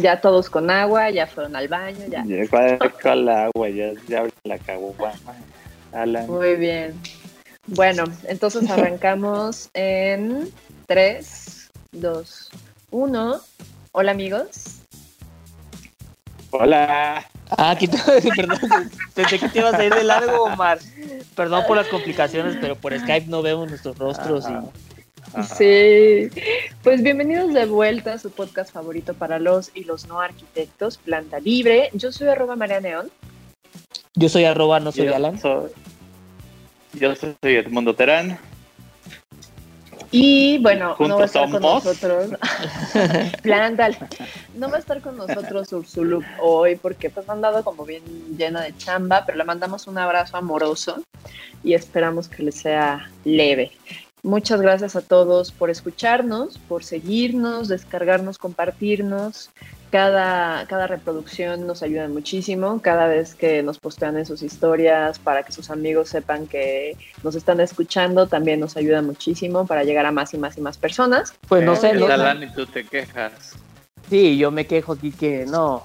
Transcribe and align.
Ya 0.00 0.20
todos 0.20 0.48
con 0.48 0.70
agua, 0.70 1.10
ya 1.10 1.26
fueron 1.26 1.56
al 1.56 1.68
baño, 1.68 2.06
ya. 2.08 2.24
Ya 2.24 2.46
con 3.02 3.24
la 3.24 3.46
agua, 3.46 3.68
ya, 3.68 3.92
ya 4.06 4.24
la. 4.44 4.58
Alan. 5.92 6.26
Muy 6.26 6.56
bien. 6.56 6.94
Bueno, 7.66 8.04
entonces 8.28 8.68
arrancamos 8.70 9.70
en 9.74 10.50
3, 10.86 11.70
2, 11.92 12.50
1. 12.90 13.40
Hola 13.92 14.10
amigos. 14.12 14.80
Hola. 16.50 17.26
Ah, 17.50 17.70
aquí 17.70 17.88
perdón, 18.36 18.58
pensé 19.14 19.38
que 19.38 19.48
te 19.48 19.58
ibas 19.58 19.74
a 19.74 19.84
ir 19.84 19.94
de 19.94 20.04
largo, 20.04 20.44
Omar. 20.44 20.78
Perdón 21.34 21.64
por 21.66 21.76
las 21.76 21.88
complicaciones, 21.88 22.56
pero 22.60 22.76
por 22.76 22.98
Skype 22.98 23.26
no 23.26 23.42
vemos 23.42 23.68
nuestros 23.68 23.96
rostros 23.98 24.46
y 24.48 24.87
Ajá. 25.34 25.54
Sí. 25.54 26.28
Pues 26.82 27.02
bienvenidos 27.02 27.52
de 27.52 27.66
vuelta 27.66 28.14
a 28.14 28.18
su 28.18 28.30
podcast 28.30 28.72
favorito 28.72 29.14
para 29.14 29.38
los 29.38 29.70
y 29.74 29.84
los 29.84 30.06
no 30.06 30.20
arquitectos, 30.20 30.98
Planta 30.98 31.38
Libre. 31.40 31.90
Yo 31.92 32.12
soy 32.12 32.28
arroba 32.28 32.56
María 32.56 32.80
Neón. 32.80 33.10
yo 34.14 34.28
soy 34.28 34.44
arroba, 34.44 34.80
no 34.80 34.90
soy 34.92 35.06
Yo 35.06 35.14
Alan. 35.16 35.38
soy- 35.38 35.70
Yo 36.94 37.14
soy 37.14 37.34
Edmundo 37.42 37.94
Terán. 37.94 38.38
Y 40.10 40.56
bueno, 40.62 40.96
no 40.98 41.16
va 41.16 41.22
a 41.24 41.26
estar 41.26 41.50
con 41.50 41.60
somos. 41.60 41.84
nosotros. 41.84 42.30
Planta. 43.42 43.90
No 44.54 44.70
va 44.70 44.76
a 44.76 44.80
estar 44.80 45.02
con 45.02 45.18
nosotros 45.18 45.70
Ursulup 45.70 46.24
hoy 46.40 46.76
porque 46.76 47.10
pues 47.10 47.28
ha 47.28 47.32
andado 47.32 47.62
como 47.62 47.84
bien 47.84 48.02
llena 48.38 48.62
de 48.62 48.74
chamba, 48.78 49.24
pero 49.26 49.36
le 49.36 49.44
mandamos 49.44 49.86
un 49.86 49.98
abrazo 49.98 50.38
amoroso 50.38 51.02
y 51.62 51.74
esperamos 51.74 52.26
que 52.28 52.42
le 52.42 52.52
sea 52.52 53.10
leve. 53.24 53.72
Muchas 54.28 54.60
gracias 54.60 54.94
a 54.94 55.00
todos 55.00 55.52
por 55.52 55.70
escucharnos, 55.70 56.58
por 56.58 56.84
seguirnos, 56.84 57.66
descargarnos, 57.66 58.36
compartirnos. 58.36 59.48
Cada, 59.90 60.66
cada 60.66 60.86
reproducción 60.86 61.66
nos 61.66 61.82
ayuda 61.82 62.08
muchísimo. 62.08 62.82
Cada 62.82 63.06
vez 63.06 63.34
que 63.34 63.62
nos 63.62 63.78
postean 63.78 64.18
en 64.18 64.26
sus 64.26 64.42
historias 64.42 65.18
para 65.18 65.44
que 65.44 65.52
sus 65.52 65.70
amigos 65.70 66.10
sepan 66.10 66.46
que 66.46 66.98
nos 67.22 67.36
están 67.36 67.58
escuchando, 67.60 68.26
también 68.26 68.60
nos 68.60 68.76
ayuda 68.76 69.00
muchísimo 69.00 69.66
para 69.66 69.82
llegar 69.84 70.04
a 70.04 70.12
más 70.12 70.34
y 70.34 70.36
más 70.36 70.58
y 70.58 70.60
más 70.60 70.76
personas. 70.76 71.32
Pues 71.48 71.64
no 71.64 71.74
sé, 71.74 71.94
no- 71.94 72.06
tú 72.54 72.66
te 72.66 72.84
quejas. 72.84 73.54
sí, 74.10 74.36
yo 74.36 74.50
me 74.50 74.66
quejo 74.66 74.92
aquí 74.92 75.10
que 75.10 75.46
no, 75.46 75.84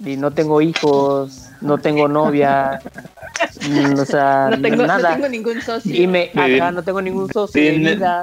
y 0.00 0.18
no 0.18 0.30
tengo 0.30 0.60
hijos, 0.60 1.48
no 1.62 1.78
tengo 1.78 2.06
novia, 2.06 2.82
o 3.98 4.04
sea, 4.04 4.48
No 4.50 4.60
tengo, 4.60 4.76
no 4.76 4.86
nada. 4.86 5.14
tengo 5.14 5.28
ningún 5.28 5.60
socio. 5.62 5.94
Y 5.94 6.06
me, 6.06 6.30
Bien. 6.34 6.54
acá 6.62 6.70
no 6.72 6.82
tengo 6.82 7.00
ningún 7.02 7.32
socio 7.32 7.60
de 7.62 7.70
Tinder. 7.70 7.96
vida. 7.96 8.22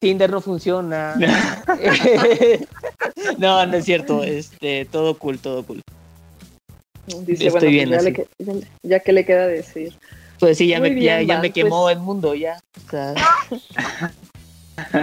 Tinder 0.00 0.30
no 0.30 0.40
funciona. 0.40 1.14
no, 3.38 3.66
no 3.66 3.76
es 3.76 3.84
cierto. 3.84 4.22
Este, 4.22 4.84
todo 4.86 5.16
cool, 5.18 5.38
todo 5.38 5.64
cool. 5.64 5.82
Dice, 7.06 7.48
Estoy 7.48 7.50
bueno, 7.50 7.68
bien 7.70 7.90
ya, 7.90 7.96
así. 7.96 8.12
le 8.12 8.28
ya, 8.38 8.52
ya 8.82 9.00
que 9.00 9.12
le 9.12 9.24
queda 9.24 9.46
decir. 9.48 9.92
Pues 10.38 10.56
sí, 10.58 10.68
ya 10.68 10.78
Muy 10.78 10.90
me, 10.92 11.02
ya, 11.02 11.16
bien, 11.16 11.28
ya 11.28 11.40
me 11.40 11.50
quemó 11.50 11.82
pues- 11.82 11.96
el 11.96 12.02
mundo, 12.02 12.34
ya. 12.34 12.58
O 12.86 12.90
sea, 12.90 13.14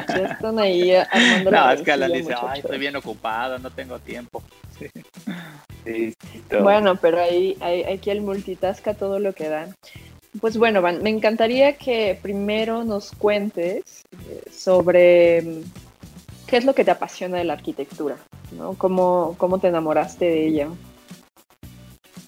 Ya 0.07 0.15
están 0.31 0.57
ahí 0.57 0.95
armando 0.95 1.51
No, 1.51 1.53
la 1.57 1.73
es 1.73 1.81
que 1.83 1.95
rencilla, 1.95 2.17
dice, 2.17 2.33
ay, 2.41 2.59
estoy 2.61 2.79
bien 2.79 2.95
ocupado, 2.95 3.59
no 3.59 3.69
tengo 3.69 3.99
tiempo. 3.99 4.41
Sí. 4.79 4.87
Bueno, 6.61 6.95
pero 6.97 7.21
ahí, 7.21 7.57
ahí 7.61 7.83
aquí 7.83 8.09
el 8.09 8.21
multitasca 8.21 8.93
todo 8.93 9.19
lo 9.19 9.33
que 9.33 9.49
da. 9.49 9.67
Pues 10.39 10.57
bueno, 10.57 10.81
Van, 10.81 11.01
me 11.01 11.09
encantaría 11.09 11.77
que 11.77 12.17
primero 12.21 12.83
nos 12.83 13.11
cuentes 13.11 14.03
eh, 14.29 14.43
sobre 14.51 15.41
mm, 15.41 15.61
qué 16.47 16.57
es 16.57 16.65
lo 16.65 16.75
que 16.75 16.83
te 16.83 16.91
apasiona 16.91 17.37
de 17.37 17.43
la 17.43 17.53
arquitectura, 17.53 18.17
¿no? 18.51 18.73
¿Cómo, 18.75 19.35
cómo 19.37 19.59
te 19.59 19.67
enamoraste 19.67 20.25
de 20.25 20.47
ella? 20.47 20.67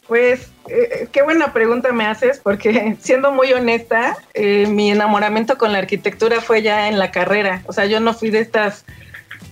Pues 0.07 0.51
eh, 0.67 1.07
qué 1.11 1.21
buena 1.21 1.53
pregunta 1.53 1.91
me 1.91 2.05
haces, 2.05 2.39
porque 2.39 2.97
siendo 2.99 3.31
muy 3.31 3.53
honesta, 3.53 4.17
eh, 4.33 4.65
mi 4.67 4.89
enamoramiento 4.91 5.57
con 5.57 5.71
la 5.71 5.77
arquitectura 5.77 6.41
fue 6.41 6.63
ya 6.63 6.87
en 6.87 6.97
la 6.97 7.11
carrera. 7.11 7.61
O 7.67 7.73
sea, 7.73 7.85
yo 7.85 7.99
no 7.99 8.13
fui 8.13 8.31
de 8.31 8.39
estas 8.39 8.85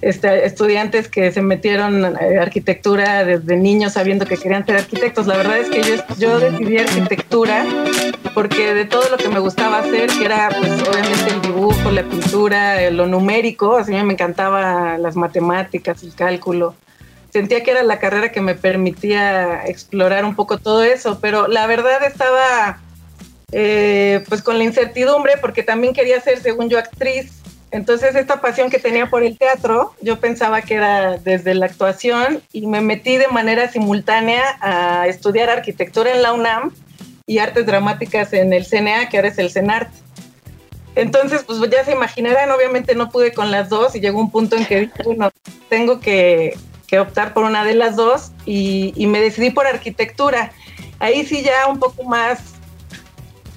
este, 0.02 0.46
estudiantes 0.46 1.08
que 1.08 1.32
se 1.32 1.42
metieron 1.42 2.06
a 2.06 2.20
arquitectura 2.42 3.26
desde 3.26 3.58
niños 3.58 3.94
sabiendo 3.94 4.26
que 4.26 4.38
querían 4.38 4.66
ser 4.66 4.78
arquitectos. 4.78 5.28
La 5.28 5.38
verdad 5.38 5.58
es 5.58 5.70
que 5.70 5.82
yo, 5.84 5.96
yo 6.18 6.40
decidí 6.40 6.78
arquitectura 6.78 7.66
porque 8.34 8.74
de 8.74 8.86
todo 8.86 9.10
lo 9.10 9.18
que 9.18 9.30
me 9.30 9.40
gustaba 9.40 9.80
hacer, 9.80 10.10
que 10.10 10.26
era 10.26 10.50
pues 10.50 10.72
obviamente 10.88 11.30
el 11.32 11.42
dibujo, 11.42 11.92
la 11.92 12.04
pintura, 12.04 12.90
lo 12.92 13.08
numérico, 13.08 13.78
así 13.78 13.92
me 13.92 14.14
encantaba 14.14 14.98
las 14.98 15.16
matemáticas, 15.16 16.04
el 16.04 16.14
cálculo 16.14 16.76
sentía 17.32 17.62
que 17.64 17.72
era 17.72 17.84
la 17.84 18.00
carrera 18.00 18.32
que 18.32 18.42
me 18.42 18.56
permitía 18.56 19.66
explorar 19.68 20.26
un 20.26 20.36
poco 20.36 20.58
todo 20.58 20.84
eso, 20.84 21.20
pero 21.22 21.48
la 21.48 21.68
verdad 21.68 22.04
estaba 22.04 22.80
eh, 23.52 24.24
pues 24.28 24.42
con 24.42 24.58
la 24.58 24.64
incertidumbre 24.64 25.34
porque 25.40 25.64
también 25.64 25.94
quería 25.94 26.20
ser, 26.20 26.40
según 26.42 26.70
yo, 26.70 26.80
actriz. 26.80 27.32
Entonces 27.72 28.16
esta 28.16 28.40
pasión 28.40 28.70
que 28.70 28.80
tenía 28.80 29.10
por 29.10 29.24
el 29.24 29.38
teatro, 29.38 29.94
yo 30.02 30.20
pensaba 30.20 30.62
que 30.62 30.76
era 30.76 31.18
desde 31.18 31.54
la 31.54 31.66
actuación 31.66 32.42
y 32.54 32.66
me 32.66 32.82
metí 32.82 33.18
de 33.18 33.28
manera 33.28 33.70
simultánea 33.70 34.58
a 34.62 35.08
estudiar 35.08 35.50
arquitectura 35.50 36.14
en 36.14 36.22
la 36.22 36.34
UNAM 36.34 36.72
y 37.26 37.40
artes 37.40 37.66
dramáticas 37.66 38.32
en 38.32 38.54
el 38.54 38.66
CNA, 38.66 39.10
que 39.10 39.18
ahora 39.18 39.30
es 39.30 39.38
el 39.38 39.52
CENART. 39.52 39.90
Entonces, 40.96 41.44
pues 41.44 41.60
ya 41.70 41.84
se 41.84 41.92
imaginarán, 41.92 42.50
obviamente 42.52 42.96
no 42.96 43.12
pude 43.12 43.34
con 43.34 43.52
las 43.52 43.70
dos 43.70 43.96
y 43.96 44.00
llegó 44.00 44.20
un 44.20 44.32
punto 44.32 44.56
en 44.56 44.66
que 44.66 44.80
dije, 44.82 45.04
bueno, 45.04 45.30
tengo 45.70 46.00
que, 46.00 46.58
que 46.88 47.00
optar 47.00 47.34
por 47.34 47.44
una 47.44 47.66
de 47.66 47.76
las 47.76 47.98
dos 47.98 48.32
y, 48.46 48.94
y 48.96 49.08
me 49.08 49.20
decidí 49.20 49.50
por 49.50 49.68
arquitectura. 49.68 50.54
Ahí 51.00 51.26
sí 51.26 51.44
ya 51.44 51.68
un 51.68 51.80
poco 51.80 52.04
más 52.06 52.40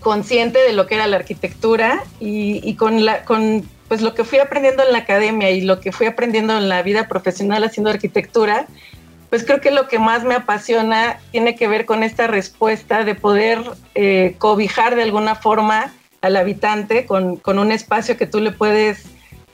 consciente 0.00 0.59
de 0.59 0.72
lo 0.72 0.87
que 0.87 0.97
era 0.97 1.06
la 1.06 1.16
arquitectura 1.16 2.03
y, 2.19 2.60
y 2.69 2.75
con, 2.75 3.04
la, 3.04 3.25
con 3.25 3.66
pues 3.91 4.03
lo 4.03 4.15
que 4.15 4.23
fui 4.23 4.39
aprendiendo 4.39 4.84
en 4.84 4.93
la 4.93 4.99
academia 4.99 5.51
y 5.51 5.62
lo 5.62 5.81
que 5.81 5.91
fui 5.91 6.06
aprendiendo 6.06 6.56
en 6.56 6.69
la 6.69 6.81
vida 6.84 7.09
profesional 7.09 7.65
haciendo 7.65 7.91
arquitectura, 7.91 8.69
pues 9.31 9.43
creo 9.43 9.61
que 9.61 9.73
lo 9.73 9.89
que 9.89 9.99
más 9.99 10.23
me 10.23 10.37
apasiona 10.37 11.19
tiene 11.33 11.56
que 11.56 11.67
ver 11.67 11.87
con 11.87 12.05
esta 12.05 12.28
respuesta 12.28 13.03
de 13.03 13.17
poder 13.17 13.59
eh, 13.97 14.37
cobijar 14.39 14.95
de 14.95 15.03
alguna 15.03 15.34
forma 15.34 15.93
al 16.21 16.37
habitante 16.37 17.05
con, 17.05 17.34
con 17.34 17.59
un 17.59 17.73
espacio 17.73 18.17
que 18.17 18.28
tú 18.28 18.39
le 18.39 18.53
puedes 18.53 19.06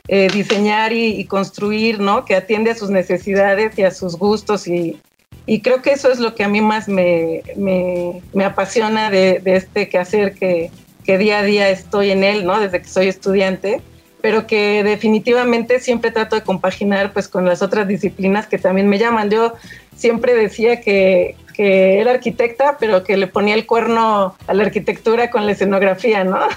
eh, 0.09 0.29
diseñar 0.31 0.93
y, 0.93 1.25
construir, 1.25 1.99
¿no? 1.99 2.27
Que 2.27 2.37
atiende 2.37 2.73
a 2.73 2.75
sus 2.75 2.91
necesidades 2.91 3.79
y 3.79 3.85
a 3.85 3.91
sus 3.91 4.19
gustos 4.19 4.69
y, 4.69 5.01
y 5.47 5.63
creo 5.63 5.81
que 5.81 5.93
eso 5.93 6.13
es 6.13 6.19
lo 6.19 6.35
que 6.35 6.45
a 6.45 6.49
mí 6.49 6.61
más 6.61 6.89
me, 6.89 7.43
me, 7.57 8.21
me 8.35 8.45
apasiona 8.45 9.09
de, 9.09 9.39
de, 9.39 9.57
este 9.57 9.89
quehacer 9.89 10.35
que, 10.35 10.71
que 11.05 11.17
día 11.17 11.39
a 11.39 11.43
día 11.43 11.71
estoy 11.71 12.11
en 12.11 12.23
él, 12.23 12.45
¿no? 12.45 12.61
Desde 12.61 12.83
que 12.83 12.89
soy 12.89 13.09
estudiante, 13.09 13.81
pero 14.27 14.45
que 14.49 14.83
definitivamente 14.83 15.79
siempre 15.79 16.11
trato 16.11 16.35
de 16.35 16.43
compaginar 16.43 17.13
pues 17.13 17.29
con 17.29 17.45
las 17.47 17.63
otras 17.63 17.87
disciplinas 17.87 18.49
que 18.49 18.59
también 18.59 18.89
me 18.89 18.99
llaman. 18.99 19.31
Yo 19.31 19.55
siempre 19.95 20.35
decía 20.35 20.81
que, 20.81 21.37
que 21.55 22.01
era 22.01 22.11
arquitecta, 22.11 22.77
pero 22.81 23.05
que 23.05 23.17
le 23.17 23.29
ponía 23.29 23.55
el 23.55 23.67
cuerno 23.67 24.35
a 24.49 24.53
la 24.53 24.65
arquitectura 24.65 25.31
con 25.31 25.47
la 25.47 25.53
escenografía, 25.53 26.25
¿no? 26.25 26.41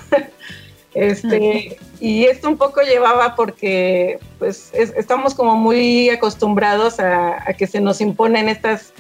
Este, 0.96 1.78
y 2.00 2.26
esto 2.26 2.50
un 2.50 2.58
poco 2.58 2.82
llevaba 2.82 3.36
porque 3.36 4.18
pues 4.40 4.72
es, 4.74 4.92
estamos 4.98 5.36
como 5.36 5.56
muy 5.56 6.10
acostumbrados 6.10 7.00
a, 7.00 7.48
a, 7.48 7.54
que 7.54 7.68
se 7.68 7.80
nos 7.80 8.02
imponen 8.02 8.50
estas, 8.50 8.92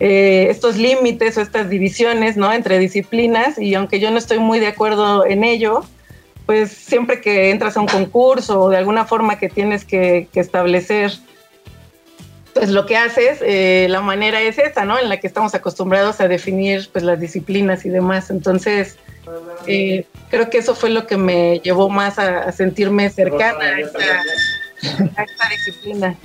eh, 0.00 0.48
estos 0.50 0.76
límites 0.76 1.38
o 1.38 1.40
estas 1.40 1.70
divisiones 1.70 2.36
¿no? 2.36 2.52
entre 2.52 2.80
disciplinas 2.80 3.56
y 3.56 3.76
aunque 3.76 4.00
yo 4.00 4.10
no 4.10 4.18
estoy 4.18 4.40
muy 4.40 4.58
de 4.58 4.66
acuerdo 4.66 5.24
en 5.24 5.44
ello, 5.44 5.84
pues 6.48 6.70
siempre 6.72 7.20
que 7.20 7.50
entras 7.50 7.76
a 7.76 7.80
un 7.80 7.86
concurso 7.86 8.58
o 8.58 8.70
de 8.70 8.78
alguna 8.78 9.04
forma 9.04 9.38
que 9.38 9.50
tienes 9.50 9.84
que, 9.84 10.28
que 10.32 10.40
establecer 10.40 11.12
pues 12.54 12.70
lo 12.70 12.86
que 12.86 12.96
haces, 12.96 13.40
eh, 13.42 13.86
la 13.90 14.00
manera 14.00 14.40
es 14.40 14.58
esa, 14.58 14.86
¿no? 14.86 14.98
En 14.98 15.10
la 15.10 15.18
que 15.20 15.26
estamos 15.26 15.54
acostumbrados 15.54 16.22
a 16.22 16.26
definir 16.26 16.88
pues 16.90 17.04
las 17.04 17.20
disciplinas 17.20 17.84
y 17.84 17.90
demás. 17.90 18.30
Entonces, 18.30 18.96
eh, 19.66 20.06
creo 20.30 20.48
que 20.48 20.56
eso 20.56 20.74
fue 20.74 20.88
lo 20.88 21.06
que 21.06 21.18
me 21.18 21.60
llevó 21.60 21.90
más 21.90 22.18
a, 22.18 22.44
a 22.44 22.52
sentirme 22.52 23.10
cercana 23.10 23.66
a 23.66 23.80
esta, 23.80 23.98
a 23.98 25.22
esta 25.24 25.48
disciplina. 25.50 26.16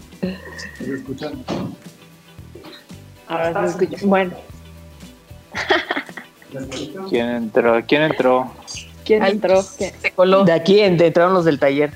Ahora 3.28 3.68
sí 3.68 3.84
escucho. 3.84 4.08
Bueno, 4.08 4.32
¿Quién 7.10 7.30
entró? 7.30 7.84
¿Quién 7.86 8.04
entró? 8.04 8.63
¿Quién 9.06 9.24
Ay, 9.24 9.32
entró? 9.34 9.64
¿Qué? 9.78 9.94
Se 10.02 10.12
coló. 10.12 10.44
De 10.44 10.52
aquí 10.54 10.78
ent- 10.80 11.02
entraron 11.02 11.34
los 11.34 11.46
del 11.46 11.60
taller. 11.60 11.92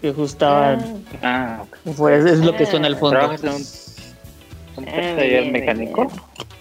Que 0.00 0.12
justo 0.12 0.24
estaban. 0.46 1.04
Ah, 1.22 1.62
ok. 1.62 1.94
Pues 1.96 2.24
es 2.26 2.40
lo 2.40 2.54
que 2.56 2.66
suena 2.66 2.86
al 2.88 2.96
fondo. 2.96 3.18
¿Trabajas 3.18 3.42
en 3.44 3.50
un, 3.50 4.84
un 4.84 4.88
Ah, 4.88 5.16
taller 5.16 5.40
bien, 5.42 5.52
mecánico? 5.52 6.10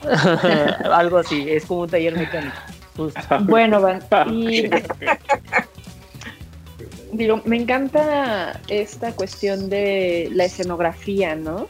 Algo 0.92 1.18
así, 1.18 1.46
es 1.50 1.66
como 1.66 1.82
un 1.82 1.90
taller 1.90 2.16
mecánico. 2.18 2.56
Justo. 2.96 3.20
Bueno, 3.42 3.82
Van, 3.82 4.02
Ah, 4.12 4.26
y 4.30 4.70
digo, 7.12 7.42
me 7.46 7.58
encanta 7.58 8.60
esta 8.68 9.12
cuestión 9.14 9.70
de 9.70 10.30
la 10.34 10.46
escenografía, 10.46 11.36
¿no? 11.36 11.68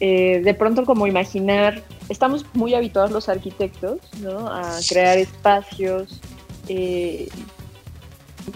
Eh, 0.00 0.40
de 0.42 0.54
pronto 0.54 0.84
como 0.86 1.06
imaginar, 1.06 1.82
estamos 2.08 2.46
muy 2.54 2.74
habituados 2.74 3.10
los 3.10 3.28
arquitectos, 3.28 3.98
¿no? 4.20 4.48
A 4.50 4.78
crear 4.88 5.18
espacios, 5.18 6.20
eh, 6.72 7.28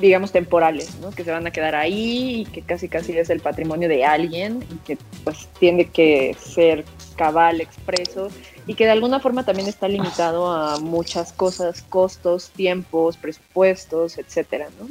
digamos, 0.00 0.30
temporales, 0.30 0.94
¿no? 1.00 1.10
Que 1.10 1.24
se 1.24 1.32
van 1.32 1.46
a 1.46 1.50
quedar 1.50 1.74
ahí 1.74 2.42
y 2.42 2.44
que 2.46 2.62
casi 2.62 2.88
casi 2.88 3.18
es 3.18 3.28
el 3.28 3.40
patrimonio 3.40 3.88
de 3.88 4.04
alguien 4.04 4.64
y 4.70 4.76
que 4.86 4.98
pues 5.24 5.48
tiene 5.58 5.86
que 5.86 6.36
ser 6.38 6.84
cabal, 7.16 7.60
expreso 7.60 8.28
y 8.66 8.74
que 8.74 8.84
de 8.84 8.92
alguna 8.92 9.18
forma 9.18 9.44
también 9.44 9.68
está 9.68 9.88
limitado 9.88 10.50
a 10.50 10.78
muchas 10.78 11.32
cosas, 11.32 11.82
costos, 11.82 12.50
tiempos, 12.50 13.16
presupuestos, 13.16 14.16
etcétera, 14.16 14.68
¿no? 14.80 14.88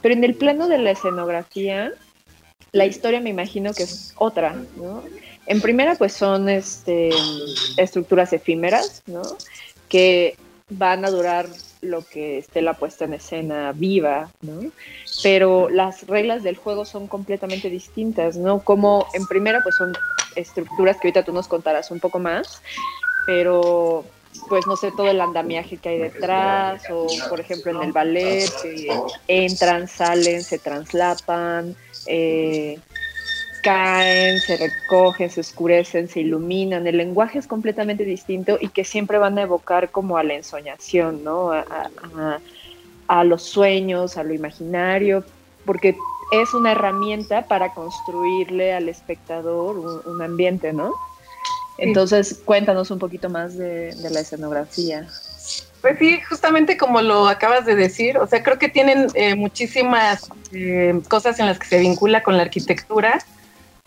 Pero 0.00 0.14
en 0.14 0.22
el 0.22 0.34
plano 0.34 0.68
de 0.68 0.78
la 0.78 0.92
escenografía, 0.92 1.92
la 2.72 2.86
historia 2.86 3.20
me 3.20 3.30
imagino 3.30 3.72
que 3.74 3.82
es 3.82 4.14
otra, 4.16 4.54
¿no? 4.76 5.02
En 5.46 5.60
primera, 5.60 5.96
pues 5.96 6.12
son 6.12 6.48
este, 6.48 7.10
estructuras 7.76 8.32
efímeras, 8.32 9.02
¿no? 9.06 9.22
Que 9.88 10.36
van 10.70 11.04
a 11.04 11.10
durar 11.10 11.46
lo 11.84 12.04
que 12.06 12.38
esté 12.38 12.62
la 12.62 12.74
puesta 12.74 13.04
en 13.04 13.14
escena 13.14 13.72
viva, 13.72 14.30
¿no? 14.42 14.70
Pero 15.22 15.68
las 15.68 16.06
reglas 16.06 16.42
del 16.42 16.56
juego 16.56 16.84
son 16.84 17.06
completamente 17.06 17.70
distintas, 17.70 18.36
¿no? 18.36 18.60
Como 18.60 19.06
en 19.14 19.26
primera, 19.26 19.62
pues 19.62 19.76
son 19.76 19.92
estructuras 20.36 20.96
que 20.96 21.08
ahorita 21.08 21.24
tú 21.24 21.32
nos 21.32 21.48
contarás 21.48 21.90
un 21.90 22.00
poco 22.00 22.18
más, 22.18 22.60
pero 23.26 24.04
pues 24.48 24.66
no 24.66 24.76
sé, 24.76 24.90
todo 24.90 25.08
el 25.08 25.20
andamiaje 25.20 25.76
que 25.76 25.90
hay 25.90 25.98
detrás, 25.98 26.82
o 26.90 27.06
por 27.28 27.40
ejemplo 27.40 27.70
en 27.70 27.82
el 27.88 27.92
ballet, 27.92 28.50
que 28.62 28.88
entran, 29.28 29.86
salen, 29.86 30.42
se 30.42 30.58
translapan, 30.58 31.76
eh, 32.06 32.78
caen, 33.64 34.38
se 34.40 34.56
recogen, 34.56 35.30
se 35.30 35.40
oscurecen, 35.40 36.08
se 36.08 36.20
iluminan. 36.20 36.86
El 36.86 36.98
lenguaje 36.98 37.38
es 37.38 37.46
completamente 37.46 38.04
distinto 38.04 38.58
y 38.60 38.68
que 38.68 38.84
siempre 38.84 39.18
van 39.18 39.38
a 39.38 39.42
evocar 39.42 39.90
como 39.90 40.18
a 40.18 40.22
la 40.22 40.34
ensoñación, 40.34 41.24
¿no? 41.24 41.50
A, 41.52 41.60
a- 41.60 41.90
a- 42.02 42.40
a 43.08 43.24
los 43.24 43.42
sueños, 43.42 44.16
a 44.16 44.22
lo 44.24 44.32
imaginario, 44.34 45.24
porque 45.66 45.96
es 46.32 46.54
una 46.54 46.72
herramienta 46.72 47.46
para 47.48 47.72
construirle 47.74 48.72
al 48.72 48.88
espectador 48.88 49.76
un, 49.78 50.00
un 50.06 50.22
ambiente, 50.22 50.72
¿no? 50.72 50.92
Entonces, 51.78 52.40
cuéntanos 52.44 52.90
un 52.90 52.98
poquito 52.98 53.28
más 53.28 53.58
de, 53.58 53.94
de 53.94 54.10
la 54.10 54.20
escenografía. 54.20 55.06
Pues 55.82 55.98
sí, 55.98 56.20
justamente 56.22 56.76
como 56.78 57.02
lo 57.02 57.28
acabas 57.28 57.66
de 57.66 57.74
decir, 57.74 58.16
o 58.16 58.26
sea, 58.26 58.42
creo 58.42 58.58
que 58.58 58.68
tienen 58.68 59.08
eh, 59.14 59.34
muchísimas 59.34 60.28
eh, 60.52 60.94
cosas 61.10 61.38
en 61.40 61.46
las 61.46 61.58
que 61.58 61.66
se 61.66 61.78
vincula 61.78 62.22
con 62.22 62.36
la 62.36 62.44
arquitectura, 62.44 63.18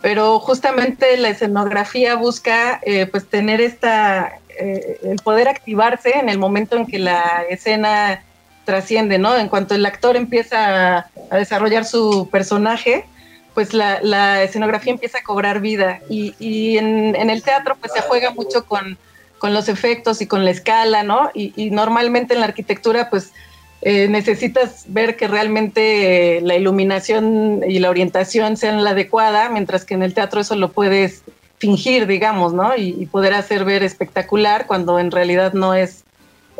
pero 0.00 0.38
justamente 0.38 1.16
la 1.16 1.30
escenografía 1.30 2.14
busca 2.14 2.80
eh, 2.84 3.06
pues 3.06 3.26
tener 3.26 3.60
esta, 3.60 4.38
eh, 4.48 5.00
el 5.02 5.16
poder 5.16 5.48
activarse 5.48 6.16
en 6.16 6.28
el 6.28 6.38
momento 6.38 6.76
en 6.76 6.86
que 6.86 7.00
la 7.00 7.42
escena 7.50 8.22
trasciende, 8.64 9.18
¿no? 9.18 9.36
En 9.36 9.48
cuanto 9.48 9.74
el 9.74 9.84
actor 9.84 10.16
empieza 10.16 10.98
a, 10.98 11.36
desarrollar 11.36 11.84
su 11.84 12.28
personaje, 12.30 13.06
pues 13.54 13.74
la, 13.74 14.42
escenografía 14.42 14.92
empieza 14.92 15.18
a 15.18 15.22
cobrar 15.24 15.60
vida 15.60 15.98
y, 16.08 16.34
y 16.38 16.78
en, 16.78 17.16
el 17.16 17.42
teatro 17.42 17.76
pues 17.80 17.92
se 17.92 18.02
juega 18.02 18.30
mucho 18.30 18.66
con 18.66 18.96
con 19.38 19.54
los 19.54 19.68
efectos 19.68 20.20
y 20.20 20.26
con 20.26 20.44
la 20.44 20.50
escala, 20.50 21.04
¿no? 21.04 21.30
Y 21.32 21.70
normalmente 21.70 22.34
en 22.34 22.40
la 22.40 22.46
arquitectura, 22.46 23.08
pues 23.08 23.32
eh, 23.80 24.08
necesitas 24.08 24.84
ver 24.88 25.16
que 25.16 25.28
realmente 25.28 26.38
eh, 26.38 26.40
la 26.40 26.56
iluminación 26.56 27.62
y 27.66 27.78
la 27.78 27.90
orientación 27.90 28.56
sean 28.56 28.82
la 28.82 28.90
adecuada, 28.90 29.48
mientras 29.50 29.84
que 29.84 29.94
en 29.94 30.02
el 30.02 30.14
teatro 30.14 30.40
eso 30.40 30.56
lo 30.56 30.72
puedes 30.72 31.22
fingir, 31.58 32.06
digamos, 32.08 32.52
¿no? 32.52 32.76
Y, 32.76 33.06
poder 33.06 33.34
hacer 33.34 33.64
ver 33.64 33.84
espectacular 33.84 34.66
cuando 34.66 34.98
en 34.98 35.10
realidad 35.10 35.52
no 35.52 35.74
es 35.74 36.04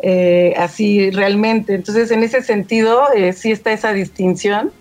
eh, 0.01 0.53
así 0.57 1.11
realmente. 1.11 1.75
Entonces, 1.75 2.09
en 2.11 2.23
ese 2.23 2.41
sentido, 2.41 3.05
sí 3.35 3.51
está 3.51 3.73
esa 3.73 3.91
distinción. 3.91 4.71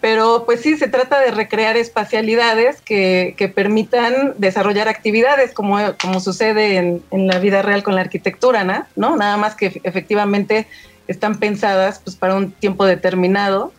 Pero 0.00 0.44
pues 0.46 0.60
sí, 0.60 0.78
se 0.78 0.88
trata 0.88 1.20
de 1.20 1.30
recrear 1.30 1.76
espacialidades 1.76 2.80
que, 2.80 3.52
permitan 3.54 4.32
desarrollar 4.38 4.88
actividades 4.88 5.52
como, 5.52 5.76
como 6.00 6.20
sucede 6.20 6.76
en, 6.76 7.02
en, 7.10 7.26
la 7.26 7.38
vida 7.38 7.60
real 7.60 7.82
con 7.82 7.94
la 7.94 8.00
arquitectura. 8.00 8.86
¿no? 8.96 9.16
Nada 9.16 9.36
más 9.36 9.56
que 9.56 9.78
efectivamente 9.84 10.66
están 11.10 11.38
pensadas 11.38 11.98
pues, 11.98 12.16
para 12.16 12.36
un 12.36 12.52
tiempo 12.52 12.84
determinado 12.84 13.72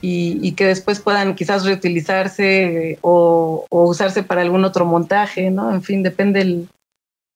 y, 0.00 0.38
y 0.46 0.52
que 0.52 0.66
después 0.66 1.00
puedan 1.00 1.34
quizás 1.34 1.64
reutilizarse 1.64 2.98
o, 3.02 3.66
o, 3.68 3.88
usarse 3.88 4.22
para 4.22 4.42
algún 4.42 4.64
otro 4.64 4.84
montaje, 4.86 5.50
¿no? 5.50 5.72
En 5.72 5.82
fin, 5.82 6.02
depende 6.02 6.40
el, 6.40 6.68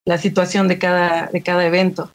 la 0.06 0.18
situación 0.18 0.68
de 0.68 0.78
cada, 0.78 1.26
de 1.26 1.42
cada 1.42 1.66
evento. 1.66 2.10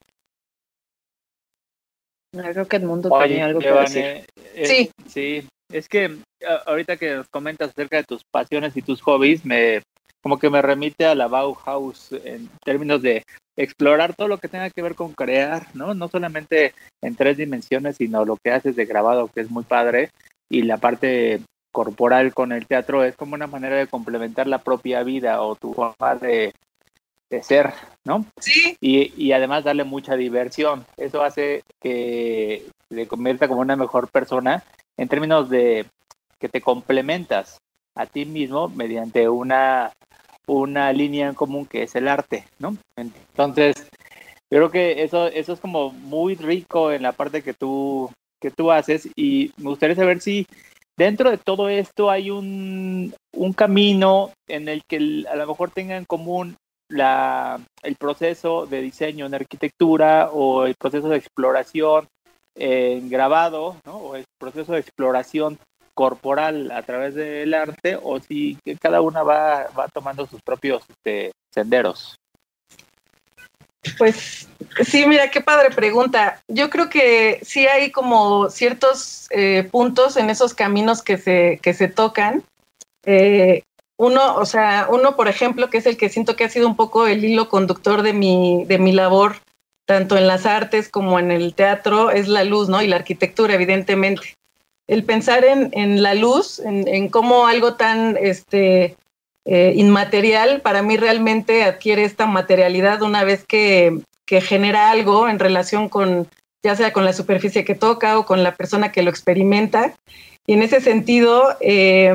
Creo 2.32 2.66
que 2.66 2.76
el 2.76 2.84
mundo 2.84 3.10
Oye, 3.10 3.28
tenía 3.28 3.46
algo 3.46 3.60
que 3.60 3.70
decir. 3.70 4.04
eh, 4.04 4.26
eh, 4.54 4.66
Sí. 4.66 4.90
Sí, 5.08 5.48
es 5.72 5.88
que 5.88 6.16
ahorita 6.66 6.96
que 6.96 7.16
nos 7.16 7.28
comentas 7.28 7.70
acerca 7.70 7.98
de 7.98 8.04
tus 8.04 8.22
pasiones 8.24 8.76
y 8.76 8.82
tus 8.82 9.02
hobbies, 9.02 9.44
me 9.44 9.82
como 10.22 10.38
que 10.38 10.50
me 10.50 10.62
remite 10.62 11.06
a 11.06 11.14
la 11.14 11.28
Bauhaus 11.28 12.12
en 12.12 12.48
términos 12.64 13.02
de 13.02 13.24
explorar 13.62 14.14
todo 14.14 14.28
lo 14.28 14.38
que 14.38 14.48
tenga 14.48 14.70
que 14.70 14.82
ver 14.82 14.94
con 14.94 15.12
crear, 15.12 15.66
¿no? 15.74 15.94
No 15.94 16.08
solamente 16.08 16.74
en 17.02 17.14
tres 17.14 17.36
dimensiones, 17.36 17.96
sino 17.96 18.24
lo 18.24 18.36
que 18.36 18.52
haces 18.52 18.76
de 18.76 18.86
grabado, 18.86 19.28
que 19.28 19.40
es 19.40 19.50
muy 19.50 19.64
padre, 19.64 20.10
y 20.48 20.62
la 20.62 20.78
parte 20.78 21.40
corporal 21.72 22.34
con 22.34 22.52
el 22.52 22.66
teatro 22.66 23.04
es 23.04 23.16
como 23.16 23.34
una 23.34 23.46
manera 23.46 23.76
de 23.76 23.86
complementar 23.86 24.46
la 24.46 24.58
propia 24.58 25.02
vida 25.02 25.40
o 25.42 25.54
tu 25.54 25.72
forma 25.74 26.16
de, 26.16 26.52
de 27.30 27.42
ser, 27.42 27.72
¿no? 28.04 28.24
Sí. 28.40 28.76
Y, 28.80 29.12
y 29.22 29.32
además 29.32 29.64
darle 29.64 29.84
mucha 29.84 30.16
diversión. 30.16 30.84
Eso 30.96 31.22
hace 31.22 31.62
que 31.80 32.66
te 32.88 33.06
convierta 33.06 33.46
como 33.46 33.60
una 33.60 33.76
mejor 33.76 34.08
persona 34.08 34.64
en 34.96 35.08
términos 35.08 35.48
de 35.48 35.86
que 36.38 36.48
te 36.48 36.60
complementas 36.60 37.58
a 37.94 38.06
ti 38.06 38.24
mismo 38.24 38.68
mediante 38.68 39.28
una, 39.28 39.92
una 40.50 40.92
línea 40.92 41.28
en 41.28 41.34
común 41.34 41.66
que 41.66 41.84
es 41.84 41.94
el 41.94 42.08
arte, 42.08 42.44
¿no? 42.58 42.76
Entonces, 42.96 43.76
yo 44.50 44.58
creo 44.58 44.70
que 44.70 45.02
eso, 45.04 45.28
eso 45.28 45.52
es 45.52 45.60
como 45.60 45.90
muy 45.92 46.34
rico 46.34 46.90
en 46.90 47.02
la 47.02 47.12
parte 47.12 47.42
que 47.42 47.54
tú, 47.54 48.10
que 48.40 48.50
tú 48.50 48.72
haces 48.72 49.08
y 49.14 49.52
me 49.58 49.70
gustaría 49.70 49.94
saber 49.94 50.20
si 50.20 50.46
dentro 50.96 51.30
de 51.30 51.38
todo 51.38 51.68
esto 51.68 52.10
hay 52.10 52.30
un, 52.30 53.14
un 53.32 53.52
camino 53.52 54.32
en 54.48 54.68
el 54.68 54.82
que 54.88 55.24
a 55.30 55.36
lo 55.36 55.46
mejor 55.46 55.70
tenga 55.70 55.96
en 55.96 56.04
común 56.04 56.56
la, 56.88 57.60
el 57.84 57.94
proceso 57.94 58.66
de 58.66 58.82
diseño 58.82 59.26
en 59.26 59.34
arquitectura 59.34 60.30
o 60.32 60.66
el 60.66 60.74
proceso 60.74 61.08
de 61.08 61.18
exploración 61.18 62.08
en 62.56 63.08
grabado, 63.08 63.76
¿no? 63.86 63.98
o 63.98 64.16
el 64.16 64.24
proceso 64.38 64.72
de 64.72 64.80
exploración 64.80 65.58
corporal 65.94 66.70
a 66.70 66.82
través 66.82 67.14
del 67.14 67.54
arte, 67.54 67.98
o 68.02 68.20
si 68.20 68.58
cada 68.80 69.00
una 69.00 69.22
va, 69.22 69.68
va 69.78 69.88
tomando 69.88 70.26
sus 70.26 70.40
propios 70.42 70.82
este, 70.88 71.32
senderos. 71.52 72.16
Pues 73.96 74.46
sí, 74.84 75.06
mira, 75.06 75.30
qué 75.30 75.40
padre 75.40 75.70
pregunta. 75.70 76.42
Yo 76.48 76.68
creo 76.68 76.90
que 76.90 77.40
sí 77.42 77.66
hay 77.66 77.90
como 77.90 78.50
ciertos 78.50 79.26
eh, 79.30 79.68
puntos 79.70 80.16
en 80.16 80.28
esos 80.28 80.52
caminos 80.52 81.02
que 81.02 81.16
se, 81.16 81.58
que 81.62 81.72
se 81.72 81.88
tocan. 81.88 82.44
Eh, 83.06 83.62
uno, 83.96 84.36
o 84.36 84.44
sea, 84.44 84.86
uno, 84.90 85.16
por 85.16 85.28
ejemplo, 85.28 85.70
que 85.70 85.78
es 85.78 85.86
el 85.86 85.96
que 85.96 86.08
siento 86.08 86.36
que 86.36 86.44
ha 86.44 86.48
sido 86.50 86.66
un 86.66 86.76
poco 86.76 87.06
el 87.06 87.24
hilo 87.24 87.48
conductor 87.48 88.02
de 88.02 88.12
mi, 88.12 88.64
de 88.66 88.78
mi 88.78 88.92
labor, 88.92 89.36
tanto 89.86 90.16
en 90.16 90.26
las 90.26 90.46
artes 90.46 90.88
como 90.88 91.18
en 91.18 91.30
el 91.30 91.54
teatro, 91.54 92.10
es 92.10 92.28
la 92.28 92.44
luz, 92.44 92.68
¿no? 92.68 92.82
Y 92.82 92.86
la 92.86 92.96
arquitectura, 92.96 93.54
evidentemente. 93.54 94.34
El 94.90 95.04
pensar 95.04 95.44
en, 95.44 95.70
en 95.72 96.02
la 96.02 96.14
luz, 96.14 96.58
en, 96.58 96.88
en, 96.88 97.08
cómo 97.08 97.46
algo 97.46 97.74
tan 97.74 98.16
este, 98.20 98.96
eh, 99.44 99.72
inmaterial, 99.76 100.62
para 100.62 100.82
mí 100.82 100.96
realmente 100.96 101.62
adquiere 101.62 102.02
esta 102.02 102.26
materialidad 102.26 103.00
una 103.02 103.22
vez 103.22 103.44
que, 103.44 104.00
que 104.26 104.40
genera 104.40 104.90
algo 104.90 105.28
en 105.28 105.38
relación 105.38 105.88
con, 105.88 106.28
ya 106.64 106.74
sea 106.74 106.92
con 106.92 107.04
la 107.04 107.12
superficie 107.12 107.64
que 107.64 107.76
toca 107.76 108.18
o 108.18 108.26
con 108.26 108.42
la 108.42 108.56
persona 108.56 108.90
que 108.90 109.04
lo 109.04 109.10
experimenta. 109.10 109.94
Y 110.44 110.54
en 110.54 110.62
ese 110.62 110.80
sentido, 110.80 111.56
eh, 111.60 112.12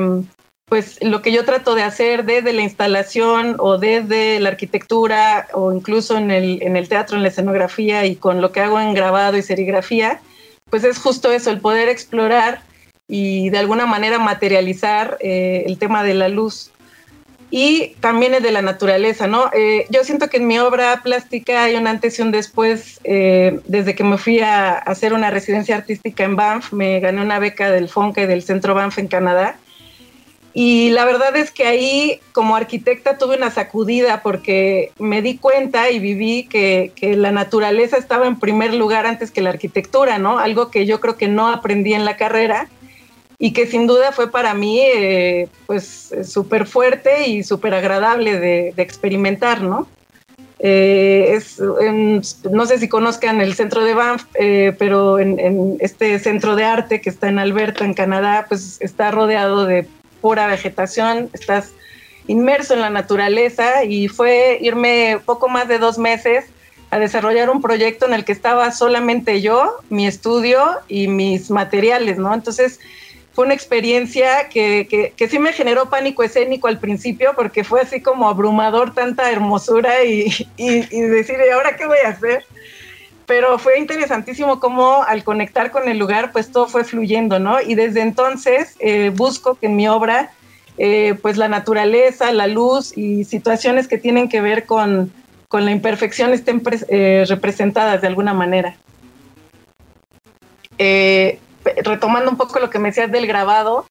pues 0.66 1.02
lo 1.02 1.22
que 1.22 1.32
yo 1.32 1.46
trato 1.46 1.76
de 1.76 1.82
hacer 1.82 2.26
desde 2.26 2.52
la 2.52 2.60
instalación 2.60 3.56
o 3.58 3.78
desde 3.78 4.38
la 4.38 4.50
arquitectura 4.50 5.46
o 5.54 5.72
incluso 5.72 6.18
en 6.18 6.30
el, 6.30 6.62
en 6.62 6.76
el 6.76 6.90
teatro, 6.90 7.16
en 7.16 7.22
la 7.22 7.28
escenografía 7.28 8.04
y 8.04 8.16
con 8.16 8.42
lo 8.42 8.52
que 8.52 8.60
hago 8.60 8.78
en 8.78 8.92
grabado 8.92 9.38
y 9.38 9.42
serigrafía, 9.42 10.20
pues 10.68 10.84
es 10.84 10.98
justo 10.98 11.30
eso, 11.30 11.50
el 11.50 11.60
poder 11.60 11.88
explorar 11.88 12.65
y 13.08 13.50
de 13.50 13.58
alguna 13.58 13.86
manera 13.86 14.18
materializar 14.18 15.16
eh, 15.20 15.64
el 15.66 15.78
tema 15.78 16.02
de 16.02 16.14
la 16.14 16.28
luz. 16.28 16.70
Y 17.48 17.94
también 18.00 18.34
es 18.34 18.42
de 18.42 18.50
la 18.50 18.60
naturaleza, 18.60 19.28
¿no? 19.28 19.50
Eh, 19.52 19.86
yo 19.88 20.02
siento 20.02 20.28
que 20.28 20.38
en 20.38 20.48
mi 20.48 20.58
obra 20.58 21.00
plástica 21.04 21.62
hay 21.62 21.76
un 21.76 21.86
antes 21.86 22.18
y 22.18 22.22
un 22.22 22.32
después. 22.32 23.00
Eh, 23.04 23.60
desde 23.66 23.94
que 23.94 24.02
me 24.02 24.18
fui 24.18 24.40
a, 24.40 24.72
hacer 24.72 25.12
una 25.12 25.30
residencia 25.30 25.76
artística 25.76 26.24
en 26.24 26.34
Banff, 26.34 26.72
me 26.72 26.98
gané 26.98 27.22
una 27.22 27.38
beca 27.38 27.70
del 27.70 27.88
FONCA 27.88 28.22
y 28.22 28.26
del 28.26 28.42
Centro 28.42 28.74
Banff 28.74 28.98
en 28.98 29.06
Canadá. 29.06 29.56
Y 30.54 30.88
la 30.90 31.04
verdad 31.04 31.36
es 31.36 31.50
que 31.50 31.66
ahí 31.66 32.18
como 32.32 32.56
arquitecta 32.56 33.18
tuve 33.18 33.36
una 33.36 33.50
sacudida 33.50 34.22
porque 34.22 34.90
me 34.98 35.20
di 35.20 35.36
cuenta 35.36 35.90
y 35.90 35.98
viví 35.98 36.44
que, 36.44 36.92
que, 36.96 37.14
la 37.14 37.30
naturaleza 37.30 37.98
estaba 37.98 38.26
en 38.26 38.40
primer 38.40 38.74
lugar 38.74 39.06
antes 39.06 39.30
que 39.30 39.42
la 39.42 39.50
arquitectura, 39.50 40.18
¿no? 40.18 40.38
Algo 40.38 40.70
que 40.70 40.86
yo 40.86 40.98
creo 40.98 41.16
que 41.16 41.28
no 41.28 41.48
aprendí 41.48 41.92
en 41.92 42.06
la 42.06 42.16
carrera 42.16 42.68
y 43.38 43.52
que 43.52 43.66
sin 43.66 43.86
duda 43.86 44.12
fue 44.12 44.30
para 44.30 44.54
mí 44.54 44.80
eh, 44.80 45.48
pues 45.66 46.14
súper 46.24 46.66
fuerte 46.66 47.28
y 47.28 47.42
súper 47.42 47.74
agradable 47.74 48.38
de, 48.38 48.74
experimentar, 48.76 49.62
¿no? 49.62 49.86
Eh, 50.58 51.34
es, 51.34 51.60
no 51.60 52.64
sé 52.64 52.78
si 52.78 52.88
conozcan 52.88 53.42
el 53.42 53.54
centro 53.54 53.84
de 53.84 53.92
Banff, 53.92 54.24
eh, 54.34 54.74
pero 54.78 55.18
en, 55.18 55.76
este 55.80 56.18
centro 56.18 56.56
de 56.56 56.64
arte 56.64 57.02
que 57.02 57.10
está 57.10 57.28
en 57.28 57.38
Alberta, 57.38 57.84
en 57.84 57.92
Canadá, 57.92 58.46
pues 58.48 58.78
está 58.80 59.10
rodeado 59.10 59.66
de 59.66 59.86
pura 60.22 60.46
vegetación, 60.46 61.28
estás 61.34 61.72
inmerso 62.26 62.72
en 62.74 62.80
la 62.80 62.90
naturaleza 62.90 63.84
y 63.84 64.08
fue 64.08 64.58
irme 64.62 65.20
poco 65.24 65.48
más 65.48 65.68
de 65.68 65.78
dos 65.78 65.98
meses 65.98 66.46
a 66.90 66.98
desarrollar 66.98 67.50
un 67.50 67.60
proyecto 67.60 68.06
en 68.06 68.14
el 68.14 68.24
que 68.24 68.32
estaba 68.32 68.70
solamente 68.72 69.42
yo, 69.42 69.76
mi 69.90 70.06
estudio 70.06 70.64
y 70.88 71.08
mis 71.08 71.50
materiales, 71.50 72.16
¿no? 72.16 72.32
Entonces, 72.32 72.80
fue 73.36 73.44
una 73.44 73.52
experiencia 73.52 74.48
que, 74.48 75.12
que, 75.14 75.28
sí 75.28 75.38
me 75.38 75.52
generó 75.52 75.90
pánico 75.90 76.22
escénico 76.22 76.68
al 76.68 76.78
principio 76.78 77.34
porque 77.36 77.64
fue 77.64 77.82
así 77.82 78.00
como 78.00 78.30
abrumador 78.30 78.94
tanta 78.94 79.30
hermosura 79.30 80.04
y, 80.04 80.32
y, 80.56 81.00
decir, 81.02 81.36
¿y 81.46 81.50
ahora 81.50 81.76
qué 81.76 81.84
voy 81.84 81.98
a 82.02 82.08
hacer? 82.08 82.46
Pero 83.26 83.58
fue 83.58 83.78
interesantísimo 83.78 84.58
cómo 84.58 85.02
al 85.02 85.22
conectar 85.22 85.70
con 85.70 85.86
el 85.86 85.98
lugar, 85.98 86.32
pues 86.32 86.50
todo 86.50 86.66
fue 86.66 86.82
fluyendo, 86.82 87.38
¿no? 87.38 87.60
Y 87.60 87.74
desde 87.74 88.00
entonces 88.00 88.74
eh, 88.78 89.12
busco 89.14 89.56
que 89.56 89.66
en 89.66 89.76
mi 89.76 89.86
obra, 89.86 90.30
eh, 90.78 91.14
pues 91.20 91.36
la 91.36 91.48
naturaleza, 91.48 92.32
la 92.32 92.46
luz 92.46 92.96
y 92.96 93.24
situaciones 93.24 93.86
que 93.86 93.98
tienen 93.98 94.30
que 94.30 94.40
ver 94.40 94.64
con, 94.64 95.12
con 95.48 95.66
la 95.66 95.72
imperfección 95.72 96.32
estén 96.32 96.62
eh, 96.88 97.26
representadas 97.28 98.00
de 98.00 98.06
alguna 98.06 98.32
manera. 98.32 98.78
Eh, 100.78 101.38
retomando 101.84 102.30
un 102.30 102.36
poco 102.36 102.58
lo 102.58 102.70
que 102.70 102.78
me 102.78 102.88
decías 102.88 103.10
del 103.10 103.26
grabado, 103.26 103.86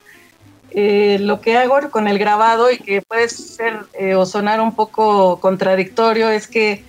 eh, 0.77 1.19
lo 1.21 1.39
que 1.39 1.57
hago 1.57 1.89
con 1.89 2.07
el 2.09 2.19
grabado 2.19 2.69
y 2.69 2.77
que 2.77 3.01
puede 3.01 3.29
ser 3.29 3.85
eh, 3.93 4.15
o 4.15 4.25
sonar 4.25 4.59
un 4.59 4.75
poco 4.75 5.39
contradictorio 5.39 6.29
es 6.29 6.47
que 6.47 6.83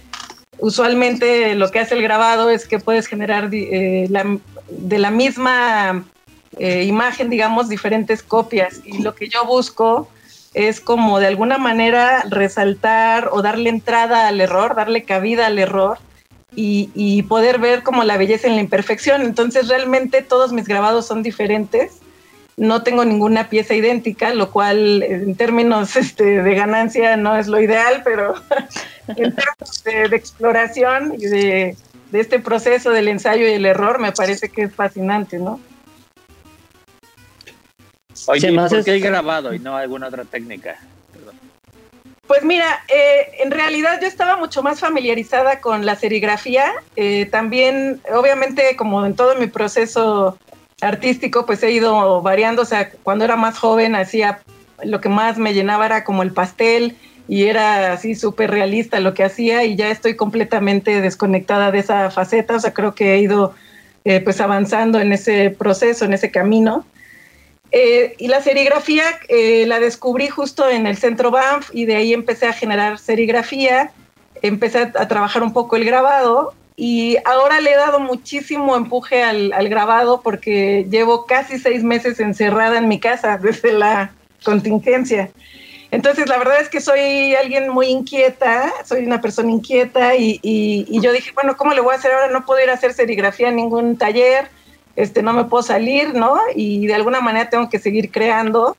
usualmente 0.59 1.55
lo 1.55 1.71
que 1.71 1.79
hace 1.79 1.95
el 1.95 2.03
grabado 2.03 2.51
es 2.51 2.67
que 2.67 2.81
puedes 2.81 3.07
generar 3.07 3.49
eh, 3.53 4.09
de 4.69 4.99
la 4.99 5.11
misma 5.11 6.05
imagen, 6.59 7.29
digamos, 7.29 7.69
diferentes 7.69 8.23
copias. 8.23 8.81
Y 8.85 9.03
lo 9.03 9.15
que 9.15 9.29
yo 9.29 9.45
busco 9.45 10.09
es 10.55 10.81
como 10.81 11.21
de 11.21 11.27
alguna 11.27 11.59
manera 11.59 12.25
resaltar 12.31 13.29
o 13.31 13.43
darle 13.43 13.69
entrada 13.69 14.27
al 14.27 14.41
error, 14.41 14.75
darle 14.75 15.05
cabida 15.05 15.47
al 15.47 15.59
error 15.59 15.99
y, 16.55 17.23
poder 17.25 17.59
ver 17.59 17.83
como 17.83 18.05
la 18.05 18.17
belleza 18.17 18.47
en 18.47 18.55
la 18.55 18.61
imperfección. 18.61 19.23
Entonces 19.23 19.69
realmente 19.69 20.23
todos 20.23 20.53
mis 20.53 20.67
grabados 20.67 21.07
son 21.07 21.23
diferentes. 21.23 21.99
No 22.57 22.83
tengo 22.83 23.05
ninguna 23.05 23.51
pieza 23.51 23.75
idéntica, 23.75 24.33
lo 24.33 24.51
cual 24.51 25.03
en 25.03 25.35
términos 25.35 25.97
este, 25.97 26.43
de 26.43 26.55
ganancia 26.55 27.17
no 27.17 27.37
es 27.37 27.49
lo 27.49 27.61
ideal, 27.61 28.03
pero 28.05 28.35
en 29.09 29.35
términos 29.35 29.85
de, 29.85 30.17
exploración 30.17 31.15
y 31.19 31.27
de, 31.27 31.77
este 32.13 32.39
proceso 32.39 32.91
del 32.91 33.09
ensayo 33.09 33.47
y 33.47 33.53
el 33.53 33.67
error 33.67 33.99
me 33.99 34.13
parece 34.13 34.49
que 34.49 34.63
es 34.63 34.75
fascinante, 34.75 35.39
¿no? 35.39 35.61
Oye, 38.29 38.51
¿por 38.55 38.85
qué 38.85 38.95
el 38.95 39.01
grabado 39.03 39.53
y 39.53 39.59
no 39.59 39.77
alguna 39.77 40.07
otra 40.07 40.25
técnica? 40.25 40.79
Pues 42.27 42.43
mira, 42.43 42.85
eh, 42.89 43.29
en 43.45 43.51
realidad 43.51 44.01
yo 44.01 44.09
estaba 44.09 44.37
mucho 44.37 44.63
más 44.63 44.81
familiarizada 44.81 45.61
con 45.61 45.87
la 45.87 45.95
serigrafía. 45.95 46.73
Eh, 46.97 47.27
también, 47.27 48.01
obviamente, 48.13 48.75
como 48.77 49.07
en 49.07 49.15
todo 49.15 49.37
mi 49.37 49.47
proceso 49.47 50.37
artístico, 50.81 51.47
pues 51.47 51.63
he 51.63 51.71
ido 51.71 52.21
variando. 52.23 52.63
O 52.63 52.65
sea, 52.65 52.91
cuando 53.03 53.25
era 53.25 53.37
más 53.37 53.59
joven 53.59 53.95
hacía 53.95 54.41
lo 54.85 55.01
que 55.01 55.09
más 55.09 55.39
me 55.39 55.55
llenaba 55.55 55.87
era 55.87 56.05
como 56.05 56.23
el 56.23 56.33
pastel 56.33 56.97
y 57.29 57.45
era 57.45 57.93
así 57.93 58.15
súper 58.15 58.51
realista 58.51 59.01
lo 59.01 59.15
que 59.15 59.25
hacía 59.25 59.65
y 59.65 59.75
ya 59.75 59.91
estoy 59.91 60.17
completamente 60.17 61.01
desconectada 61.01 61.71
de 61.71 61.79
esa 61.79 62.11
faceta. 62.11 62.57
O 62.57 62.61
sea, 62.61 62.75
creo 62.75 62.95
que 62.95 63.15
he 63.15 63.19
ido 63.21 63.55
eh, 64.05 64.21
pues 64.21 64.41
avanzando 64.41 65.01
en 65.01 65.13
ese 65.13 65.51
proceso, 65.51 66.05
en 66.05 66.13
ese 66.13 66.31
camino. 66.33 66.85
Eh, 67.73 68.15
y 68.19 68.29
la 68.29 68.41
serigrafía 68.41 69.05
eh, 69.29 69.65
la 69.67 69.81
descubrí 69.81 70.29
justo 70.29 70.69
en 70.69 70.87
el 70.87 70.97
centro 70.97 71.31
Banff 71.31 71.71
y 71.73 71.85
de 71.85 71.97
ahí 71.97 72.13
empecé 72.13 72.47
a 72.47 72.53
generar 72.53 72.99
serigrafía, 72.99 73.91
empecé 74.41 74.93
a, 74.95 75.09
trabajar 75.09 75.43
un 75.43 75.53
poco 75.53 75.77
el 75.77 75.85
grabado 75.85 76.55
y 76.77 77.17
ahora 77.25 77.61
le 77.61 77.73
he 77.73 77.77
dado 77.77 77.99
muchísimo 77.99 78.77
empuje 78.77 79.23
al, 79.23 79.69
grabado 79.69 80.21
porque 80.23 80.87
llevo 80.89 81.27
casi 81.27 81.59
seis 81.59 81.83
meses 81.83 82.21
encerrada 82.21 82.79
en 82.79 82.87
mi 82.89 83.01
casa 83.01 83.39
desde 83.43 83.73
la 83.73 84.13
contingencia. 84.45 85.31
Entonces, 85.91 86.29
la 86.29 86.39
verdad 86.39 86.61
es 86.61 86.69
que 86.69 86.81
soy 86.81 87.35
alguien 87.37 87.69
muy 87.69 87.87
inquieta, 87.87 88.73
soy 88.85 89.07
una 89.07 89.21
persona 89.21 89.51
inquieta 89.51 90.17
y, 90.17 90.41
y, 90.43 91.01
yo 91.01 91.13
dije, 91.13 91.31
bueno, 91.33 91.57
¿cómo 91.57 91.73
le 91.75 91.81
voy 91.81 91.95
a 91.95 91.99
hacer 91.99 92.13
ahora? 92.13 92.29
No 92.29 92.45
puedo 92.45 92.63
ir 92.63 92.71
a 92.71 92.75
hacer 92.75 92.93
serigrafía 92.93 93.49
en 93.49 93.57
ningún 93.57 93.97
taller, 93.97 94.49
este, 94.97 95.23
no 95.23 95.33
me 95.33 95.45
puedo 95.45 95.63
salir, 95.63 96.15
¿no? 96.15 96.39
Y 96.55 96.87
de 96.87 96.95
alguna 96.95 97.21
manera 97.21 97.51
tengo 97.51 97.69
que 97.69 97.79
seguir 97.79 98.11
creando. 98.11 98.77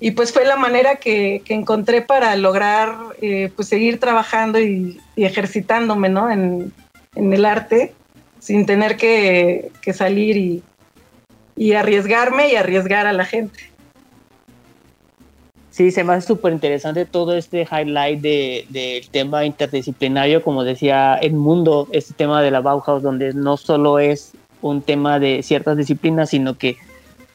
Y 0.00 0.12
pues 0.12 0.32
fue 0.32 0.44
la 0.44 0.56
manera 0.56 0.96
que, 0.96 1.42
encontré 1.48 2.02
para 2.02 2.34
lograr 2.36 2.96
eh, 3.20 3.52
pues 3.54 3.68
seguir 3.68 4.00
trabajando 4.00 4.60
y, 4.60 5.00
ejercitándome, 5.16 6.08
¿no? 6.08 6.30
En, 6.30 6.72
el 7.14 7.44
arte, 7.44 7.94
sin 8.38 8.64
tener 8.64 8.96
que, 8.96 9.70
salir 9.92 10.36
y, 10.36 10.62
y 11.56 11.72
arriesgarme 11.72 12.52
y 12.52 12.56
arriesgar 12.56 13.06
a 13.06 13.12
la 13.12 13.24
gente. 13.24 13.58
Sí, 15.78 15.92
se 15.92 16.02
me 16.02 16.14
hace 16.14 16.26
súper 16.26 16.52
interesante 16.52 17.04
todo 17.04 17.36
este 17.36 17.62
highlight 17.62 18.20
del 18.20 18.66
de, 18.68 19.04
tema 19.12 19.44
interdisciplinario, 19.44 20.42
como 20.42 20.64
decía 20.64 21.18
Edmundo, 21.22 21.86
este 21.92 22.14
tema 22.14 22.42
de 22.42 22.50
la 22.50 22.60
Bauhaus, 22.60 23.00
donde 23.00 23.32
no 23.32 23.56
solo 23.56 24.00
es 24.00 24.32
un 24.62 24.82
tema 24.82 25.18
de 25.18 25.42
ciertas 25.42 25.76
disciplinas, 25.76 26.30
sino 26.30 26.56
que 26.56 26.76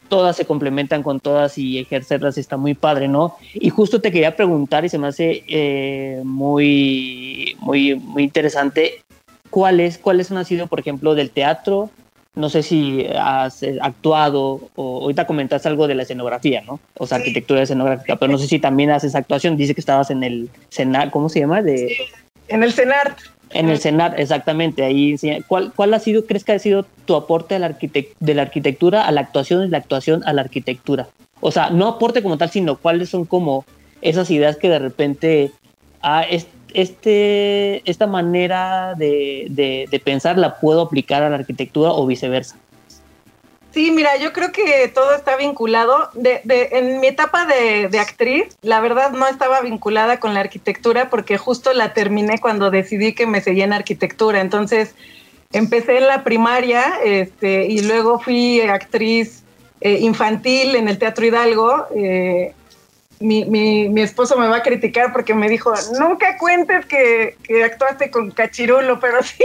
todas 0.10 0.36
se 0.36 0.46
complementan 0.46 1.02
con 1.02 1.20
todas 1.20 1.58
y 1.58 1.80
ejercerlas 1.80 2.38
está 2.38 2.56
muy 2.58 2.74
padre, 2.76 3.08
¿no? 3.08 3.36
Y 3.54 3.70
justo 3.70 4.00
te 4.00 4.12
quería 4.12 4.36
preguntar 4.36 4.86
y 4.86 4.90
se 4.90 5.00
me 5.00 5.08
hace 5.08 5.44
eh, 5.48 6.22
muy, 6.24 7.56
muy, 7.60 7.96
muy 7.96 8.24
interesante, 8.24 9.02
¿cuáles, 9.50 9.98
¿cuáles 9.98 10.32
han 10.32 10.46
sido, 10.46 10.68
por 10.68 10.80
ejemplo, 10.80 11.16
del 11.16 11.32
teatro? 11.32 11.90
No 12.36 12.50
sé 12.50 12.64
si 12.64 13.06
has 13.16 13.62
eh, 13.64 13.78
actuado 13.82 14.70
o 14.76 15.02
ahorita 15.02 15.28
comentaste 15.28 15.68
algo 15.68 15.88
de 15.88 15.96
la 15.96 16.04
escenografía, 16.04 16.62
¿no? 16.62 16.80
O 16.98 17.06
sea, 17.06 17.20
arquitectura 17.20 17.62
escenográfica, 17.62 18.16
pero 18.16 18.32
no 18.32 18.38
sé 18.38 18.48
si 18.48 18.60
también 18.60 18.90
haces 18.90 19.16
actuación. 19.16 19.56
Dice 19.56 19.76
que 19.76 19.82
estabas 19.82 20.10
en 20.10 20.24
el 20.24 20.50
CENAR, 20.72 21.12
¿cómo 21.12 21.30
se 21.30 21.40
llama? 21.40 21.62
De... 21.62 21.96
en 22.48 22.64
el 22.64 22.74
CENART. 22.74 23.18
En 23.54 23.70
el 23.70 23.78
Senat, 23.78 24.20
exactamente. 24.20 24.84
Ahí, 24.84 25.16
¿cuál, 25.48 25.72
¿Cuál 25.76 25.94
ha 25.94 26.00
sido, 26.00 26.26
crees 26.26 26.44
que 26.44 26.54
ha 26.54 26.60
sido 26.60 26.86
tu 27.06 27.16
aporte 27.16 27.56
a 27.56 27.60
la 27.60 27.78
de 28.20 28.34
la 28.34 28.42
arquitectura 28.42 29.06
a 29.06 29.12
la 29.12 29.22
actuación 29.22 29.64
y 29.64 29.70
la 29.70 29.78
actuación 29.78 30.24
a 30.26 30.34
la 30.34 30.42
arquitectura? 30.42 31.08
O 31.40 31.52
sea, 31.52 31.70
no 31.70 31.88
aporte 31.88 32.24
como 32.24 32.38
tal, 32.38 32.50
sino 32.50 32.78
cuáles 32.78 33.10
son 33.10 33.26
como 33.26 33.66
esas 34.02 34.32
ideas 34.32 34.58
que 34.58 34.70
de 34.70 34.80
repente 34.80 35.52
ah, 36.02 36.26
este, 36.74 37.90
esta 37.90 38.08
manera 38.08 38.96
de, 38.98 39.46
de 39.90 40.00
pensar 40.00 40.38
la 40.38 40.60
puedo 40.60 40.82
aplicar 40.82 41.22
a 41.22 41.30
la 41.30 41.36
arquitectura 41.36 41.92
o 41.92 42.08
viceversa. 42.08 42.58
Sí, 43.74 43.90
mira, 43.90 44.18
yo 44.18 44.34
creo 44.34 44.52
que 44.52 44.88
todo 44.94 45.16
está 45.16 45.36
vinculado. 45.36 46.10
De, 46.14 46.42
de, 46.44 46.70
en 46.74 47.00
mi 47.00 47.08
etapa 47.08 47.46
de, 47.46 47.88
de, 47.90 48.00
actriz, 48.00 48.56
la 48.62 48.80
verdad 48.82 49.12
no 49.12 49.28
estaba 49.28 49.62
vinculada 49.62 50.20
con 50.20 50.36
la 50.36 50.42
arquitectura 50.42 51.10
porque 51.10 51.40
justo 51.40 51.74
la 51.74 51.94
terminé 51.94 52.40
cuando 52.40 52.70
decidí 52.70 53.14
que 53.14 53.26
me 53.26 53.42
seguía 53.42 53.64
en 53.64 53.74
arquitectura. 53.74 54.42
Entonces, 54.42 54.94
empecé 55.54 55.98
en 55.98 56.08
la 56.08 56.24
primaria 56.24 56.84
este, 57.04 57.66
y 57.66 57.82
luego 57.82 58.20
fui 58.20 58.62
actriz 58.62 59.44
eh, 59.82 59.98
infantil 60.02 60.76
en 60.76 60.88
el 60.88 61.00
Teatro 61.00 61.26
Hidalgo. 61.26 61.88
Eh, 61.96 62.54
mi, 63.24 63.46
mi, 63.46 63.88
mi, 63.88 64.02
esposo 64.02 64.38
me 64.38 64.48
va 64.48 64.58
a 64.58 64.62
criticar 64.62 65.14
porque 65.14 65.34
me 65.34 65.48
dijo, 65.48 65.74
nunca 65.98 66.38
cuentes 66.38 66.86
que, 66.86 67.38
que 67.42 67.64
actuaste 67.64 68.12
con 68.12 68.32
Cachirulo, 68.32 69.00
pero 69.00 69.24
sí. 69.24 69.44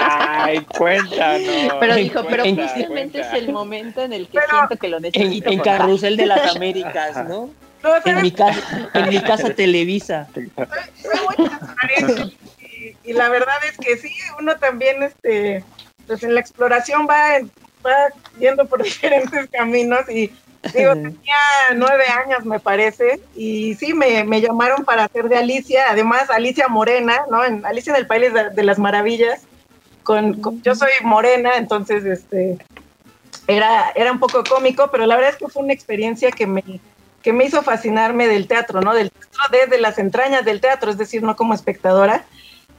Ay, 0.00 0.60
cuéntanos. 0.76 1.74
Pero 1.80 1.94
dijo, 1.94 2.22
pero 2.28 2.44
posiblemente 2.44 3.20
es 3.20 3.32
el 3.32 3.50
momento 3.50 4.02
en 4.02 4.12
el 4.12 4.28
que 4.28 4.38
siento 4.48 4.76
que 4.76 4.88
lo 4.88 5.00
necesito. 5.00 5.48
En, 5.48 5.54
en 5.54 5.60
Carrusel 5.60 6.18
de 6.18 6.26
las 6.26 6.54
Américas, 6.54 7.16
¿no? 7.26 7.50
no 7.82 7.94
en, 8.04 8.22
mi 8.22 8.30
casa, 8.30 8.90
en 8.92 9.08
mi 9.08 9.22
casa 9.22 9.54
Televisa. 9.54 10.28
Y, 12.68 13.10
y, 13.10 13.12
la 13.14 13.30
verdad 13.30 13.56
es 13.70 13.78
que 13.78 13.96
sí, 13.96 14.14
uno 14.38 14.56
también, 14.56 15.02
este, 15.02 15.64
pues 16.06 16.22
en 16.22 16.34
la 16.34 16.40
exploración 16.40 17.06
va, 17.08 17.38
va 17.84 18.08
yendo 18.38 18.66
por 18.66 18.82
diferentes 18.84 19.48
caminos 19.50 20.08
y 20.10 20.30
Digo, 20.74 20.92
tenía 20.92 21.36
nueve 21.74 22.04
años, 22.06 22.44
me 22.44 22.60
parece, 22.60 23.20
y 23.34 23.74
sí, 23.76 23.94
me, 23.94 24.24
me, 24.24 24.42
llamaron 24.42 24.84
para 24.84 25.04
hacer 25.04 25.28
de 25.28 25.38
Alicia, 25.38 25.84
además 25.88 26.28
Alicia 26.28 26.68
Morena, 26.68 27.22
¿no? 27.30 27.44
En 27.44 27.64
Alicia 27.64 27.92
en 27.92 27.96
el 27.96 28.06
País 28.06 28.30
de, 28.54 28.62
las 28.62 28.78
Maravillas, 28.78 29.42
con, 30.02 30.62
yo 30.62 30.74
soy 30.74 30.90
morena, 31.02 31.56
entonces, 31.56 32.04
este, 32.04 32.58
era, 33.46 33.90
era 33.94 34.12
un 34.12 34.18
poco 34.18 34.44
cómico, 34.44 34.90
pero 34.92 35.06
la 35.06 35.16
verdad 35.16 35.32
es 35.32 35.36
que 35.36 35.48
fue 35.48 35.62
una 35.62 35.72
experiencia 35.72 36.30
que 36.30 36.46
me, 36.46 36.62
que 37.22 37.32
me 37.32 37.44
hizo 37.44 37.62
fascinarme 37.62 38.28
del 38.28 38.46
teatro, 38.46 38.82
¿no? 38.82 38.94
Del 38.94 39.10
teatro 39.10 39.30
desde 39.50 39.80
las 39.80 39.98
entrañas 39.98 40.44
del 40.44 40.60
teatro, 40.60 40.90
es 40.90 40.98
decir, 40.98 41.22
no 41.22 41.36
como 41.36 41.54
espectadora. 41.54 42.24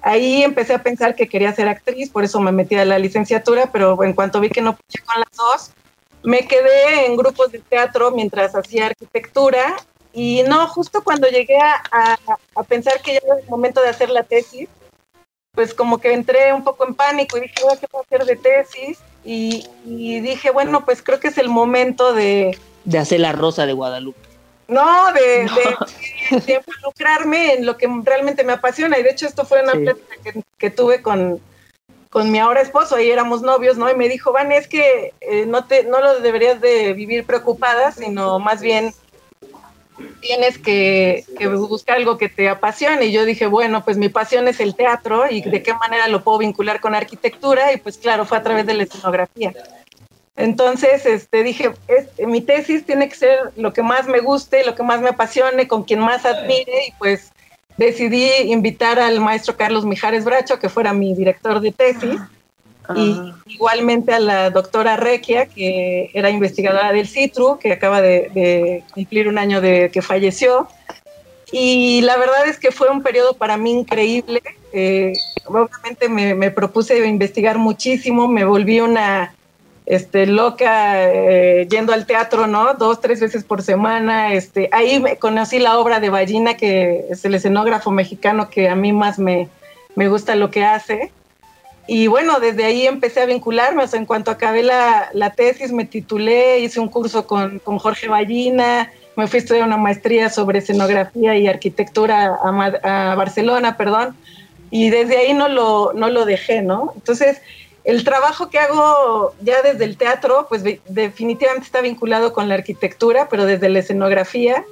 Ahí 0.03 0.43
empecé 0.43 0.73
a 0.73 0.83
pensar 0.83 1.15
que 1.15 1.27
quería 1.27 1.53
ser 1.53 1.67
actriz, 1.67 2.09
por 2.09 2.23
eso 2.23 2.39
me 2.39 2.51
metí 2.51 2.75
a 2.75 2.85
la 2.85 2.99
licenciatura, 2.99 3.71
pero 3.71 4.03
en 4.03 4.13
cuanto 4.13 4.39
vi 4.39 4.49
que 4.49 4.61
no 4.61 4.75
pude 4.75 5.03
con 5.03 5.19
las 5.19 5.31
dos, 5.37 5.71
me 6.23 6.47
quedé 6.47 7.05
en 7.05 7.17
grupos 7.17 7.51
de 7.51 7.59
teatro 7.59 8.11
mientras 8.11 8.55
hacía 8.55 8.87
arquitectura 8.87 9.75
y 10.13 10.43
no, 10.43 10.67
justo 10.67 11.03
cuando 11.03 11.27
llegué 11.27 11.57
a, 11.57 12.17
a, 12.55 12.63
pensar 12.63 13.01
que 13.01 13.13
ya 13.13 13.19
era 13.23 13.39
el 13.39 13.49
momento 13.49 13.81
de 13.81 13.89
hacer 13.89 14.09
la 14.09 14.23
tesis, 14.23 14.67
pues 15.53 15.73
como 15.73 15.99
que 15.99 16.13
entré 16.13 16.53
un 16.53 16.63
poco 16.63 16.85
en 16.85 16.95
pánico 16.95 17.37
y 17.37 17.41
dije, 17.41 17.53
¿qué 17.55 17.63
voy 17.63 17.73
a 17.73 18.01
hacer 18.01 18.25
de 18.25 18.35
tesis? 18.35 18.99
Y, 19.23 19.67
y, 19.85 20.19
dije, 20.19 20.51
bueno, 20.51 20.83
pues 20.83 21.01
creo 21.01 21.19
que 21.19 21.29
es 21.29 21.37
el 21.37 21.49
momento 21.49 22.13
de... 22.13 22.57
De 22.83 22.97
hacer 22.97 23.19
la 23.19 23.31
rosa 23.31 23.65
de 23.65 23.73
Guadalupe. 23.73 24.19
No, 24.67 25.13
de, 25.13 25.49
de, 26.45 26.53
involucrarme 26.53 27.53
en 27.53 27.65
lo 27.65 27.77
que 27.77 27.87
realmente 28.03 28.43
me 28.43 28.53
apasiona. 28.53 28.97
Y 28.97 29.03
de 29.03 29.11
hecho 29.11 29.27
esto 29.27 29.45
fue 29.45 29.61
una 29.61 29.73
plática 29.73 30.15
que, 30.23 30.41
que 30.57 30.69
tuve 30.69 31.01
con, 31.01 31.41
con 32.11 32.29
mi 32.29 32.39
ahora 32.39 32.61
esposo, 32.61 32.95
ahí 32.95 33.09
éramos 33.09 33.41
novios, 33.41 33.77
¿no? 33.77 33.89
Y 33.89 33.95
me 33.95 34.09
dijo, 34.09 34.33
Van, 34.33 34.51
es 34.51 34.67
que 34.67 35.13
eh, 35.21 35.45
no, 35.47 35.65
te, 35.65 35.85
no 35.85 36.01
lo 36.01 36.19
deberías 36.19 36.59
de 36.59 36.91
vivir 36.93 37.25
preocupada, 37.25 37.93
sino 37.93 38.37
más 38.37 38.61
bien 38.61 38.93
tienes 40.19 40.57
que, 40.57 41.23
que, 41.39 41.47
buscar 41.47 41.95
algo 41.95 42.17
que 42.17 42.27
te 42.27 42.49
apasione. 42.49 43.05
Y 43.05 43.13
yo 43.13 43.23
dije, 43.23 43.47
bueno, 43.47 43.85
pues 43.85 43.95
mi 43.95 44.09
pasión 44.09 44.49
es 44.49 44.59
el 44.59 44.75
teatro 44.75 45.31
y 45.31 45.41
de 45.41 45.63
qué 45.63 45.73
manera 45.73 46.09
lo 46.09 46.21
puedo 46.21 46.39
vincular 46.39 46.81
con 46.81 46.95
arquitectura. 46.95 47.71
Y 47.71 47.77
pues 47.77 47.97
claro, 47.97 48.25
fue 48.25 48.37
a 48.37 48.43
través 48.43 48.65
de 48.65 48.73
la 48.73 48.83
escenografía. 48.83 49.53
Entonces, 50.35 51.05
este, 51.05 51.43
dije, 51.43 51.71
mi 52.27 52.41
tesis 52.41 52.85
tiene 52.85 53.07
que 53.07 53.15
ser 53.15 53.53
lo 53.55 53.71
que 53.71 53.83
más 53.83 54.07
me 54.07 54.19
guste, 54.19 54.65
lo 54.65 54.75
que 54.75 54.83
más 54.83 54.99
me 54.99 55.09
apasione, 55.09 55.67
con 55.69 55.83
quien 55.83 55.99
más 56.01 56.25
admire 56.25 56.87
y 56.89 56.91
pues 56.99 57.31
decidí 57.85 58.29
invitar 58.47 58.99
al 58.99 59.19
maestro 59.19 59.57
Carlos 59.57 59.85
Mijares 59.85 60.23
Bracho, 60.23 60.59
que 60.59 60.69
fuera 60.69 60.93
mi 60.93 61.15
director 61.15 61.59
de 61.59 61.71
tesis, 61.71 62.19
ah. 62.87 62.93
y 62.95 63.33
igualmente 63.47 64.13
a 64.13 64.19
la 64.19 64.49
doctora 64.51 64.97
Requia, 64.97 65.47
que 65.47 66.11
era 66.13 66.29
investigadora 66.29 66.91
del 66.93 67.07
CITRU, 67.07 67.57
que 67.59 67.73
acaba 67.73 68.01
de, 68.01 68.83
cumplir 68.93 69.27
un 69.27 69.37
año 69.39 69.61
de 69.61 69.89
que 69.91 70.01
falleció. 70.01 70.67
Y 71.51 72.01
la 72.01 72.17
verdad 72.17 72.47
es 72.47 72.57
que 72.57 72.71
fue 72.71 72.89
un 72.89 73.01
periodo 73.01 73.33
para 73.33 73.57
mí 73.57 73.71
increíble. 73.71 74.41
Eh, 74.71 75.13
obviamente 75.45 76.07
me, 76.07 76.35
me 76.35 76.51
propuse 76.51 77.05
investigar 77.05 77.57
muchísimo, 77.57 78.27
me 78.27 78.45
volví 78.45 78.79
una 78.79 79.33
este, 79.91 80.25
loca 80.25 81.11
eh, 81.11 81.67
yendo 81.69 81.91
al 81.91 82.05
teatro, 82.05 82.47
¿no? 82.47 82.75
Dos, 82.75 83.01
tres 83.01 83.19
veces 83.19 83.43
por 83.43 83.61
semana. 83.61 84.33
Este, 84.33 84.69
ahí 84.71 85.01
me 85.01 85.17
conocí 85.17 85.59
la 85.59 85.77
obra 85.77 85.99
de 85.99 86.09
Ballina, 86.09 86.55
que 86.55 87.07
es 87.09 87.25
el 87.25 87.35
escenógrafo 87.35 87.91
mexicano 87.91 88.49
que 88.49 88.69
a 88.69 88.75
mí 88.75 88.93
más 88.93 89.19
me, 89.19 89.49
me 89.95 90.07
gusta 90.07 90.35
lo 90.35 90.49
que 90.49 90.63
hace. 90.63 91.11
Y 91.87 92.07
bueno, 92.07 92.39
desde 92.39 92.63
ahí 92.63 92.87
empecé 92.87 93.19
a 93.19 93.25
vincularme. 93.25 93.83
O 93.83 93.87
sea, 93.87 93.99
en 93.99 94.05
cuanto 94.05 94.31
acabé 94.31 94.63
la, 94.63 95.09
la 95.11 95.31
tesis, 95.31 95.73
me 95.73 95.83
titulé, 95.83 96.59
hice 96.59 96.79
un 96.79 96.87
curso 96.87 97.27
con, 97.27 97.59
con, 97.59 97.77
Jorge 97.77 98.07
Ballina, 98.07 98.89
me 99.17 99.27
fui 99.27 99.39
a 99.39 99.41
estudiar 99.41 99.67
una 99.67 99.75
maestría 99.75 100.29
sobre 100.29 100.59
escenografía 100.59 101.35
y 101.35 101.49
arquitectura 101.49 102.39
a, 102.41 103.11
a 103.11 103.15
Barcelona, 103.15 103.75
perdón. 103.75 104.15
Y 104.69 104.89
desde 104.89 105.17
ahí 105.17 105.33
no 105.33 105.49
lo, 105.49 105.91
no 105.91 106.09
lo 106.09 106.23
dejé, 106.23 106.61
¿no? 106.61 106.93
Entonces, 106.95 107.41
el 107.83 108.03
trabajo 108.03 108.49
que 108.49 108.59
hago 108.59 109.33
ya 109.41 109.61
desde 109.61 109.85
el 109.85 109.97
teatro, 109.97 110.45
pues 110.47 110.63
definitivamente 110.87 111.65
está 111.65 111.81
vinculado 111.81 112.33
con 112.33 112.47
la 112.47 112.55
arquitectura, 112.55 113.27
pero 113.29 113.45
desde 113.45 113.69
la 113.69 113.79
escenografía 113.79 114.63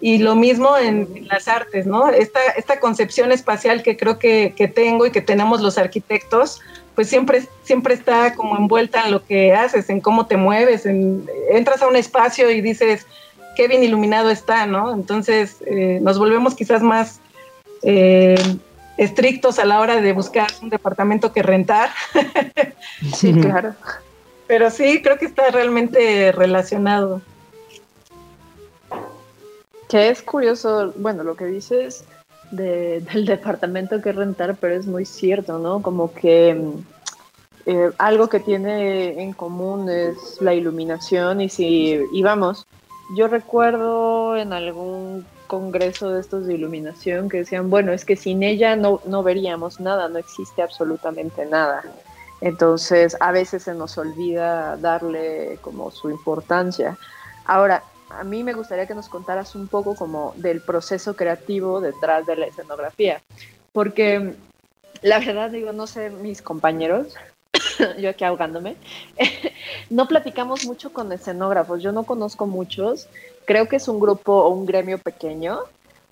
y 0.00 0.18
lo 0.18 0.34
mismo 0.34 0.76
en, 0.76 1.26
las 1.28 1.48
artes, 1.48 1.86
¿no? 1.86 2.08
Esta, 2.10 2.40
esta 2.56 2.78
concepción 2.78 3.32
espacial 3.32 3.82
que 3.82 3.96
creo 3.96 4.18
que, 4.18 4.52
tengo 4.74 5.06
y 5.06 5.10
que 5.10 5.22
tenemos 5.22 5.60
los 5.60 5.78
arquitectos, 5.78 6.60
pues 6.94 7.08
siempre, 7.08 7.48
siempre 7.62 7.94
está 7.94 8.34
como 8.34 8.56
envuelta 8.56 9.04
en 9.06 9.12
lo 9.12 9.24
que 9.24 9.54
haces, 9.54 9.88
en 9.88 10.00
cómo 10.00 10.26
te 10.26 10.36
mueves, 10.36 10.86
entras 10.86 11.82
a 11.82 11.88
un 11.88 11.96
espacio 11.96 12.50
y 12.50 12.60
dices, 12.60 13.06
qué 13.56 13.66
bien 13.66 13.82
iluminado 13.82 14.30
está, 14.30 14.66
¿no? 14.66 14.92
Entonces 14.92 15.56
eh, 15.66 15.98
nos 16.02 16.18
volvemos 16.18 16.54
quizás 16.54 16.82
más... 16.82 17.20
Eh, 17.82 18.36
estrictos 18.98 19.58
a 19.58 19.64
la 19.64 19.80
hora 19.80 20.00
de 20.00 20.12
buscar 20.12 20.48
un 20.60 20.68
departamento 20.68 21.32
que 21.32 21.42
rentar. 21.42 21.90
sí, 23.14 23.32
claro. 23.40 23.74
Pero 24.46 24.70
sí, 24.70 25.00
creo 25.02 25.18
que 25.18 25.26
está 25.26 25.50
realmente 25.50 26.32
relacionado. 26.32 27.22
Que 29.88 30.10
es 30.10 30.20
curioso, 30.20 30.92
bueno, 30.96 31.22
lo 31.22 31.34
que 31.34 31.46
dices 31.46 32.04
de, 32.50 33.00
del 33.00 33.24
departamento 33.24 34.02
que 34.02 34.12
rentar, 34.12 34.56
pero 34.56 34.74
es 34.74 34.86
muy 34.86 35.06
cierto, 35.06 35.58
¿no? 35.58 35.80
Como 35.80 36.12
que 36.12 36.60
eh, 37.66 37.90
algo 37.98 38.28
que 38.28 38.40
tiene 38.40 39.22
en 39.22 39.32
común 39.32 39.88
es 39.88 40.40
la 40.40 40.54
iluminación 40.54 41.40
y 41.40 41.48
si 41.48 42.00
íbamos, 42.12 42.66
yo 43.16 43.28
recuerdo 43.28 44.36
en 44.36 44.52
algún 44.52 45.26
congreso 45.48 46.10
de 46.12 46.20
estos 46.20 46.46
de 46.46 46.54
iluminación 46.54 47.28
que 47.28 47.38
decían, 47.38 47.68
bueno, 47.70 47.92
es 47.92 48.04
que 48.04 48.14
sin 48.14 48.44
ella 48.44 48.76
no, 48.76 49.00
no 49.04 49.24
veríamos 49.24 49.80
nada, 49.80 50.08
no 50.08 50.18
existe 50.18 50.62
absolutamente 50.62 51.44
nada. 51.46 51.82
Entonces, 52.40 53.16
a 53.18 53.32
veces 53.32 53.64
se 53.64 53.74
nos 53.74 53.98
olvida 53.98 54.76
darle 54.76 55.58
como 55.60 55.90
su 55.90 56.10
importancia. 56.10 56.96
Ahora, 57.44 57.82
a 58.10 58.22
mí 58.22 58.44
me 58.44 58.52
gustaría 58.52 58.86
que 58.86 58.94
nos 58.94 59.08
contaras 59.08 59.54
un 59.54 59.66
poco 59.66 59.96
como 59.96 60.34
del 60.36 60.60
proceso 60.60 61.16
creativo 61.16 61.80
detrás 61.80 62.24
de 62.26 62.36
la 62.36 62.46
escenografía, 62.46 63.20
porque 63.72 64.34
la 65.02 65.18
verdad 65.18 65.50
digo, 65.50 65.72
no 65.72 65.86
sé, 65.86 66.10
mis 66.10 66.42
compañeros, 66.42 67.14
yo 67.98 68.10
aquí 68.10 68.24
ahogándome, 68.24 68.76
no 69.90 70.06
platicamos 70.06 70.64
mucho 70.64 70.92
con 70.92 71.12
escenógrafos, 71.12 71.82
yo 71.82 71.92
no 71.92 72.04
conozco 72.04 72.46
muchos, 72.46 73.08
creo 73.44 73.68
que 73.68 73.76
es 73.76 73.88
un 73.88 74.00
grupo 74.00 74.32
o 74.32 74.50
un 74.50 74.66
gremio 74.66 74.98
pequeño 74.98 75.60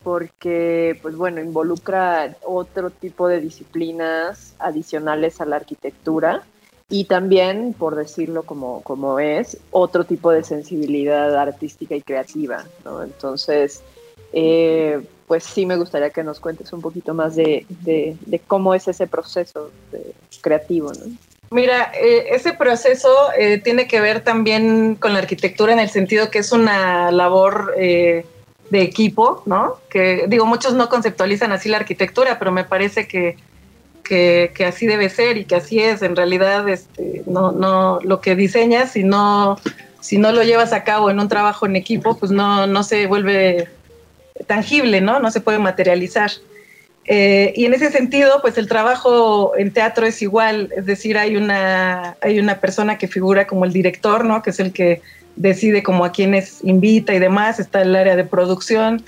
porque, 0.03 0.99
pues 1.03 1.17
bueno, 1.17 1.41
involucra 1.41 2.37
otro 2.45 2.91
tipo 2.91 3.27
de 3.27 3.41
disciplinas 3.41 4.55
adicionales 4.61 5.41
a 5.41 5.47
la 5.47 5.57
arquitectura 5.57 6.45
y 6.89 7.07
también, 7.07 7.73
por 7.73 7.97
decirlo 7.97 8.45
como, 8.45 8.83
como 8.83 9.19
es, 9.19 9.59
otro 9.73 10.05
tipo 10.05 10.31
de 10.31 10.45
sensibilidad 10.45 11.35
artística 11.37 11.97
y 11.97 12.03
creativa. 12.03 12.65
Entonces, 13.03 13.83
eh, 14.33 15.05
pues 15.27 15.43
sí 15.43 15.67
me 15.67 15.77
gustaría 15.77 16.11
que 16.11 16.23
nos 16.23 16.39
cuentes 16.39 16.73
un 16.73 16.83
poquito 16.83 17.13
más 17.13 17.35
de, 17.35 17.67
de, 17.69 18.17
de 18.25 18.39
cómo 18.39 18.75
es 18.75 18.87
ese 18.87 19.09
proceso 19.09 19.73
creativo, 20.41 20.93
¿no? 20.93 21.07
Mira, 21.51 21.93
eh, 21.95 22.29
ese 22.33 22.53
proceso 22.53 23.09
eh, 23.39 23.59
tiene 23.59 23.87
que 23.87 24.01
ver 24.01 24.21
también 24.21 24.97
con 24.97 25.13
la 25.13 25.21
arquitectura 25.21 25.73
en 25.73 25.79
el 25.79 25.91
sentido 25.91 26.31
que 26.31 26.41
es 26.41 26.51
una 26.51 27.11
labor 27.13 27.75
eh, 27.79 28.27
de 28.71 28.83
equipo, 28.83 29.43
¿no? 29.47 29.77
Que 29.89 30.25
digo, 30.29 30.45
muchos 30.45 30.75
no 30.75 30.89
conceptualizan 30.89 31.53
así 31.53 31.69
la 31.69 31.77
arquitectura, 31.77 32.39
pero 32.39 32.51
me 32.51 32.65
parece 32.65 33.07
que, 33.07 33.37
que, 34.03 34.65
así 34.67 34.87
debe 34.87 35.09
ser 35.09 35.37
y 35.37 35.45
que 35.45 35.55
así 35.55 35.79
es. 35.79 36.03
En 36.03 36.17
realidad, 36.17 36.69
este, 36.69 37.23
no, 37.27 37.53
no, 37.53 38.01
lo 38.03 38.21
que 38.21 38.35
diseñas, 38.35 38.93
si 38.93 39.05
no, 39.05 39.57
si 40.01 40.19
no 40.19 40.33
lo 40.33 40.43
llevas 40.43 40.73
a 40.73 40.83
cabo 40.83 41.11
en 41.11 41.21
un 41.21 41.29
trabajo 41.29 41.67
en 41.67 41.77
equipo, 41.77 42.17
pues 42.17 42.33
no, 42.33 42.67
no 42.67 42.83
se 42.83 43.07
vuelve 43.07 43.69
tangible, 44.49 45.01
¿no? 45.01 45.21
No 45.21 45.31
se 45.31 45.41
puede 45.41 45.61
materializar. 45.61 46.33
Eh, 47.09 47.53
y 47.55 47.67
en 47.67 47.75
ese 47.75 47.91
sentido, 47.91 48.41
pues 48.43 48.59
el 48.59 48.67
trabajo 48.67 49.53
en 49.57 49.71
teatro 49.73 50.07
es 50.07 50.23
igual, 50.23 50.73
es 50.77 50.87
decir, 50.87 51.17
hay 51.17 51.37
una, 51.37 52.17
hay 52.21 52.41
una 52.41 52.59
persona 52.59 52.99
que 52.99 53.07
figura 53.07 53.47
como 53.47 53.65
el 53.65 53.73
director, 53.73 54.25
¿no? 54.25 54.43
Que 54.43 54.51
es 54.51 54.59
el 54.59 54.73
que 54.73 55.03
decide 55.37 55.83
como 55.83 56.05
a 56.05 56.11
quienes 56.11 56.65
invita 56.65 57.15
y 57.15 57.21
demás, 57.21 57.61
está 57.61 57.83
el 57.83 57.95
área 57.95 58.17
de 58.17 58.25
producción, 58.25 59.05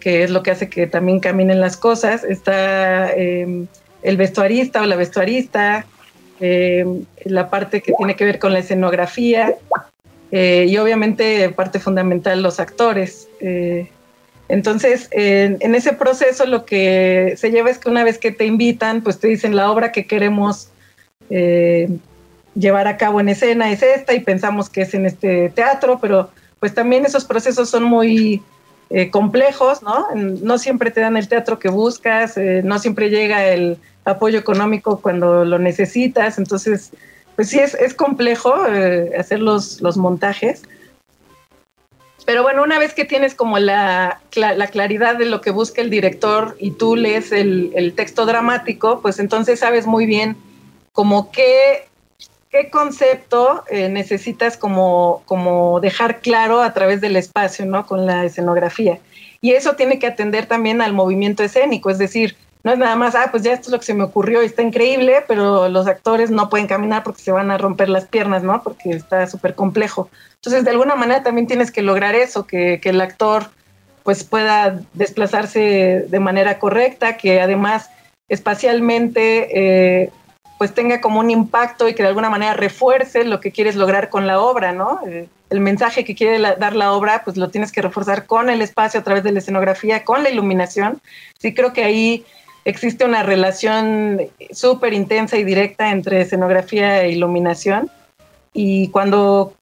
que 0.00 0.24
es 0.24 0.30
lo 0.30 0.42
que 0.42 0.50
hace 0.50 0.68
que 0.68 0.86
también 0.86 1.20
caminen 1.20 1.60
las 1.60 1.76
cosas, 1.76 2.22
está 2.24 3.10
em, 3.12 3.66
el 4.02 4.16
vestuarista 4.16 4.82
o 4.82 4.86
la 4.86 4.96
vestuarista, 4.96 5.86
em, 6.40 7.04
la 7.24 7.48
parte 7.48 7.80
que 7.80 7.92
tiene 7.92 8.14
que 8.14 8.24
ver 8.24 8.38
con 8.38 8.52
la 8.52 8.58
escenografía 8.58 9.54
eh, 10.30 10.66
y 10.68 10.76
obviamente 10.76 11.48
parte 11.50 11.80
fundamental 11.80 12.42
los 12.42 12.60
actores. 12.60 13.28
Eh, 13.40 13.90
entonces, 14.48 15.08
en, 15.10 15.74
ese 15.74 15.92
proceso 15.92 16.46
lo 16.46 16.64
que 16.64 17.34
se 17.36 17.50
lleva 17.50 17.70
es 17.70 17.78
que 17.78 17.90
una 17.90 18.02
vez 18.02 18.16
que 18.18 18.32
te 18.32 18.46
invitan, 18.46 19.02
pues 19.02 19.18
te 19.18 19.28
dicen 19.28 19.54
la 19.54 19.70
obra 19.70 19.92
que 19.92 20.06
queremos 20.06 20.70
eh, 21.28 21.90
llevar 22.54 22.88
a 22.88 22.96
cabo 22.96 23.20
en 23.20 23.28
escena 23.28 23.70
es 23.70 23.82
esta 23.82 24.14
y 24.14 24.20
pensamos 24.20 24.70
que 24.70 24.82
es 24.82 24.94
en 24.94 25.04
este 25.04 25.50
teatro, 25.50 25.98
pero 26.00 26.30
pues 26.60 26.72
también 26.72 27.04
esos 27.04 27.26
procesos 27.26 27.68
son 27.68 27.84
muy 27.84 28.42
eh, 28.88 29.10
complejos, 29.10 29.82
¿no? 29.82 30.06
No 30.14 30.56
siempre 30.56 30.90
te 30.90 31.02
dan 31.02 31.18
el 31.18 31.28
teatro 31.28 31.58
que 31.58 31.68
buscas, 31.68 32.38
eh, 32.38 32.62
no 32.64 32.78
siempre 32.78 33.10
llega 33.10 33.46
el 33.48 33.76
apoyo 34.06 34.38
económico 34.38 35.00
cuando 35.00 35.44
lo 35.44 35.58
necesitas, 35.58 36.38
entonces, 36.38 36.90
pues 37.36 37.50
sí, 37.50 37.58
es, 37.58 37.74
es 37.74 37.92
complejo 37.92 38.54
hacer 39.16 39.40
los, 39.40 39.82
los 39.82 39.98
montajes. 39.98 40.62
Pero 42.28 42.42
bueno, 42.42 42.62
una 42.62 42.78
vez 42.78 42.92
que 42.92 43.06
tienes 43.06 43.34
como 43.34 43.58
la, 43.58 44.20
la, 44.34 44.66
claridad 44.66 45.16
de 45.16 45.24
lo 45.24 45.40
que 45.40 45.50
busca 45.50 45.80
el 45.80 45.88
director 45.88 46.58
y 46.60 46.72
tú 46.72 46.94
lees 46.94 47.32
el, 47.32 47.72
el, 47.74 47.94
texto 47.94 48.26
dramático, 48.26 49.00
pues 49.00 49.18
entonces 49.18 49.60
sabes 49.60 49.86
muy 49.86 50.04
bien 50.04 50.36
como 50.92 51.30
qué, 51.30 51.88
qué 52.50 52.68
concepto 52.68 53.64
eh, 53.70 53.88
necesitas 53.88 54.58
como, 54.58 55.22
como 55.24 55.80
dejar 55.80 56.20
claro 56.20 56.60
a 56.60 56.74
través 56.74 57.00
del 57.00 57.16
espacio, 57.16 57.64
¿no? 57.64 57.86
Con 57.86 58.04
la 58.04 58.26
escenografía. 58.26 58.98
Y 59.40 59.52
eso 59.52 59.74
tiene 59.76 59.98
que 59.98 60.06
atender 60.06 60.44
también 60.44 60.82
al 60.82 60.92
movimiento 60.92 61.42
escénico, 61.42 61.88
es 61.88 61.96
decir, 61.96 62.36
no 62.64 62.72
es 62.72 62.78
nada 62.78 62.96
más, 62.96 63.14
ah, 63.14 63.28
pues 63.30 63.42
ya 63.42 63.52
esto 63.52 63.68
es 63.68 63.72
lo 63.72 63.78
que 63.78 63.86
se 63.86 63.94
me 63.94 64.04
ocurrió 64.04 64.42
y 64.42 64.46
está 64.46 64.62
increíble, 64.62 65.24
pero 65.26 65.68
los 65.68 65.86
actores 65.86 66.30
no 66.30 66.48
pueden 66.48 66.66
caminar 66.66 67.02
porque 67.04 67.22
se 67.22 67.32
van 67.32 67.50
a 67.50 67.58
romper 67.58 67.88
las 67.88 68.06
piernas, 68.06 68.42
¿no? 68.42 68.62
Porque 68.62 68.90
está 68.90 69.26
súper 69.26 69.54
complejo. 69.54 70.10
Entonces, 70.34 70.64
de 70.64 70.70
alguna 70.70 70.96
manera 70.96 71.22
también 71.22 71.46
tienes 71.46 71.70
que 71.70 71.82
lograr 71.82 72.14
eso, 72.14 72.46
que, 72.46 72.80
el 72.82 73.00
actor 73.00 73.50
pues 74.02 74.24
pueda 74.24 74.80
desplazarse 74.94 76.06
de 76.08 76.20
manera 76.20 76.58
correcta, 76.58 77.16
que 77.16 77.40
además 77.40 77.90
espacialmente 78.28 79.48
eh, 80.04 80.10
pues 80.56 80.74
tenga 80.74 81.00
como 81.00 81.20
un 81.20 81.30
impacto 81.30 81.88
y 81.88 81.94
que 81.94 82.02
de 82.02 82.08
alguna 82.08 82.30
manera 82.30 82.54
refuerce 82.54 83.24
lo 83.24 83.40
que 83.40 83.52
quieres 83.52 83.76
lograr 83.76 84.08
con 84.08 84.26
la 84.26 84.40
obra, 84.40 84.72
¿no? 84.72 85.00
Eh, 85.06 85.28
el 85.50 85.60
mensaje 85.60 86.04
que 86.04 86.14
quiere 86.14 86.38
dar 86.40 86.74
la 86.74 86.92
obra, 86.92 87.22
pues 87.24 87.36
lo 87.36 87.50
tienes 87.50 87.70
que 87.70 87.82
reforzar 87.82 88.26
con 88.26 88.50
el 88.50 88.60
espacio 88.62 89.00
a 89.00 89.04
través 89.04 89.22
de 89.22 89.32
la 89.32 89.38
escenografía, 89.38 90.04
con 90.04 90.22
la 90.22 90.30
iluminación. 90.30 91.00
Sí, 91.38 91.54
creo 91.54 91.72
que 91.72 91.84
ahí 91.84 92.24
existe 92.68 93.06
una 93.06 93.22
relación 93.22 94.20
súper 94.50 94.92
intensa 94.92 95.38
y 95.38 95.44
directa 95.44 95.90
entre 95.90 96.20
escenografía 96.20 97.02
e 97.02 97.12
iluminación. 97.12 97.90
Y 98.52 98.88
cuando 98.88 99.54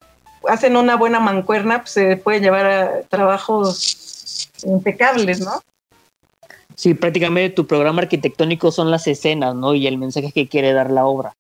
hacen 0.49 0.77
una 0.77 0.97
buena 0.97 1.21
mancuerna, 1.21 1.81
pues 1.83 1.91
se 1.91 2.17
puede 2.17 2.41
llevar 2.41 2.67
a 2.67 3.03
trabajos 3.03 4.51
impecables, 4.65 5.41
¿no? 5.41 5.61
Sí, 6.75 6.95
prácticamente 6.95 7.55
tu 7.55 7.67
programa 7.67 8.03
arquitectónico 8.03 8.73
son 8.73 8.91
las 8.91 9.07
escenas, 9.07 9.55
¿no? 9.55 9.75
Y 9.75 9.87
el 9.87 9.99
mensaje 9.99 10.33
que 10.33 10.49
quiere 10.49 10.73
dar 10.73 10.91
la 10.91 11.07
obra. 11.07 11.33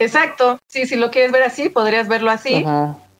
Exacto, 0.00 0.58
sí, 0.66 0.86
si 0.86 0.96
lo 0.96 1.12
quieres 1.12 1.30
ver 1.30 1.44
así, 1.44 1.68
podrías 1.68 2.08
verlo 2.08 2.32
así. 2.32 2.64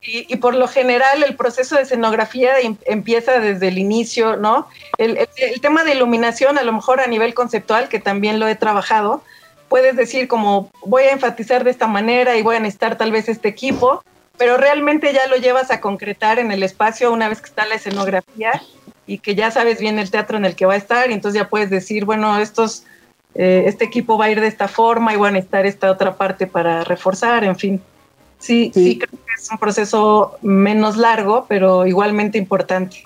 Y, 0.05 0.35
por 0.37 0.57
lo 0.57 0.67
general 0.67 1.23
el 1.23 1.37
proceso 1.37 1.77
de 1.77 1.83
escenografía 1.83 2.59
em, 2.59 2.77
empieza 2.87 3.39
desde 3.39 3.69
el 3.69 3.79
inicio, 3.79 4.37
¿no? 4.37 4.67
El, 4.99 5.17
tema 5.61 5.85
de 5.85 5.93
iluminación, 5.93 6.59
a 6.59 6.65
lo 6.65 6.73
mejor 6.73 7.01
a 7.01 7.07
nivel 7.07 7.35
conceptual, 7.35 7.89
que 7.89 8.01
también 8.01 8.41
lo 8.41 8.49
he 8.49 8.57
trabajado, 8.57 9.23
puedes 9.69 9.95
decir 9.95 10.27
como 10.27 10.73
voy 10.85 11.05
a 11.05 11.13
enfatizar 11.13 11.63
de 11.63 11.71
esta 11.71 11.87
manera 11.87 12.37
y 12.37 12.43
voy 12.43 12.57
a 12.57 12.61
necesitar 12.61 12.99
tal 12.99 13.13
vez 13.13 13.29
este 13.29 13.49
equipo, 13.49 14.03
pero 14.37 14.57
realmente 14.57 15.13
ya 15.13 15.29
lo 15.29 15.37
llevas 15.37 15.71
a 15.71 15.81
concretar 15.81 16.41
en 16.41 16.51
el 16.51 16.65
espacio 16.65 17.13
una 17.13 17.29
vez 17.29 17.41
que 17.41 17.47
está 17.47 17.65
la 17.67 17.77
escenografía 17.77 18.61
y 19.07 19.19
que 19.19 19.37
ya 19.37 19.53
sabes 19.53 19.79
bien 19.79 20.01
el 20.01 20.11
teatro 20.11 20.37
en 20.37 20.45
el 20.45 20.57
que 20.57 20.67
va 20.67 20.75
a 20.75 20.79
estar 20.79 21.11
y 21.11 21.15
entonces 21.15 21.41
ya 21.41 21.49
puedes 21.49 21.71
decir, 21.71 22.05
bueno, 22.05 22.37
estos, 22.39 22.85
eh, 23.37 23.65
este 23.67 23.85
equipo 23.85 24.19
va 24.19 24.25
a 24.25 24.31
ir 24.31 24.41
de 24.41 24.49
esta 24.49 24.67
forma 24.67 25.15
y 25.15 25.17
van 25.17 25.37
a 25.37 25.39
estar 25.39 25.65
esta 25.65 25.93
otra 25.93 26.17
parte 26.17 26.49
para 26.49 26.83
reforzar, 26.83 27.45
en 27.45 27.55
fin. 27.55 27.83
Sí, 28.43 28.73
sí, 28.75 28.99
creo 28.99 29.21
que 29.25 29.35
es 29.41 29.49
un 29.53 29.59
proceso 29.59 30.37
menos 30.43 30.97
largo, 30.97 31.47
pero 31.49 31.87
igualmente 31.87 32.39
importante. 32.39 33.05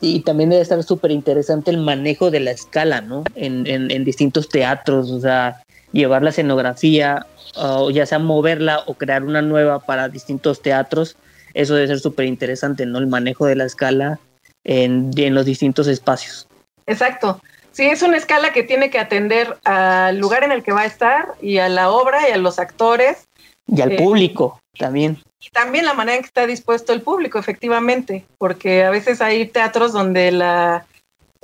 Y 0.00 0.20
también 0.20 0.48
debe 0.48 0.62
estar 0.62 0.82
súper 0.82 1.10
interesante 1.10 1.70
el 1.70 1.76
manejo 1.76 2.30
de 2.30 2.40
la 2.40 2.50
escala, 2.50 3.02
¿no? 3.02 3.22
En, 3.34 3.66
en, 3.66 3.90
en 3.90 4.02
distintos 4.02 4.48
teatros, 4.48 5.10
o 5.10 5.20
sea, 5.20 5.62
llevar 5.92 6.22
la 6.22 6.30
escenografía 6.30 7.26
o 7.56 7.90
ya 7.90 8.06
sea 8.06 8.18
moverla 8.18 8.80
o 8.86 8.94
crear 8.94 9.24
una 9.24 9.42
nueva 9.42 9.80
para 9.80 10.08
distintos 10.08 10.62
teatros, 10.62 11.16
eso 11.52 11.74
debe 11.74 11.88
ser 11.88 12.00
súper 12.00 12.24
interesante, 12.24 12.86
¿no? 12.86 12.98
El 12.98 13.08
manejo 13.08 13.44
de 13.44 13.56
la 13.56 13.64
escala 13.64 14.20
en, 14.64 15.10
en 15.16 15.34
los 15.34 15.44
distintos 15.44 15.86
espacios. 15.86 16.48
Exacto. 16.86 17.42
Sí, 17.72 17.84
es 17.84 18.02
una 18.02 18.16
escala 18.16 18.52
que 18.54 18.62
tiene 18.62 18.88
que 18.88 18.98
atender 18.98 19.58
al 19.64 20.18
lugar 20.18 20.44
en 20.44 20.52
el 20.52 20.62
que 20.62 20.72
va 20.72 20.82
a 20.82 20.86
estar 20.86 21.28
y 21.42 21.58
a 21.58 21.68
la 21.68 21.90
obra 21.90 22.28
y 22.28 22.32
a 22.32 22.38
los 22.38 22.58
actores. 22.58 23.28
Y 23.66 23.80
al 23.80 23.92
eh, 23.92 23.96
público 23.96 24.60
también. 24.78 25.18
Y 25.40 25.50
también 25.50 25.86
la 25.86 25.94
manera 25.94 26.16
en 26.16 26.22
que 26.22 26.28
está 26.28 26.46
dispuesto 26.46 26.92
el 26.92 27.02
público, 27.02 27.38
efectivamente, 27.38 28.26
porque 28.38 28.84
a 28.84 28.90
veces 28.90 29.20
hay 29.20 29.46
teatros 29.46 29.92
donde 29.92 30.32
la, 30.32 30.86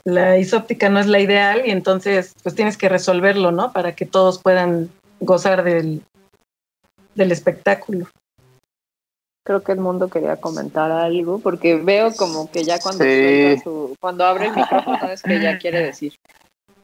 la 0.04 0.38
isóptica 0.38 0.88
no 0.88 1.00
es 1.00 1.06
la 1.06 1.20
ideal 1.20 1.62
y 1.66 1.70
entonces 1.70 2.32
pues 2.42 2.54
tienes 2.54 2.76
que 2.76 2.88
resolverlo, 2.88 3.52
¿no? 3.52 3.72
Para 3.72 3.94
que 3.94 4.06
todos 4.06 4.40
puedan 4.40 4.90
gozar 5.20 5.64
del, 5.64 6.02
del 7.14 7.32
espectáculo. 7.32 8.06
Creo 9.44 9.62
que 9.62 9.72
el 9.72 9.78
mundo 9.78 10.08
quería 10.08 10.36
comentar 10.36 10.90
algo, 10.90 11.38
porque 11.38 11.76
veo 11.76 12.14
como 12.14 12.50
que 12.50 12.64
ya 12.64 12.78
cuando, 12.80 13.04
cuando 14.00 14.24
abre 14.24 14.46
el 14.46 14.56
micrófono 14.56 15.08
es 15.10 15.22
que 15.22 15.40
ya 15.40 15.58
quiere 15.58 15.80
decir. 15.80 16.14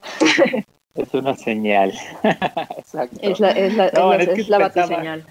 Es 0.94 1.14
una 1.14 1.34
señal. 1.34 1.92
Exacto. 2.76 3.18
Es 3.22 3.40
la, 3.40 3.50
es 3.50 3.74
la, 3.74 3.86
es, 3.88 4.48
la 4.48 4.58
batiseñal. 4.58 5.24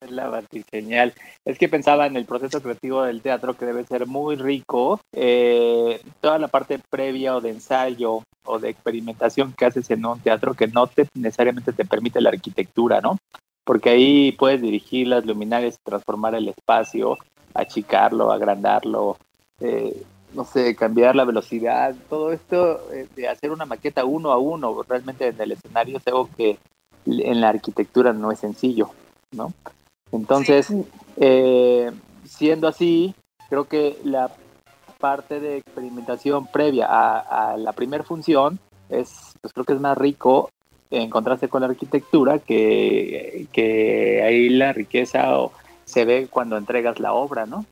Es 0.00 0.10
la 0.10 0.28
batiseñal. 0.28 1.12
Es 1.44 1.58
que 1.58 1.68
pensaba 1.68 2.06
en 2.06 2.16
el 2.16 2.24
proceso 2.24 2.62
creativo 2.62 3.02
del 3.02 3.20
teatro 3.20 3.54
que 3.54 3.66
debe 3.66 3.84
ser 3.84 4.06
muy 4.06 4.36
rico. 4.36 5.00
Eh, 5.12 6.00
toda 6.20 6.38
la 6.38 6.48
parte 6.48 6.80
previa 6.90 7.36
o 7.36 7.40
de 7.40 7.50
ensayo 7.50 8.22
o 8.46 8.58
de 8.58 8.70
experimentación 8.70 9.52
que 9.52 9.66
haces 9.66 9.90
en 9.90 10.04
un 10.06 10.20
teatro 10.20 10.54
que 10.54 10.66
no 10.66 10.86
te 10.86 11.06
necesariamente 11.14 11.72
te 11.72 11.84
permite 11.84 12.20
la 12.20 12.30
arquitectura, 12.30 13.00
¿no? 13.00 13.18
Porque 13.64 13.90
ahí 13.90 14.32
puedes 14.32 14.60
dirigir 14.60 15.08
las 15.08 15.24
luminarias, 15.24 15.78
transformar 15.82 16.34
el 16.34 16.48
espacio, 16.48 17.16
achicarlo, 17.54 18.30
agrandarlo, 18.30 19.16
eh, 19.60 20.02
no 20.34 20.44
sé, 20.44 20.74
cambiar 20.74 21.16
la 21.16 21.24
velocidad, 21.24 21.94
todo 22.08 22.32
esto 22.32 22.92
eh, 22.92 23.06
de 23.14 23.28
hacer 23.28 23.50
una 23.50 23.64
maqueta 23.64 24.04
uno 24.04 24.32
a 24.32 24.38
uno, 24.38 24.82
realmente 24.82 25.28
en 25.28 25.40
el 25.40 25.52
escenario 25.52 25.98
es 25.98 26.06
algo 26.06 26.28
que 26.36 26.58
en 27.06 27.40
la 27.40 27.50
arquitectura 27.50 28.12
no 28.12 28.32
es 28.32 28.40
sencillo, 28.40 28.90
¿no? 29.32 29.52
Entonces, 30.12 30.68
eh, 31.16 31.90
siendo 32.24 32.68
así, 32.68 33.14
creo 33.48 33.64
que 33.64 33.98
la 34.04 34.30
parte 34.98 35.40
de 35.40 35.58
experimentación 35.58 36.46
previa 36.46 36.86
a, 36.88 37.56
la 37.56 37.72
primera 37.72 38.04
función 38.04 38.58
es, 38.88 39.34
pues 39.40 39.52
creo 39.52 39.64
que 39.64 39.74
es 39.74 39.80
más 39.80 39.98
rico 39.98 40.50
encontrarse 40.90 41.48
con 41.48 41.62
la 41.62 41.68
arquitectura 41.68 42.38
que, 42.38 43.48
que 43.52 44.22
ahí 44.22 44.48
la 44.48 44.72
riqueza 44.72 45.26
se 45.84 46.04
ve 46.04 46.28
cuando 46.30 46.56
entregas 46.56 47.00
la 47.00 47.12
obra, 47.12 47.46
¿no? 47.46 47.66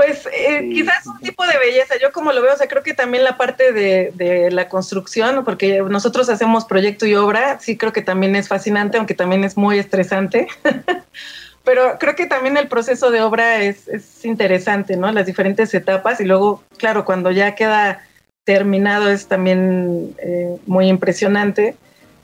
Pues 0.00 0.26
eh, 0.32 0.70
quizás 0.72 1.06
un 1.06 1.18
tipo 1.18 1.46
de 1.46 1.58
belleza, 1.58 1.96
yo 2.00 2.10
como 2.10 2.32
lo 2.32 2.40
veo, 2.40 2.54
o 2.54 2.56
sea, 2.56 2.68
creo 2.68 2.82
que 2.82 2.94
también 2.94 3.22
la 3.22 3.36
parte 3.36 3.70
de, 3.70 4.12
de, 4.14 4.50
la 4.50 4.66
construcción, 4.66 5.44
porque 5.44 5.82
nosotros 5.82 6.30
hacemos 6.30 6.64
proyecto 6.64 7.04
y 7.04 7.14
obra, 7.16 7.60
sí 7.60 7.76
creo 7.76 7.92
que 7.92 8.00
también 8.00 8.34
es 8.34 8.48
fascinante, 8.48 8.96
aunque 8.96 9.12
también 9.12 9.44
es 9.44 9.58
muy 9.58 9.78
estresante. 9.78 10.46
Pero 11.64 11.98
creo 11.98 12.16
que 12.16 12.24
también 12.24 12.56
el 12.56 12.66
proceso 12.66 13.10
de 13.10 13.20
obra 13.20 13.60
es, 13.60 13.88
es 13.88 14.24
interesante, 14.24 14.96
¿no? 14.96 15.12
Las 15.12 15.26
diferentes 15.26 15.74
etapas 15.74 16.18
y 16.22 16.24
luego, 16.24 16.64
claro, 16.78 17.04
cuando 17.04 17.30
ya 17.30 17.54
queda 17.54 18.02
terminado 18.44 19.10
es 19.10 19.26
también 19.26 20.16
eh, 20.16 20.56
muy 20.64 20.88
impresionante. 20.88 21.76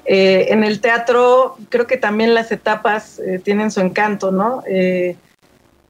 Eh, 0.07 0.47
en 0.49 0.65
el 0.65 0.81
teatro 0.81 1.59
creo 1.69 1.87
que 1.87 1.99
también 1.99 2.33
las 2.33 2.51
etapas 2.53 3.19
eh, 3.19 3.39
tienen 3.39 3.71
su 3.71 3.81
encanto, 3.81 4.33
¿no? 4.33 4.63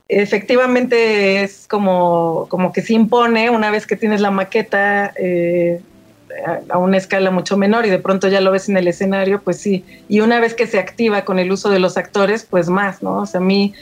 Efectivamente 0.08 1.42
es 1.42 1.66
como, 1.68 2.46
como 2.48 2.72
que 2.72 2.82
se 2.82 2.94
impone 2.94 3.50
una 3.50 3.70
vez 3.70 3.86
que 3.86 3.96
tienes 3.96 4.20
la 4.20 4.30
maqueta 4.30 5.12
a, 6.70 6.78
una 6.78 6.96
escala 6.96 7.30
mucho 7.30 7.56
menor 7.56 7.86
y 7.86 7.90
de 7.90 7.98
pronto 7.98 8.28
ya 8.28 8.40
lo 8.40 8.50
ves 8.50 8.68
en 8.68 8.76
el 8.76 8.88
escenario, 8.88 9.40
pues 9.42 9.58
sí. 9.58 9.84
Y 10.08 10.20
una 10.20 10.40
vez 10.40 10.54
que 10.54 10.66
se 10.66 10.78
activa 10.78 11.24
con 11.24 11.38
el 11.38 11.50
uso 11.50 11.70
de 11.70 11.78
los 11.78 11.96
actores, 11.96 12.46
pues 12.48 12.68
más, 12.68 13.02
¿no? 13.02 13.18
O 13.18 13.26
sea, 13.26 13.40
a 13.40 13.44
mí 13.44 13.74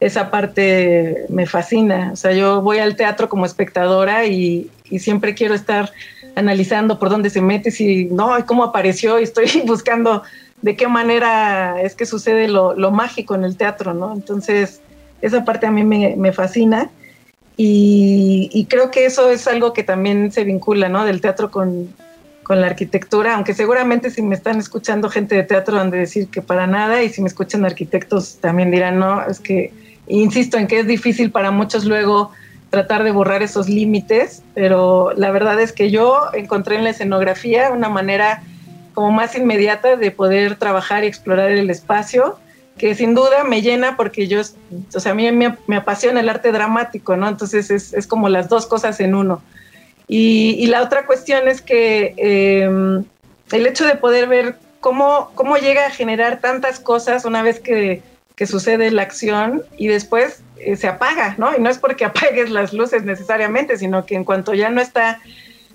esa 0.00 0.30
parte 0.30 1.26
me 1.28 1.46
fascina. 1.46 2.10
O 2.12 2.16
sea, 2.16 2.32
yo 2.32 2.60
voy 2.60 2.78
al 2.78 2.96
teatro 2.96 3.28
como 3.28 3.46
espectadora 3.46 4.26
y, 4.26 4.70
siempre 5.00 5.34
quiero 5.34 5.54
estar 5.54 5.90
analizando 6.36 7.00
por 7.00 7.10
dónde 7.10 7.28
se 7.28 7.40
mete, 7.40 7.72
si 7.72 8.04
no, 8.04 8.36
cómo 8.46 8.62
apareció 8.62 9.18
y 9.18 9.24
estoy 9.24 9.46
buscando 9.66 10.22
de 10.62 10.76
qué 10.76 10.86
manera 10.86 11.82
es 11.82 11.96
que 11.96 12.06
sucede 12.06 12.46
lo, 12.46 12.90
mágico 12.92 13.34
en 13.34 13.42
el 13.42 13.56
teatro, 13.56 13.94
¿no? 13.94 14.12
Entonces, 14.12 14.80
esa 15.22 15.44
parte 15.44 15.66
a 15.66 15.70
mí 15.70 15.84
me, 15.84 16.32
fascina 16.32 16.90
y, 17.56 18.66
creo 18.68 18.90
que 18.90 19.06
eso 19.06 19.30
es 19.30 19.46
algo 19.48 19.72
que 19.72 19.82
también 19.82 20.30
se 20.32 20.44
vincula, 20.44 20.88
¿no? 20.88 21.04
Del 21.04 21.20
teatro 21.20 21.50
con, 21.50 21.88
con 22.42 22.60
la 22.60 22.66
arquitectura, 22.66 23.34
aunque 23.34 23.54
seguramente 23.54 24.10
si 24.10 24.22
me 24.22 24.34
están 24.34 24.58
escuchando 24.58 25.08
gente 25.08 25.34
de 25.34 25.42
teatro 25.42 25.78
han 25.78 25.90
de 25.90 25.98
decir 25.98 26.28
que 26.28 26.42
para 26.42 26.66
nada 26.66 27.02
y 27.02 27.08
si 27.08 27.22
me 27.22 27.28
escuchan 27.28 27.64
arquitectos 27.64 28.38
también 28.40 28.70
dirán, 28.70 28.98
no, 28.98 29.26
es 29.26 29.40
que 29.40 29.72
insisto 30.06 30.56
en 30.56 30.66
que 30.66 30.80
es 30.80 30.86
difícil 30.86 31.30
para 31.30 31.50
muchos 31.50 31.84
luego 31.84 32.30
tratar 32.70 33.04
de 33.04 33.10
borrar 33.10 33.42
esos 33.42 33.68
límites, 33.68 34.42
pero 34.54 35.12
la 35.16 35.30
verdad 35.30 35.60
es 35.60 35.72
que 35.72 35.90
yo 35.90 36.20
encontré 36.34 36.76
en 36.76 36.84
la 36.84 36.90
escenografía 36.90 37.70
una 37.70 37.88
manera 37.88 38.42
como 38.94 39.12
más 39.12 39.36
inmediata 39.36 39.96
de 39.96 40.10
poder 40.10 40.56
trabajar 40.56 41.04
y 41.04 41.06
explorar 41.06 41.50
el 41.50 41.70
espacio, 41.70 42.38
que 42.78 42.94
sin 42.94 43.14
duda 43.14 43.44
me 43.44 43.62
llena 43.62 43.96
porque 43.96 44.28
yo, 44.28 44.40
o 44.94 45.00
sea, 45.00 45.12
a 45.12 45.14
mí 45.14 45.30
me, 45.32 45.76
apasiona 45.76 46.20
el 46.20 46.28
arte 46.28 46.52
dramático, 46.52 47.16
¿no? 47.16 47.28
Entonces 47.28 47.70
es, 47.70 48.06
como 48.06 48.28
las 48.28 48.48
dos 48.48 48.66
cosas 48.66 49.00
en 49.00 49.14
uno. 49.14 49.42
Y, 50.08 50.66
la 50.66 50.82
otra 50.82 51.06
cuestión 51.06 51.48
es 51.48 51.62
que 51.62 52.14
em, 52.16 53.04
el 53.50 53.66
hecho 53.66 53.86
de 53.86 53.96
poder 53.96 54.28
ver 54.28 54.56
cómo, 54.80 55.32
cómo 55.34 55.56
llega 55.56 55.86
a 55.86 55.90
generar 55.90 56.40
tantas 56.40 56.78
cosas 56.78 57.24
una 57.24 57.42
vez 57.42 57.58
que 57.58 58.02
que 58.36 58.46
sucede 58.46 58.90
la 58.90 59.02
acción 59.02 59.64
y 59.78 59.88
después 59.88 60.42
eh, 60.58 60.76
se 60.76 60.88
apaga, 60.88 61.34
¿no? 61.38 61.56
Y 61.56 61.60
no 61.60 61.70
es 61.70 61.78
porque 61.78 62.04
apagues 62.04 62.50
las 62.50 62.72
luces 62.72 63.02
necesariamente, 63.02 63.78
sino 63.78 64.04
que 64.06 64.14
en 64.14 64.24
cuanto 64.24 64.54
ya 64.54 64.70
no 64.70 64.80
está 64.80 65.20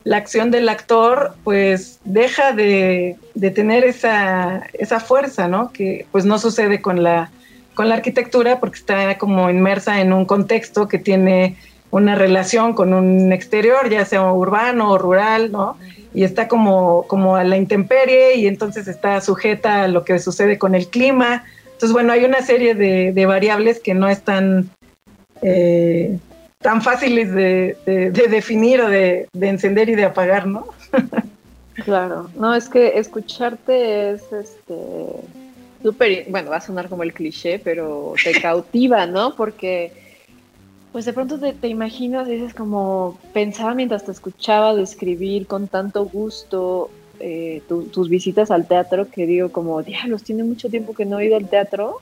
la 0.03 0.17
acción 0.17 0.51
del 0.51 0.69
actor, 0.69 1.35
pues 1.43 1.99
deja 2.03 2.53
de, 2.53 3.17
tener 3.53 3.83
esa, 3.83 4.63
esa, 4.73 4.99
fuerza, 4.99 5.47
¿no? 5.47 5.71
Que 5.71 6.05
pues 6.11 6.25
no 6.25 6.39
sucede 6.39 6.81
con 6.81 7.03
la, 7.03 7.31
con 7.73 7.89
la 7.89 7.95
arquitectura 7.95 8.59
porque 8.59 8.79
está 8.79 9.17
como 9.17 9.49
inmersa 9.49 10.01
en 10.01 10.13
un 10.13 10.25
contexto 10.25 10.87
que 10.87 10.97
tiene 10.97 11.57
una 11.91 12.15
relación 12.15 12.73
con 12.73 12.93
un 12.93 13.31
exterior, 13.31 13.89
ya 13.89 14.05
sea 14.05 14.31
urbano 14.31 14.91
o 14.91 14.97
rural, 14.97 15.51
¿no? 15.51 15.77
Y 16.13 16.23
está 16.23 16.47
como, 16.47 17.03
como 17.07 17.35
a 17.35 17.43
la 17.43 17.57
intemperie 17.57 18.35
y 18.35 18.47
entonces 18.47 18.87
está 18.87 19.19
sujeta 19.21 19.83
a 19.83 19.87
lo 19.87 20.03
que 20.03 20.19
sucede 20.19 20.57
con 20.57 20.73
el 20.75 20.87
clima, 20.87 21.43
entonces, 21.81 21.93
bueno, 21.93 22.13
hay 22.13 22.25
una 22.25 22.43
serie 22.43 22.75
de, 22.75 23.25
variables 23.25 23.79
que 23.79 23.95
no 23.95 24.07
están 24.07 24.69
eh, 25.41 26.19
tan 26.61 26.81
fáciles 26.81 27.33
de, 27.33 27.75
definir 28.29 28.81
o 28.81 28.89
de, 28.89 29.27
encender 29.39 29.89
y 29.89 29.95
de 29.95 30.05
apagar, 30.05 30.47
¿no? 30.47 30.67
claro, 31.83 32.29
no, 32.35 32.53
es 32.55 32.69
que 32.69 32.99
escucharte 32.99 34.11
es 34.11 34.31
este 34.31 34.75
súper, 35.81 36.25
bueno, 36.29 36.51
va 36.51 36.57
a 36.57 36.61
sonar 36.61 36.89
como 36.89 37.03
el 37.03 37.13
cliché, 37.13 37.59
pero 37.59 38.13
te 38.23 38.31
cautiva, 38.41 39.05
¿no? 39.05 39.35
Porque 39.35 39.91
pues 40.91 41.05
de 41.05 41.13
pronto 41.13 41.39
te, 41.39 41.53
te, 41.53 41.69
imaginas, 41.69 42.27
dices 42.27 42.53
como 42.53 43.17
pensaba 43.33 43.73
mientras 43.73 44.05
te 44.05 44.11
escuchaba 44.11 44.75
describir 44.75 45.47
con 45.47 45.69
tanto 45.69 46.05
gusto 46.05 46.91
eh, 47.23 47.61
tus 47.67 48.09
visitas 48.09 48.49
al 48.49 48.67
teatro 48.67 49.07
que 49.07 49.27
digo 49.27 49.51
como, 49.51 49.83
diablos, 49.83 50.23
tiene 50.23 50.43
mucho 50.43 50.69
tiempo 50.69 50.95
que 50.95 51.05
no 51.05 51.19
he 51.19 51.27
ido 51.27 51.37
al 51.37 51.47
teatro, 51.47 52.01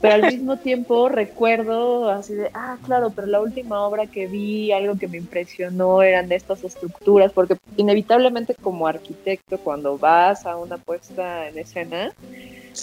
pero 0.00 0.14
al 0.14 0.32
mismo 0.32 0.58
tiempo 0.58 1.08
recuerdo 1.08 2.10
así 2.10 2.34
de, 2.34 2.50
ah, 2.52 2.76
claro, 2.84 3.10
pero 3.14 3.26
la 3.26 3.40
última 3.40 3.80
obra 3.86 4.06
que 4.06 4.26
vi, 4.26 4.70
algo 4.72 4.96
que 4.98 5.08
me 5.08 5.16
impresionó 5.16 6.02
eran 6.02 6.30
estas 6.30 6.62
estructuras, 6.64 7.32
porque 7.32 7.56
inevitablemente 7.76 8.54
como 8.54 8.86
arquitecto, 8.86 9.58
cuando 9.58 9.96
vas 9.96 10.44
a 10.46 10.56
una 10.56 10.76
puesta 10.76 11.48
en 11.48 11.58
escena, 11.58 12.12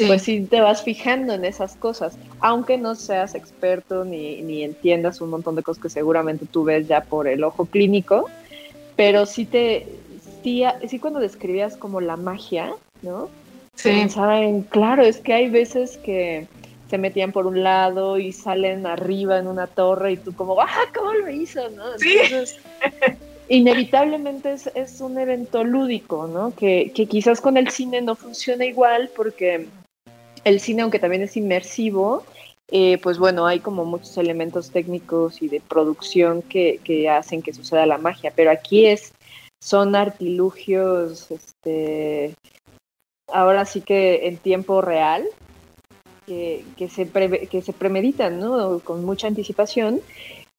pues 0.08 0.24
sí 0.24 0.48
te 0.50 0.62
vas 0.62 0.84
fijando 0.84 1.34
en 1.34 1.46
esas 1.46 1.76
cosas, 1.76 2.18
aunque 2.40 2.78
no 2.78 2.96
seas 2.96 3.36
experto 3.36 4.04
ni, 4.06 4.42
ni 4.42 4.64
entiendas 4.64 5.22
un 5.22 5.30
montón 5.30 5.56
de 5.56 5.64
cosas 5.64 5.84
que 5.84 5.90
seguramente 5.90 6.46
tú 6.46 6.64
ves 6.64 6.88
ya 6.88 7.02
por 7.02 7.28
el 7.28 7.44
ojo 7.44 7.66
clínico, 7.66 8.30
pero 8.96 9.26
sí 9.26 9.46
te, 9.46 9.86
sí, 10.44 11.00
cuando 11.00 11.20
describías 11.20 11.78
como 11.78 12.02
la 12.02 12.18
magia, 12.18 12.74
¿no? 13.02 13.30
Sí. 13.76 13.90
Pensaba 13.90 14.42
en, 14.42 14.64
claro, 14.64 15.04
es 15.04 15.18
que 15.18 15.34
hay 15.34 15.50
veces 15.50 15.98
que 15.98 16.48
se 16.92 16.98
metían 16.98 17.32
por 17.32 17.48
un 17.48 17.64
lado 17.64 18.20
y 18.20 18.34
salen 18.34 18.86
arriba 18.86 19.40
en 19.40 19.48
una 19.48 19.66
torre 19.66 20.12
y 20.12 20.18
tú 20.18 20.36
como, 20.36 20.60
¡ah, 20.60 20.68
cómo 20.94 21.14
lo 21.14 21.32
hizo! 21.32 21.70
¿no? 21.70 21.86
Entonces, 21.94 22.58
inevitablemente 23.48 24.56
es, 24.76 25.00
un 25.00 25.18
evento 25.18 25.64
lúdico, 25.64 26.28
¿no? 26.28 26.54
Que, 26.54 26.92
que 26.94 27.06
quizás 27.06 27.40
con 27.40 27.56
el 27.56 27.70
cine 27.70 28.02
no 28.02 28.16
funciona 28.16 28.66
igual 28.66 29.10
porque 29.16 29.70
el 30.44 30.60
cine, 30.60 30.82
aunque 30.82 31.00
también 31.00 31.22
es 31.22 31.38
inmersivo, 31.38 32.26
eh, 32.70 32.98
pues 32.98 33.18
bueno, 33.18 33.48
hay 33.48 33.62
como 33.62 33.86
muchos 33.86 34.18
elementos 34.18 34.70
técnicos 34.70 35.42
y 35.42 35.48
de 35.48 35.62
producción 35.62 36.42
que, 36.42 36.82
que, 36.84 37.10
hacen 37.10 37.42
que 37.42 37.54
suceda 37.54 37.86
la 37.86 38.00
magia, 38.00 38.34
pero 38.36 38.52
aquí 38.52 38.86
es 38.86 39.14
son 39.64 39.96
artilugios, 39.96 41.32
este, 41.32 42.34
ahora 43.32 43.64
sí 43.64 43.80
que 43.80 44.28
en 44.28 44.36
tiempo 44.36 44.82
real, 44.82 45.26
que, 46.78 46.90
se, 46.90 47.10
que 47.48 47.62
se 47.62 47.74
premeditan, 47.74 48.40
¿no? 48.40 48.80
Con 48.80 49.04
mucha 49.06 49.28
anticipación. 49.28 50.02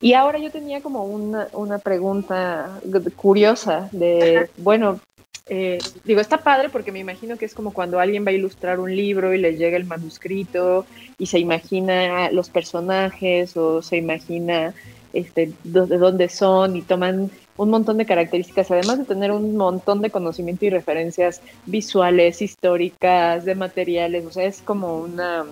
Y 0.01 0.15
ahora 0.15 0.39
yo 0.39 0.51
tenía 0.51 0.81
como 0.81 1.05
una, 1.05 1.49
una 1.53 1.79
pregunta 1.79 2.81
curiosa 3.17 3.89
de, 3.93 4.51
bueno, 4.57 5.01
eh, 5.47 5.79
digo, 6.05 6.21
está 6.21 6.39
padre 6.39 6.69
porque 6.71 6.93
me 6.93 6.99
imagino 6.99 7.37
que 7.37 7.45
es 7.45 7.55
como 7.55 7.73
cuando 7.73 8.01
alguien 8.01 8.25
va 8.25 8.31
a 8.31 8.35
ilustrar 8.35 8.81
un 8.81 8.95
libro 8.95 9.33
y 9.33 9.39
le 9.39 9.57
llega 9.57 9.77
el 9.77 9.85
manuscrito 9.85 10.87
y 11.19 11.27
se 11.27 11.39
imagina 11.39 12.31
los 12.33 12.51
personajes 12.51 13.57
o 13.57 13.81
se 13.81 13.97
imagina 13.97 14.75
este, 15.13 15.53
de 15.63 15.99
dónde 15.99 16.29
son 16.29 16.77
y 16.77 16.83
toman 16.83 17.31
un 17.57 17.71
montón 17.71 17.99
de 17.99 18.07
características, 18.07 18.71
además 18.71 18.99
de 18.99 19.05
tener 19.05 19.31
un 19.31 19.57
montón 19.57 20.01
de 20.01 20.11
conocimiento 20.11 20.65
y 20.65 20.71
referencias 20.71 21.43
visuales, 21.67 22.41
históricas, 22.41 23.45
de 23.45 23.55
materiales, 23.55 24.25
o 24.25 24.31
sea, 24.31 24.45
es 24.45 24.63
como 24.63 24.99
una, 24.99 25.45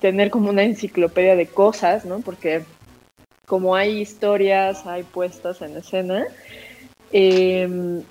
tener 0.00 0.30
como 0.30 0.50
una 0.50 0.64
enciclopedia 0.64 1.36
de 1.36 1.46
cosas, 1.46 2.04
¿no? 2.04 2.20
Porque 2.20 2.62
como 3.46 3.74
hay 3.74 4.00
historias, 4.00 4.86
hay 4.86 5.04
puestas 5.04 5.62
en 5.62 5.76
escena, 5.76 6.26
em, 7.12 8.02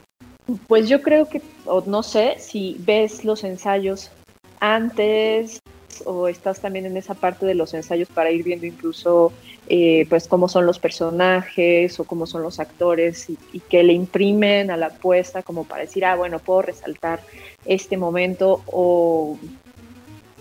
pues 0.68 0.88
yo 0.88 1.02
creo 1.02 1.28
que, 1.28 1.42
o 1.66 1.84
no 1.86 2.04
sé, 2.04 2.36
si 2.40 2.78
ves 2.80 3.26
los 3.26 3.44
ensayos 3.44 4.12
antes 4.60 5.62
o 6.06 6.28
estás 6.28 6.60
también 6.60 6.86
en 6.86 6.98
esa 6.98 7.14
parte 7.14 7.46
de 7.46 7.56
los 7.56 7.74
ensayos 7.74 8.10
para 8.10 8.32
ir 8.32 8.44
viendo 8.44 8.66
incluso 8.66 9.32
eh, 9.70 10.06
pues 10.10 10.28
cómo 10.28 10.48
son 10.48 10.66
los 10.66 10.80
personajes 10.80 12.00
o 12.00 12.06
cómo 12.06 12.26
son 12.26 12.42
los 12.42 12.60
actores 12.60 13.30
y, 13.30 13.38
que 13.70 13.84
le 13.84 13.94
imprimen 13.94 14.72
a 14.72 14.78
la 14.78 14.88
apuesta 14.88 15.44
como 15.44 15.66
para 15.66 15.82
decir, 15.82 16.06
ah, 16.06 16.16
bueno, 16.16 16.40
puedo 16.40 16.62
resaltar 16.62 17.20
este 17.66 17.98
momento 17.98 18.64
o, 18.68 19.38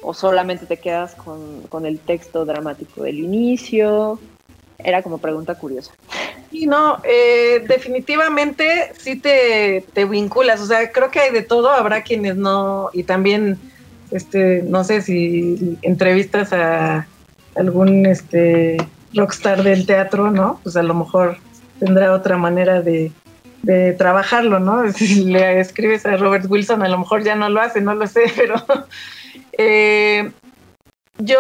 o 0.03 0.15
solamente 0.15 0.67
te 0.67 0.77
quedas 0.77 1.17
con, 1.17 1.87
el 1.87 1.99
texto 1.99 2.45
dramático 2.45 3.03
del 3.03 3.19
inicio. 3.19 4.21
Era 4.79 5.03
como 5.03 5.19
pregunta 5.19 5.57
curiosa. 5.57 5.93
Sí, 6.51 6.67
no, 6.67 7.01
eh, 7.03 7.65
definitivamente 7.67 8.93
sí 8.97 9.17
te, 9.17 9.85
te 9.93 10.05
vinculas, 10.05 10.61
o 10.61 10.67
sea, 10.67 10.93
creo 10.93 11.11
que 11.11 11.19
hay 11.19 11.33
de 11.33 11.43
todo, 11.43 11.71
habrá 11.71 12.03
quienes 12.03 12.37
no, 12.37 12.91
y 12.93 13.03
también, 13.03 13.59
este, 14.11 14.63
no 14.63 14.85
sé 14.85 15.03
si 15.03 15.79
entrevistas 15.83 16.53
a 16.53 17.07
algún 17.55 18.07
este 18.07 18.77
rockstar 19.15 19.63
del 19.63 19.87
teatro, 19.87 20.31
¿no? 20.31 20.61
Pues 20.63 20.77
a 20.77 20.83
lo 20.83 20.95
mejor 20.95 21.39
tendrá 21.79 22.13
otra 22.13 22.37
manera 22.37 22.83
de, 22.83 23.13
trabajarlo, 23.99 24.61
¿no? 24.61 24.93
Si 24.93 25.25
le 25.25 25.61
escribes 25.61 26.07
a 26.07 26.17
Robert 26.17 26.47
Wilson, 26.49 26.83
a 26.83 26.89
lo 26.89 26.99
mejor 26.99 27.25
ya 27.25 27.35
no 27.35 27.49
lo 27.49 27.61
hace, 27.61 27.81
no 27.81 27.95
lo 27.95 28.07
sé, 28.07 28.33
pero 28.37 28.55
eh, 29.59 30.31
yo 31.19 31.39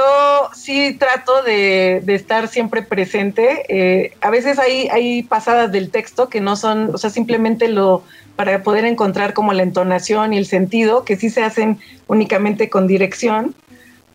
sí 0.52 0.96
trato 0.98 1.42
de, 1.42 2.02
estar 2.08 2.48
siempre 2.48 2.82
presente. 2.82 3.64
Eh, 3.68 4.16
a 4.20 4.30
veces 4.30 4.58
hay, 4.58 4.88
hay 4.88 5.22
pasadas 5.22 5.70
del 5.70 5.90
texto 5.90 6.28
que 6.28 6.40
no 6.40 6.56
son, 6.56 6.94
o 6.94 6.98
sea, 6.98 7.10
simplemente 7.10 7.68
lo 7.68 8.02
para 8.36 8.62
poder 8.62 8.84
encontrar 8.84 9.32
como 9.32 9.52
la 9.52 9.62
entonación 9.62 10.32
y 10.32 10.38
el 10.38 10.46
sentido, 10.46 11.04
que 11.04 11.16
sí 11.16 11.30
se 11.30 11.42
hacen 11.42 11.78
únicamente 12.06 12.68
con 12.70 12.86
dirección 12.86 13.54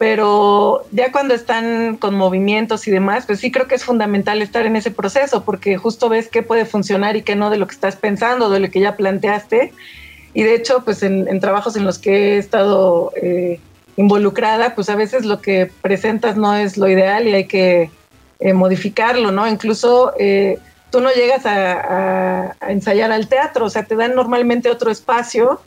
pero 0.01 0.83
ya 0.91 1.11
cuando 1.11 1.35
están 1.35 1.95
con 1.97 2.15
movimientos 2.15 2.87
y 2.87 2.91
demás, 2.91 3.27
pues 3.27 3.39
sí 3.39 3.51
creo 3.51 3.67
que 3.67 3.75
es 3.75 3.85
fundamental 3.85 4.41
estar 4.41 4.65
en 4.65 4.75
ese 4.75 4.89
proceso 4.89 5.43
porque 5.43 5.77
justo 5.77 6.09
ves 6.09 6.27
qué 6.27 6.41
puede 6.41 6.65
funcionar 6.65 7.15
y 7.17 7.21
qué 7.21 7.35
no 7.35 7.51
de 7.51 7.57
lo 7.57 7.67
que 7.67 7.75
estás 7.75 7.97
pensando, 7.97 8.49
de 8.49 8.59
lo 8.59 8.71
que 8.71 8.79
ya 8.79 8.97
planteaste. 8.97 9.71
Y 10.33 10.41
de 10.41 10.55
hecho, 10.55 10.81
pues 10.83 11.03
en, 11.03 11.39
trabajos 11.39 11.75
en 11.75 11.83
los 11.83 11.99
que 11.99 12.33
he 12.33 12.37
estado 12.39 13.11
eh, 13.15 13.59
involucrada, 13.95 14.73
pues 14.73 14.89
a 14.89 14.95
veces 14.95 15.23
lo 15.23 15.39
que 15.39 15.69
presentas 15.83 16.35
no 16.35 16.55
es 16.55 16.77
lo 16.77 16.87
ideal 16.87 17.27
y 17.27 17.35
hay 17.35 17.45
que 17.45 17.91
eh, 18.39 18.53
modificarlo, 18.53 19.31
¿no? 19.31 19.47
Incluso 19.47 20.13
eh, 20.17 20.57
tú 20.91 21.01
no 21.01 21.11
llegas 21.11 21.45
a, 21.45 22.55
ensayar 22.67 23.11
al 23.11 23.27
teatro, 23.27 23.65
o 23.65 23.69
sea, 23.69 23.83
te 23.83 23.95
dan 23.95 24.15
normalmente 24.15 24.69
otro 24.69 24.91
espacio 24.91 25.61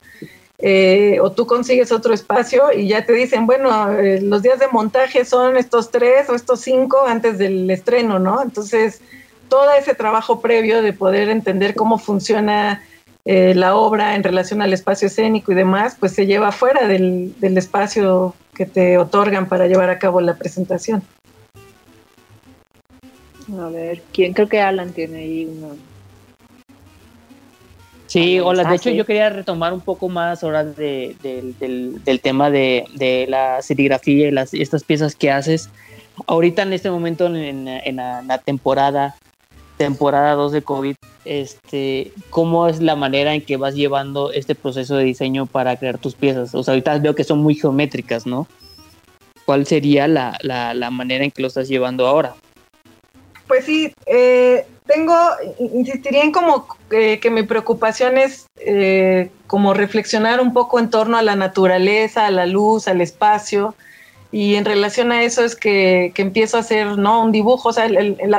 eh, 0.59 1.19
o 1.21 1.33
tú 1.33 1.47
consigues 1.47 1.91
otro 1.91 2.15
espacio 2.15 2.73
y 2.73 2.89
ya 2.89 3.05
te 3.05 3.13
dicen, 3.13 3.47
bueno, 3.47 3.89
los 4.23 4.43
días 4.43 4.59
de 4.59 4.69
montaje 4.69 5.25
son 5.25 5.57
estos 5.57 5.91
tres 5.91 6.29
o 6.29 6.35
estos 6.35 6.61
cinco 6.61 7.05
antes 7.07 7.39
del 7.39 7.69
estreno, 7.71 8.19
¿no? 8.19 8.43
Entonces, 8.43 9.01
todo 9.49 9.73
ese 9.73 9.95
trabajo 9.95 10.41
previo 10.41 10.83
de 10.83 10.93
poder 10.93 11.29
entender 11.29 11.75
cómo 11.75 11.99
funciona 11.99 12.83
eh, 13.27 13.55
la 13.55 13.75
obra 13.75 14.17
en 14.17 14.23
relación 14.23 14.61
al 14.61 14.75
espacio 14.75 15.09
escénico 15.09 15.53
y 15.53 15.55
demás, 15.55 15.97
pues 15.99 16.13
se 16.13 16.27
lleva 16.27 16.53
fuera 16.53 16.87
del, 16.87 17.35
espacio 17.41 18.35
que 18.55 18.67
te 18.67 18.99
otorgan 18.99 19.49
para 19.49 19.67
llevar 19.67 19.89
a 19.89 19.99
cabo 19.99 20.21
la 20.21 20.37
presentación. 20.37 21.03
A 23.59 23.69
ver, 23.69 24.03
¿quién? 24.13 24.33
Creo 24.33 24.49
que 24.49 24.61
Alan 24.61 24.93
tiene 24.93 25.19
ahí 25.19 25.47
uno. 25.47 25.77
Sí, 28.07 28.39
hola. 28.39 28.63
De 28.63 28.69
ah, 28.69 28.75
hecho, 28.75 28.91
yo 28.91 29.05
quería 29.05 29.29
retomar 29.31 29.73
un 29.73 29.81
poco 29.81 30.09
más 30.09 30.45
ahora 30.45 30.65
del, 30.65 31.17
tema 32.23 32.51
de, 32.51 33.27
la 33.29 33.61
serigrafía 33.61 34.29
y 34.29 34.31
las, 34.31 34.55
estas 34.55 34.85
piezas 34.85 35.17
que 35.17 35.31
haces. 35.31 35.69
Ahorita 36.27 36.63
en 36.63 36.73
este 36.73 36.91
momento 36.91 37.27
en, 37.27 37.65
la, 37.97 38.39
temporada 38.45 39.17
temporada 39.77 40.35
2 40.35 40.53
de 40.53 40.63
COVID, 40.63 40.95
este, 41.25 42.13
¿cómo 42.31 42.69
es 42.69 42.81
la 42.81 42.95
manera 42.95 43.35
en 43.35 43.41
que 43.41 43.57
vas 43.57 43.75
llevando 43.75 44.31
este 44.31 44.55
proceso 44.55 44.97
de 44.97 45.03
diseño 45.03 45.47
para 45.47 45.77
crear 45.77 45.99
tus 45.99 46.15
piezas? 46.15 46.55
O 46.55 46.63
sea, 46.63 46.73
ahorita 46.73 46.99
veo 46.99 47.17
que 47.17 47.25
son 47.25 47.41
muy 47.41 47.57
geométricas, 47.57 48.27
¿no? 48.27 48.47
¿Cuál 49.45 49.67
sería 49.67 50.07
la, 50.07 50.39
la, 50.43 50.91
manera 50.91 51.25
en 51.25 51.33
que 51.33 51.43
lo 51.43 51.49
estás 51.49 51.69
llevando 51.69 52.07
ahora? 52.07 52.37
Pues 53.55 53.67
sí, 53.67 53.95
eh, 54.07 54.67
tengo, 54.85 55.15
insistiría 55.61 56.25
en 56.25 56.33
como 56.33 56.67
que 56.91 57.31
mi 57.31 57.45
preocupación 57.45 58.19
es 58.19 58.49
eh, 58.57 59.31
como 59.47 59.75
reflexionar 59.75 60.41
un 60.41 60.53
poco 60.53 60.81
en 60.81 60.91
torno 60.91 61.17
a 61.17 61.23
la 61.23 61.37
naturaleza, 61.37 62.27
a 62.27 62.33
la 62.33 62.47
luz, 62.47 62.89
al 62.89 63.01
espacio, 63.01 63.77
y 64.33 64.57
en 64.57 64.65
relación 64.65 65.13
a 65.13 65.23
eso 65.23 65.45
es 65.45 65.55
que, 65.55 66.13
empiezo 66.17 66.57
a 66.57 66.61
hacer 66.61 66.99
¿no? 66.99 67.23
un 67.23 67.31
dibujo, 67.31 67.69
o 67.69 67.73
sea, 67.73 67.87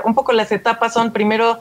un 0.04 0.16
poco 0.16 0.34
las 0.34 0.52
etapas 0.52 0.94
son 0.94 1.14
primero 1.14 1.60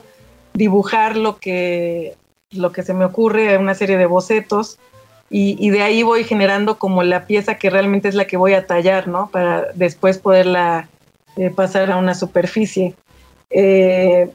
dibujar 0.52 1.16
lo 1.16 1.36
que, 1.36 2.16
lo 2.50 2.72
que 2.72 2.82
se 2.82 2.92
me 2.92 3.04
ocurre, 3.04 3.56
una 3.56 3.76
serie 3.76 3.96
de 3.96 4.06
bocetos, 4.06 4.80
y, 5.30 5.70
de 5.70 5.82
ahí 5.82 6.02
voy 6.02 6.24
generando 6.24 6.76
como 6.76 7.04
la 7.04 7.28
pieza 7.28 7.54
que 7.54 7.70
realmente 7.70 8.08
es 8.08 8.16
la 8.16 8.24
que 8.24 8.36
voy 8.36 8.54
a 8.54 8.66
tallar, 8.66 9.06
¿no? 9.06 9.28
Para 9.28 9.68
después 9.74 10.18
poderla 10.18 10.88
eh, 11.36 11.50
pasar 11.50 11.92
a 11.92 11.98
una 11.98 12.14
superficie. 12.14 12.96
Eh, 13.56 14.28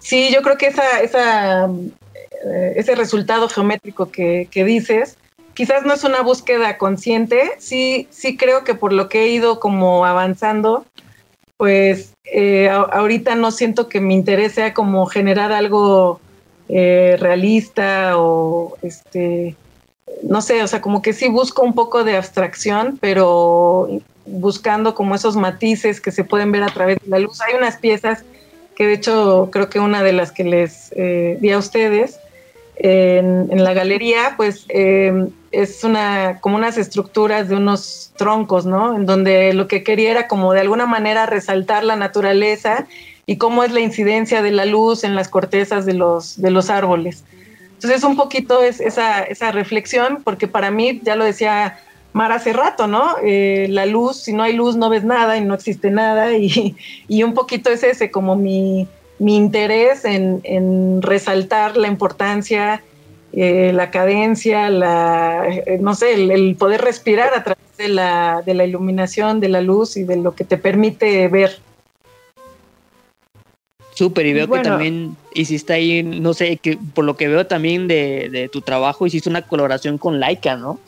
sí, 0.00 0.30
yo 0.34 0.42
creo 0.42 0.58
que 0.58 0.66
eh, 0.66 2.72
ese 2.76 2.94
resultado 2.96 3.48
geométrico 3.48 4.10
que, 4.10 4.48
dices, 4.52 5.16
quizás 5.54 5.86
no 5.86 5.94
es 5.94 6.02
una 6.02 6.22
búsqueda 6.22 6.76
consciente, 6.76 7.52
sí, 7.58 8.08
sí 8.10 8.36
creo 8.36 8.64
que 8.64 8.74
por 8.74 8.92
lo 8.92 9.08
que 9.08 9.22
he 9.22 9.28
ido 9.28 9.60
como 9.60 10.04
avanzando, 10.04 10.84
pues 11.56 12.14
eh, 12.24 12.68
ahorita 12.68 13.36
no 13.36 13.52
siento 13.52 13.88
que 13.88 14.00
mi 14.00 14.14
interés 14.14 14.52
sea 14.52 14.74
como 14.74 15.06
generar 15.06 15.52
algo 15.52 16.20
realista 16.68 18.18
o 18.18 18.76
este, 18.82 19.56
no 20.22 20.42
sé, 20.42 20.62
o 20.62 20.66
sea, 20.66 20.82
como 20.82 21.00
que 21.00 21.14
sí 21.14 21.28
busco 21.28 21.62
un 21.62 21.74
poco 21.74 22.04
de 22.04 22.16
abstracción, 22.16 22.98
pero 23.00 23.88
buscando 24.26 24.94
como 24.94 25.14
esos 25.14 25.34
matices 25.34 26.00
que 26.00 26.10
se 26.10 26.24
pueden 26.24 26.52
ver 26.52 26.62
a 26.62 26.66
través 26.66 26.98
de 27.00 27.08
la 27.08 27.18
luz. 27.18 27.40
Hay 27.40 27.54
unas 27.54 27.78
piezas 27.78 28.22
que 28.78 28.86
de 28.86 28.92
hecho 28.92 29.48
creo 29.50 29.68
que 29.68 29.80
una 29.80 30.04
de 30.04 30.12
las 30.12 30.30
que 30.30 30.44
les 30.44 30.92
eh, 30.94 31.36
di 31.40 31.50
a 31.50 31.58
ustedes, 31.58 32.20
en, 32.76 33.64
la 33.64 33.74
galería, 33.74 34.34
pues 34.36 34.66
eh, 34.68 35.30
es 35.50 35.82
una, 35.82 36.38
como 36.40 36.54
unas 36.54 36.78
estructuras 36.78 37.48
de 37.48 37.56
unos 37.56 38.12
troncos, 38.16 38.66
¿no? 38.66 38.94
En 38.94 39.04
donde 39.04 39.52
lo 39.52 39.66
que 39.66 39.82
quería 39.82 40.12
era 40.12 40.28
como 40.28 40.52
de 40.52 40.60
alguna 40.60 40.86
manera 40.86 41.26
resaltar 41.26 41.82
la 41.82 41.96
naturaleza 41.96 42.86
y 43.26 43.36
cómo 43.36 43.64
es 43.64 43.72
la 43.72 43.80
incidencia 43.80 44.42
de 44.42 44.52
la 44.52 44.64
luz 44.64 45.02
en 45.02 45.16
las 45.16 45.28
cortezas 45.28 45.84
de 45.84 45.94
los, 45.94 46.40
de 46.40 46.52
los 46.52 46.70
árboles. 46.70 47.24
Entonces 47.74 48.04
un 48.04 48.16
poquito 48.16 48.62
es 48.62 48.80
esa, 48.80 49.24
esa 49.24 49.50
reflexión, 49.50 50.22
porque 50.22 50.46
para 50.46 50.70
mí, 50.70 51.00
ya 51.02 51.16
lo 51.16 51.24
decía 51.24 51.80
Mar 52.12 52.32
hace 52.32 52.52
rato, 52.52 52.86
¿no? 52.86 53.16
Eh, 53.22 53.66
la 53.70 53.86
luz, 53.86 54.16
si 54.16 54.32
no 54.32 54.42
hay 54.42 54.54
luz 54.54 54.76
no 54.76 54.88
ves 54.88 55.04
nada 55.04 55.36
y 55.36 55.44
no 55.44 55.54
existe 55.54 55.90
nada 55.90 56.36
y, 56.36 56.76
y 57.08 57.22
un 57.22 57.34
poquito 57.34 57.70
es 57.70 57.82
ese 57.82 58.10
como 58.10 58.36
mi, 58.36 58.88
mi 59.18 59.36
interés 59.36 60.04
en, 60.04 61.02
resaltar 61.02 61.76
la 61.76 61.88
importancia, 61.88 62.82
eh, 63.32 63.72
la 63.74 63.90
cadencia, 63.90 64.70
la, 64.70 65.46
eh, 65.48 65.78
no 65.80 65.94
sé, 65.94 66.14
el, 66.14 66.56
poder 66.56 66.80
respirar 66.80 67.34
a 67.34 67.44
través 67.44 67.76
de 67.76 67.88
la, 67.88 68.42
de 68.44 68.54
la 68.54 68.64
iluminación, 68.64 69.40
de 69.40 69.48
la 69.48 69.60
luz 69.60 69.96
y 69.96 70.04
de 70.04 70.16
lo 70.16 70.34
que 70.34 70.44
te 70.44 70.56
permite 70.56 71.28
ver. 71.28 71.58
Súper, 73.94 74.26
y 74.26 74.32
veo 74.32 74.48
que 74.48 74.60
también 74.60 75.16
hiciste 75.34 75.72
ahí, 75.72 76.04
no 76.04 76.32
sé, 76.32 76.58
que 76.58 76.78
por 76.94 77.04
lo 77.04 77.16
que 77.16 77.26
veo 77.26 77.48
también 77.48 77.88
de, 77.88 78.48
tu 78.52 78.60
trabajo, 78.60 79.06
hiciste 79.06 79.28
una 79.28 79.42
colaboración 79.42 79.98
con 79.98 80.20
Laika, 80.20 80.56
¿no? 80.56 80.78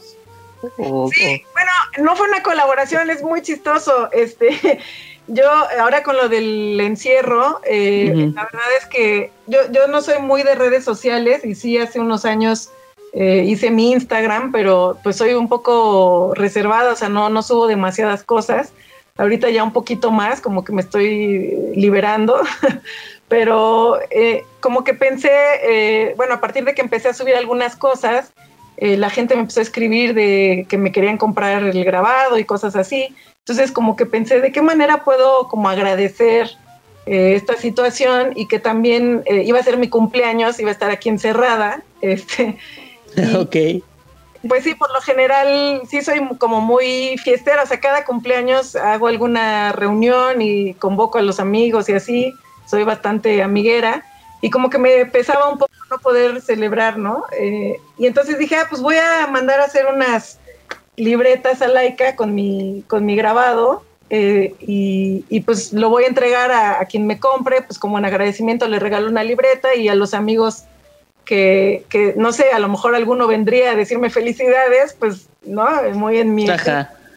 Sí, 1.12 1.44
bueno, 1.52 1.70
no 1.98 2.16
fue 2.16 2.28
una 2.28 2.42
colaboración, 2.42 3.10
es 3.10 3.22
muy 3.22 3.42
chistoso. 3.42 4.10
Este, 4.12 4.80
yo 5.26 5.48
ahora 5.78 6.02
con 6.02 6.16
lo 6.16 6.28
del 6.28 6.78
encierro, 6.80 7.60
eh, 7.64 8.30
la 8.34 8.44
verdad 8.44 8.68
es 8.78 8.86
que 8.86 9.32
yo, 9.46 9.60
yo 9.70 9.86
no 9.88 10.02
soy 10.02 10.18
muy 10.20 10.42
de 10.42 10.54
redes 10.54 10.84
sociales 10.84 11.44
y 11.44 11.54
sí 11.54 11.78
hace 11.78 12.00
unos 12.00 12.24
años 12.24 12.70
eh, 13.12 13.44
hice 13.46 13.70
mi 13.70 13.92
Instagram, 13.92 14.52
pero 14.52 14.98
pues 15.02 15.16
soy 15.16 15.34
un 15.34 15.48
poco 15.48 16.32
reservada, 16.34 16.92
o 16.92 16.96
sea, 16.96 17.08
no, 17.08 17.28
no 17.30 17.42
subo 17.42 17.66
demasiadas 17.66 18.22
cosas. 18.22 18.72
Ahorita 19.16 19.50
ya 19.50 19.64
un 19.64 19.72
poquito 19.72 20.10
más, 20.10 20.40
como 20.40 20.64
que 20.64 20.72
me 20.72 20.80
estoy 20.80 21.72
liberando, 21.74 22.40
pero 23.28 23.98
eh, 24.10 24.44
como 24.60 24.82
que 24.82 24.94
pensé, 24.94 26.14
bueno, 26.16 26.34
a 26.34 26.40
partir 26.40 26.64
de 26.64 26.74
que 26.74 26.80
empecé 26.80 27.08
a 27.08 27.14
subir 27.14 27.36
algunas 27.36 27.76
cosas, 27.76 28.32
la 28.80 29.10
gente 29.10 29.34
me 29.34 29.42
empezó 29.42 29.60
a 29.60 29.62
escribir 29.62 30.14
de 30.14 30.66
que 30.68 30.78
me 30.78 30.90
querían 30.90 31.18
comprar 31.18 31.62
el 31.62 31.84
grabado 31.84 32.38
y 32.38 32.44
cosas 32.44 32.76
así. 32.76 33.14
Entonces 33.40 33.72
como 33.72 33.96
que 33.96 34.06
pensé 34.06 34.40
de 34.40 34.52
qué 34.52 34.62
manera 34.62 35.04
puedo 35.04 35.48
como 35.48 35.68
agradecer 35.68 36.50
eh, 37.06 37.34
esta 37.34 37.56
situación 37.56 38.32
y 38.36 38.46
que 38.46 38.58
también 38.58 39.22
eh, 39.26 39.42
iba 39.44 39.58
a 39.58 39.62
ser 39.62 39.76
mi 39.76 39.88
cumpleaños, 39.88 40.60
iba 40.60 40.70
a 40.70 40.72
estar 40.72 40.90
aquí 40.90 41.08
encerrada. 41.08 41.82
Este, 42.02 42.56
ok. 43.36 43.84
Pues 44.48 44.64
sí, 44.64 44.74
por 44.74 44.90
lo 44.90 45.02
general 45.02 45.82
sí 45.86 46.00
soy 46.00 46.20
como 46.38 46.62
muy 46.62 47.18
fiestera, 47.22 47.62
o 47.62 47.66
sea, 47.66 47.78
cada 47.78 48.06
cumpleaños 48.06 48.74
hago 48.74 49.08
alguna 49.08 49.72
reunión 49.72 50.40
y 50.40 50.72
convoco 50.72 51.18
a 51.18 51.22
los 51.22 51.40
amigos 51.40 51.90
y 51.90 51.92
así, 51.92 52.32
soy 52.64 52.84
bastante 52.84 53.42
amiguera 53.42 54.02
y 54.40 54.50
como 54.50 54.70
que 54.70 54.78
me 54.78 55.06
pesaba 55.06 55.48
un 55.48 55.58
poco 55.58 55.72
no 55.90 55.98
poder 55.98 56.40
celebrar, 56.40 56.98
¿no? 56.98 57.24
Eh, 57.38 57.80
y 57.98 58.06
entonces 58.06 58.38
dije, 58.38 58.56
ah, 58.56 58.66
pues 58.68 58.80
voy 58.80 58.96
a 58.96 59.26
mandar 59.26 59.60
a 59.60 59.64
hacer 59.64 59.86
unas 59.86 60.38
libretas 60.96 61.62
a 61.62 61.68
Laika 61.68 62.16
con 62.16 62.34
mi, 62.34 62.84
con 62.86 63.04
mi 63.04 63.16
grabado 63.16 63.82
eh, 64.08 64.54
y, 64.60 65.40
pues 65.40 65.72
lo 65.72 65.88
voy 65.88 66.04
a 66.04 66.08
entregar 66.08 66.50
a, 66.50 66.84
quien 66.86 67.06
me 67.06 67.20
compre, 67.20 67.62
pues 67.62 67.78
como 67.78 67.98
en 67.98 68.04
agradecimiento 68.04 68.66
le 68.66 68.78
regalo 68.78 69.08
una 69.08 69.22
libreta 69.22 69.74
y 69.76 69.88
a 69.88 69.94
los 69.94 70.14
amigos 70.14 70.64
que, 71.24 71.84
que, 71.88 72.14
no 72.16 72.32
sé, 72.32 72.50
a 72.52 72.58
lo 72.58 72.68
mejor 72.68 72.96
alguno 72.96 73.28
vendría 73.28 73.70
a 73.70 73.76
decirme 73.76 74.10
felicidades, 74.10 74.96
pues, 74.98 75.28
¿no? 75.44 75.66
Muy 75.94 76.18
en 76.18 76.34
mi... 76.34 76.46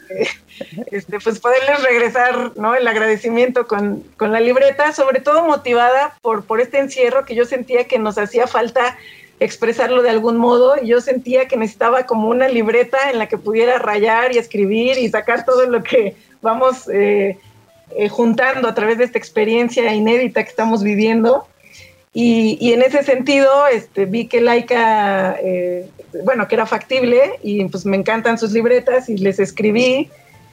Este, 0.92 1.18
pues 1.18 1.40
poderles 1.40 1.82
regresar 1.82 2.52
¿no? 2.56 2.76
el 2.76 2.86
agradecimiento 2.86 3.66
con, 3.66 4.04
la 4.20 4.38
libreta, 4.38 4.92
sobre 4.92 5.20
todo 5.20 5.44
motivada 5.44 6.16
por, 6.22 6.60
este 6.60 6.78
encierro 6.78 7.24
que 7.24 7.34
yo 7.34 7.44
sentía 7.44 7.88
que 7.88 7.98
nos 7.98 8.18
hacía 8.18 8.46
falta 8.46 8.96
expresarlo 9.40 10.02
de 10.02 10.10
algún 10.10 10.36
modo. 10.36 10.80
Yo 10.82 11.00
sentía 11.00 11.48
que 11.48 11.56
necesitaba 11.56 12.06
como 12.06 12.28
una 12.28 12.48
libreta 12.48 13.10
en 13.10 13.18
la 13.18 13.28
que 13.28 13.36
pudiera 13.36 13.78
rayar 13.78 14.32
y 14.32 14.38
escribir 14.38 14.96
y 14.98 15.08
sacar 15.08 15.44
todo 15.44 15.66
lo 15.66 15.82
que 15.82 16.16
vamos 16.40 16.88
eh, 16.88 17.36
eh, 17.96 18.08
juntando 18.08 18.68
a 18.68 18.74
través 18.74 18.98
de 18.98 19.04
esta 19.04 19.18
experiencia 19.18 19.92
inédita 19.92 20.44
que 20.44 20.50
estamos 20.50 20.82
viviendo. 20.84 21.48
Y, 22.16 22.72
en 22.72 22.82
ese 22.82 23.02
sentido, 23.02 23.66
este, 23.66 24.06
vi 24.06 24.28
que 24.28 24.40
Laika, 24.40 25.36
eh, 25.42 25.90
bueno, 26.24 26.46
que 26.46 26.54
era 26.54 26.64
factible 26.64 27.40
y 27.42 27.64
pues 27.64 27.84
me 27.84 27.96
encantan 27.96 28.38
sus 28.38 28.52
libretas 28.52 29.08
y 29.08 29.18
les 29.18 29.40
escribí 29.40 30.08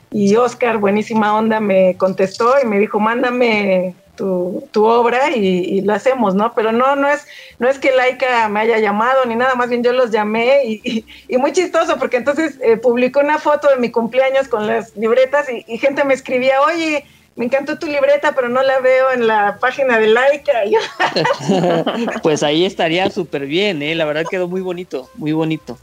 y 0.09 0.36
Oscar, 0.36 0.80
buenísima 0.80 1.36
onda, 1.36 1.59
me 1.59 1.95
contestó 1.97 2.55
y 2.62 2.66
me 2.66 2.80
dijo, 2.80 2.99
mándame 2.99 3.93
tu, 4.16 4.68
tu 4.72 4.86
obra 4.86 5.30
y, 5.30 5.82
lo 5.82 5.93
hacemos, 5.93 6.36
¿no? 6.36 6.53
Pero 6.53 6.72
no, 6.72 6.95
no 6.95 7.07
es, 7.07 7.26
no 7.59 7.70
es 7.70 7.80
que 7.80 7.91
Laika 7.91 8.49
me 8.49 8.59
haya 8.59 8.80
llamado 8.80 9.26
ni 9.26 9.36
nada, 9.36 9.55
más 9.55 9.70
bien 9.70 9.84
yo 9.84 9.93
los 9.93 10.12
llamé 10.12 10.66
y, 10.66 11.05
y, 11.28 11.38
muy 11.38 11.53
chistoso 11.53 11.97
porque 11.97 12.18
entonces 12.18 12.57
eh, 12.62 12.76
publicó 12.78 13.20
una 13.20 13.38
foto 13.38 13.70
de 13.70 13.78
mi 13.78 13.89
cumpleaños 13.89 14.47
con 14.47 14.68
las 14.68 14.97
libretas 14.97 15.47
y, 15.49 15.78
gente 15.78 16.03
me 16.03 16.14
escribía, 16.14 16.59
oye, 16.62 17.05
me 17.42 17.46
encantó 17.46 17.80
tu 17.80 17.88
libreta, 17.88 18.36
pero 18.36 18.50
no 18.50 18.62
la 18.62 18.80
veo 18.82 19.12
en 19.12 19.26
la 19.26 19.58
página 19.60 19.98
de 19.98 20.10
Laika. 20.10 20.62
pues 22.22 22.44
ahí 22.44 22.66
estaría 22.66 23.10
súper 23.10 23.48
bien, 23.48 23.82
¿eh? 23.82 23.96
La 23.96 24.06
verdad 24.06 24.26
quedó 24.30 24.48
muy 24.48 24.62
bonito, 24.62 25.10
muy 25.16 25.32
bonito. 25.32 25.76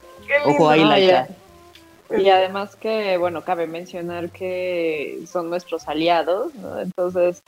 Ojo 0.44 0.70
ahí, 0.70 0.84
Laika. 0.84 1.26
Y 2.16 2.28
además 2.28 2.76
que, 2.76 3.16
bueno, 3.16 3.42
cabe 3.42 3.66
mencionar 3.66 4.30
que 4.30 5.18
son 5.26 5.50
nuestros 5.50 5.88
aliados, 5.88 6.54
¿no? 6.54 6.78
Entonces, 6.78 7.42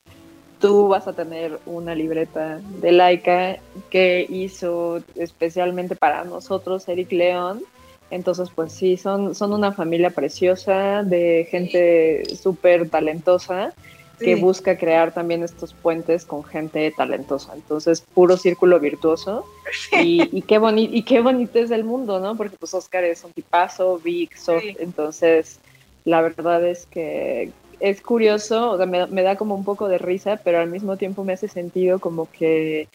tú 0.59 0.89
vas 0.89 1.07
a 1.07 1.13
tener 1.13 1.61
una 1.65 1.95
libreta 1.95 2.59
de 2.81 2.91
Laika 2.91 3.59
que 3.91 4.27
hizo 4.29 5.05
especialmente 5.15 5.95
para 5.95 6.25
nosotros 6.25 6.89
Eric 6.89 7.13
León. 7.13 7.63
Entonces, 8.11 8.49
pues 8.53 8.73
sí, 8.73 8.97
son, 8.97 9.37
son 9.37 9.53
una 9.53 9.71
familia 9.71 10.11
preciosa 10.11 11.05
de 11.05 11.47
gente 11.49 12.25
súper 12.35 12.91
talentosa 12.91 13.73
que 14.21 14.37
busca 14.37 14.77
crear 14.77 15.13
también 15.13 15.43
estos 15.43 15.75
puentes 15.75 16.25
con 16.25 16.45
gente 16.45 16.93
talentosa. 16.97 17.53
Entonces, 17.55 18.03
puro 18.15 18.37
círculo 18.37 18.79
virtuoso. 18.79 19.45
Y, 19.93 20.43
qué 20.43 20.59
bonito, 20.59 20.95
y 20.95 21.03
qué 21.03 21.21
bonito 21.21 21.59
es 21.59 21.71
el 21.71 21.85
mundo, 21.85 22.21
¿no? 22.21 22.37
Porque 22.37 22.57
pues 22.57 22.75
Oscar 22.75 23.05
es 23.05 23.25
un 23.25 23.33
tipazo, 23.33 23.99
Vic, 23.99 24.37
Soft, 24.37 24.65
entonces 24.79 25.59
la 26.05 26.23
verdad 26.23 26.65
es 26.65 26.87
que 26.87 27.53
es 27.81 28.01
curioso, 28.03 28.73
o 28.73 28.77
sea, 28.77 28.87
me, 28.87 29.23
da 29.23 29.37
como 29.37 29.55
un 29.55 29.65
poco 29.65 29.89
de 29.89 29.99
risa, 29.99 30.41
pero 30.45 30.61
al 30.61 30.71
mismo 30.71 30.97
tiempo 30.97 31.25
me 31.25 31.33
hace 31.33 31.49
sentido 31.49 31.99
como 31.99 32.31
que, 32.31 32.89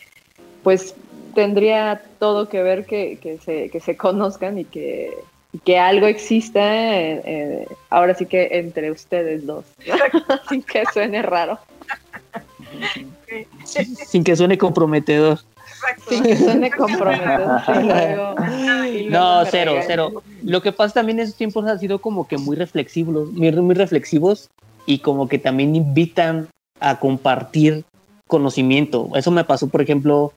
pues, 0.64 0.96
tendría 1.34 2.04
todo 2.20 2.48
que 2.48 2.62
ver 2.62 2.86
que, 2.86 3.18
que, 3.18 3.40
se, 3.40 3.70
que 3.70 3.80
se 3.80 3.98
conozcan 3.98 4.60
y 4.60 4.66
que, 4.66 5.14
que 5.64 5.78
algo 5.78 6.08
exista, 6.08 6.62
ahora 7.90 8.14
sí 8.16 8.26
que 8.26 8.50
entre 8.52 8.92
ustedes 8.92 9.46
dos, 9.46 9.66
sin 10.50 10.64
que 10.64 10.84
suene 10.94 11.22
raro. 11.22 11.60
Sin 13.64 14.24
que 14.24 14.36
suene 14.36 14.58
comprometedor. 14.58 15.40
Sin 16.10 16.24
que 16.24 16.36
suene 16.36 16.72
comprometedor. 16.72 18.36
no, 19.10 19.46
cero, 19.46 19.76
cero. 19.86 20.24
Lo 20.44 20.62
que 20.62 20.72
pasa 20.72 20.96
también 20.96 21.20
en 21.20 21.26
esos 21.26 21.36
tiempos 21.36 21.66
ha 21.66 21.78
sido 21.78 22.00
como 22.00 22.28
que 22.28 22.38
muy 22.38 22.56
reflexivos, 22.56 23.32
muy, 23.32 23.52
muy 23.52 23.76
reflexivos 23.76 24.50
y 24.86 25.00
como 25.00 25.28
que 25.28 25.40
también 25.40 25.76
invitan 25.76 26.48
a 26.80 27.00
compartir 27.00 27.84
conocimiento. 28.28 29.10
Eso 29.16 29.32
me 29.32 29.44
pasó, 29.44 29.68
por 29.68 29.82
ejemplo, 29.82 30.34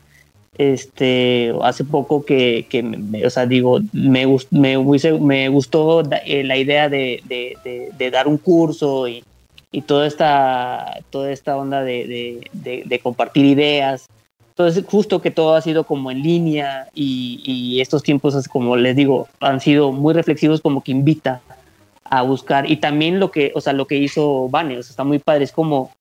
este, 0.56 1.52
hace 1.62 1.84
poco 1.84 2.24
que, 2.24 2.66
que 2.68 2.82
me, 2.82 3.24
o 3.24 3.30
sea, 3.30 3.46
digo, 3.46 3.80
me, 3.92 4.26
me, 4.50 4.78
me 5.20 5.48
gustó 5.48 6.02
eh, 6.24 6.44
la 6.44 6.56
idea 6.56 6.88
de, 6.88 7.22
de, 7.28 8.10
dar 8.10 8.26
un 8.26 8.38
curso 8.38 9.06
y, 9.06 9.22
y, 9.70 9.82
toda, 9.82 10.06
esta, 10.06 11.00
toda 11.10 11.30
esta 11.30 11.56
onda 11.56 11.82
de, 11.82 13.00
compartir 13.02 13.44
ideas. 13.44 14.06
Entonces, 14.50 14.84
justo 14.88 15.22
que 15.22 15.30
todo 15.30 15.54
ha 15.54 15.60
sido 15.60 15.84
como 15.84 16.10
en 16.10 16.22
línea 16.22 16.88
y, 16.92 17.40
y 17.44 17.80
estos 17.80 18.02
tiempos, 18.02 18.48
como 18.48 18.74
les 18.76 18.96
digo, 18.96 19.28
han 19.38 19.60
sido 19.60 19.92
muy 19.92 20.14
reflexivos, 20.14 20.60
como 20.60 20.82
que 20.82 20.90
invita 20.90 21.40
a 22.10 22.22
buscar. 22.22 22.68
Y 22.68 22.78
también 22.78 23.20
lo 23.20 23.30
que, 23.30 23.52
o 23.54 23.60
sea, 23.60 23.72
lo 23.72 23.86
que 23.86 23.96
hizo 23.96 24.48
Vane, 24.48 24.78
o 24.78 24.82
sea, 24.82 24.90
está 24.90 25.04
muy 25.04 25.20
padre, 25.20 25.44
es 25.44 25.52
como, 25.52 25.92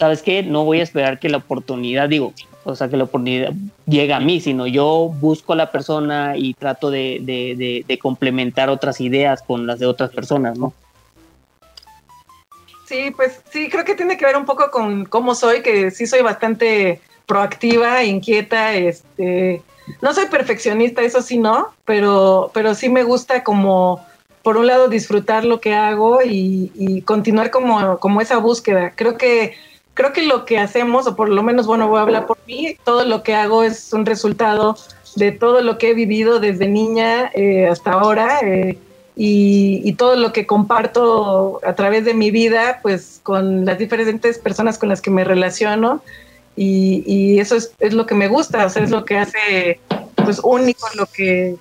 ¿sabes 0.00 0.22
qué? 0.22 0.42
No 0.42 0.64
voy 0.64 0.80
a 0.80 0.82
esperar 0.82 1.20
que 1.20 1.28
la 1.28 1.36
oportunidad, 1.36 2.08
digo, 2.08 2.32
o 2.64 2.76
sea, 2.76 2.88
que 2.88 2.96
la 2.96 3.04
oportunidad 3.04 3.52
llegue 3.86 4.12
a 4.12 4.20
mí, 4.20 4.40
sino 4.40 4.66
yo 4.66 5.12
busco 5.20 5.52
a 5.52 5.56
la 5.56 5.70
persona 5.70 6.36
y 6.36 6.54
trato 6.54 6.90
de, 6.90 7.84
complementar 8.00 8.70
otras 8.70 9.00
ideas 9.00 9.42
con 9.42 9.66
las 9.66 9.78
de 9.78 9.86
otras 9.86 10.10
personas, 10.10 10.58
¿no? 10.58 10.72
Sí, 12.86 13.10
pues 13.14 13.40
sí, 13.50 13.68
creo 13.68 13.84
que 13.84 13.94
tiene 13.94 14.16
que 14.16 14.26
ver 14.26 14.36
un 14.36 14.44
poco 14.44 14.70
con 14.70 15.04
cómo 15.06 15.34
soy, 15.34 15.62
que 15.62 15.90
sí 15.90 16.06
soy 16.06 16.22
bastante 16.22 17.00
proactiva, 17.26 18.04
inquieta, 18.04 18.74
este, 18.74 19.62
no 20.00 20.12
soy 20.12 20.26
perfeccionista, 20.26 21.02
eso 21.02 21.22
sí 21.22 21.38
no, 21.38 21.68
pero, 21.84 22.50
pero 22.52 22.74
sí 22.74 22.88
me 22.88 23.02
gusta 23.02 23.42
como 23.42 24.04
por 24.42 24.56
un 24.56 24.66
lado, 24.66 24.88
disfrutar 24.88 25.44
lo 25.44 25.60
que 25.60 25.74
hago 25.74 26.20
y, 26.24 27.02
continuar 27.02 27.50
como, 27.50 27.98
como, 27.98 28.20
esa 28.20 28.38
búsqueda. 28.38 28.92
Creo 28.94 29.16
que, 29.16 29.54
creo 29.94 30.12
que 30.12 30.22
lo 30.22 30.44
que 30.44 30.58
hacemos, 30.58 31.06
o 31.06 31.16
por 31.16 31.28
lo 31.28 31.42
menos, 31.42 31.66
bueno, 31.66 31.88
voy 31.88 31.98
a 31.98 32.02
hablar 32.02 32.26
por 32.26 32.38
mí, 32.46 32.76
todo 32.84 33.04
lo 33.04 33.22
que 33.22 33.34
hago 33.34 33.62
es 33.62 33.92
un 33.92 34.06
resultado 34.06 34.76
de 35.16 35.32
todo 35.32 35.60
lo 35.60 35.78
que 35.78 35.90
he 35.90 35.94
vivido 35.94 36.40
desde 36.40 36.68
niña 36.68 37.30
eh, 37.34 37.68
hasta 37.68 37.92
ahora 37.92 38.40
eh, 38.42 38.78
y, 39.14 39.92
todo 39.94 40.16
lo 40.16 40.32
que 40.32 40.46
comparto 40.46 41.60
a 41.64 41.74
través 41.74 42.04
de 42.04 42.14
mi 42.14 42.30
vida, 42.30 42.80
pues 42.82 43.20
con 43.22 43.66
las 43.66 43.78
diferentes 43.78 44.38
personas 44.38 44.78
con 44.78 44.88
las 44.88 45.02
que 45.02 45.10
me 45.10 45.22
relaciono. 45.22 46.02
Y, 46.56 47.38
eso 47.38 47.56
es, 47.56 47.72
es, 47.78 47.92
lo 47.92 48.06
que 48.06 48.14
me 48.14 48.28
gusta, 48.28 48.66
o 48.66 48.70
sea, 48.70 48.82
es 48.82 48.90
lo 48.90 49.04
que 49.04 49.18
hace 49.18 49.80
pues 50.16 50.40
único 50.42 50.86
lo 50.94 51.06
que, 51.06 51.56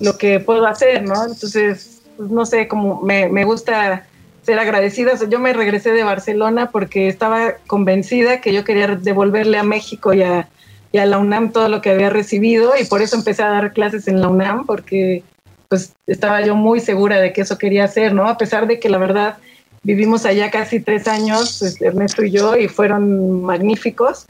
lo 0.00 0.16
que 0.16 0.40
puedo 0.40 0.66
hacer, 0.66 1.02
¿no? 1.02 1.14
Entonces, 1.24 2.02
pues, 2.16 2.30
no 2.30 2.46
sé, 2.46 2.68
como 2.68 3.02
me, 3.02 3.28
me 3.28 3.44
gusta 3.44 4.06
ser 4.44 4.58
agradecida. 4.58 5.12
yo 5.28 5.38
me 5.40 5.52
regresé 5.52 5.92
de 5.92 6.04
Barcelona 6.04 6.70
porque 6.70 7.08
estaba 7.08 7.54
convencida 7.66 8.40
que 8.40 8.52
yo 8.52 8.64
quería 8.64 8.88
devolverle 8.88 9.58
a 9.58 9.62
México 9.62 10.12
y 10.12 10.22
a, 10.22 10.48
y 10.92 10.98
a, 10.98 11.06
la 11.06 11.18
UNAM 11.18 11.52
todo 11.52 11.68
lo 11.68 11.80
que 11.80 11.90
había 11.90 12.10
recibido 12.10 12.74
y 12.80 12.84
por 12.84 13.02
eso 13.02 13.16
empecé 13.16 13.42
a 13.42 13.50
dar 13.50 13.72
clases 13.72 14.06
en 14.08 14.20
la 14.20 14.28
UNAM 14.28 14.66
porque 14.66 15.22
pues 15.68 15.94
estaba 16.06 16.40
yo 16.42 16.54
muy 16.54 16.80
segura 16.80 17.20
de 17.20 17.32
que 17.32 17.40
eso 17.40 17.58
quería 17.58 17.84
hacer, 17.84 18.14
¿no? 18.14 18.28
A 18.28 18.36
pesar 18.36 18.66
de 18.66 18.78
que 18.78 18.88
la 18.88 18.98
verdad 18.98 19.38
vivimos 19.82 20.24
allá 20.24 20.50
casi 20.50 20.80
tres 20.80 21.08
años, 21.08 21.58
pues, 21.60 21.80
Ernesto 21.80 22.24
y 22.24 22.30
yo, 22.30 22.56
y 22.56 22.68
fueron 22.68 23.42
magníficos, 23.42 24.26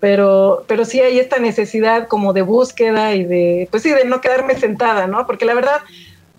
pero, 0.00 0.64
pero 0.66 0.84
sí 0.84 1.00
hay 1.00 1.18
esta 1.18 1.38
necesidad 1.38 2.08
como 2.08 2.32
de 2.32 2.42
búsqueda 2.42 3.14
y 3.14 3.24
de, 3.24 3.68
pues 3.70 3.82
sí, 3.82 3.90
de 3.90 4.04
no 4.04 4.20
quedarme 4.20 4.56
sentada, 4.56 5.06
¿no? 5.06 5.26
Porque 5.26 5.44
la 5.44 5.54
verdad 5.54 5.80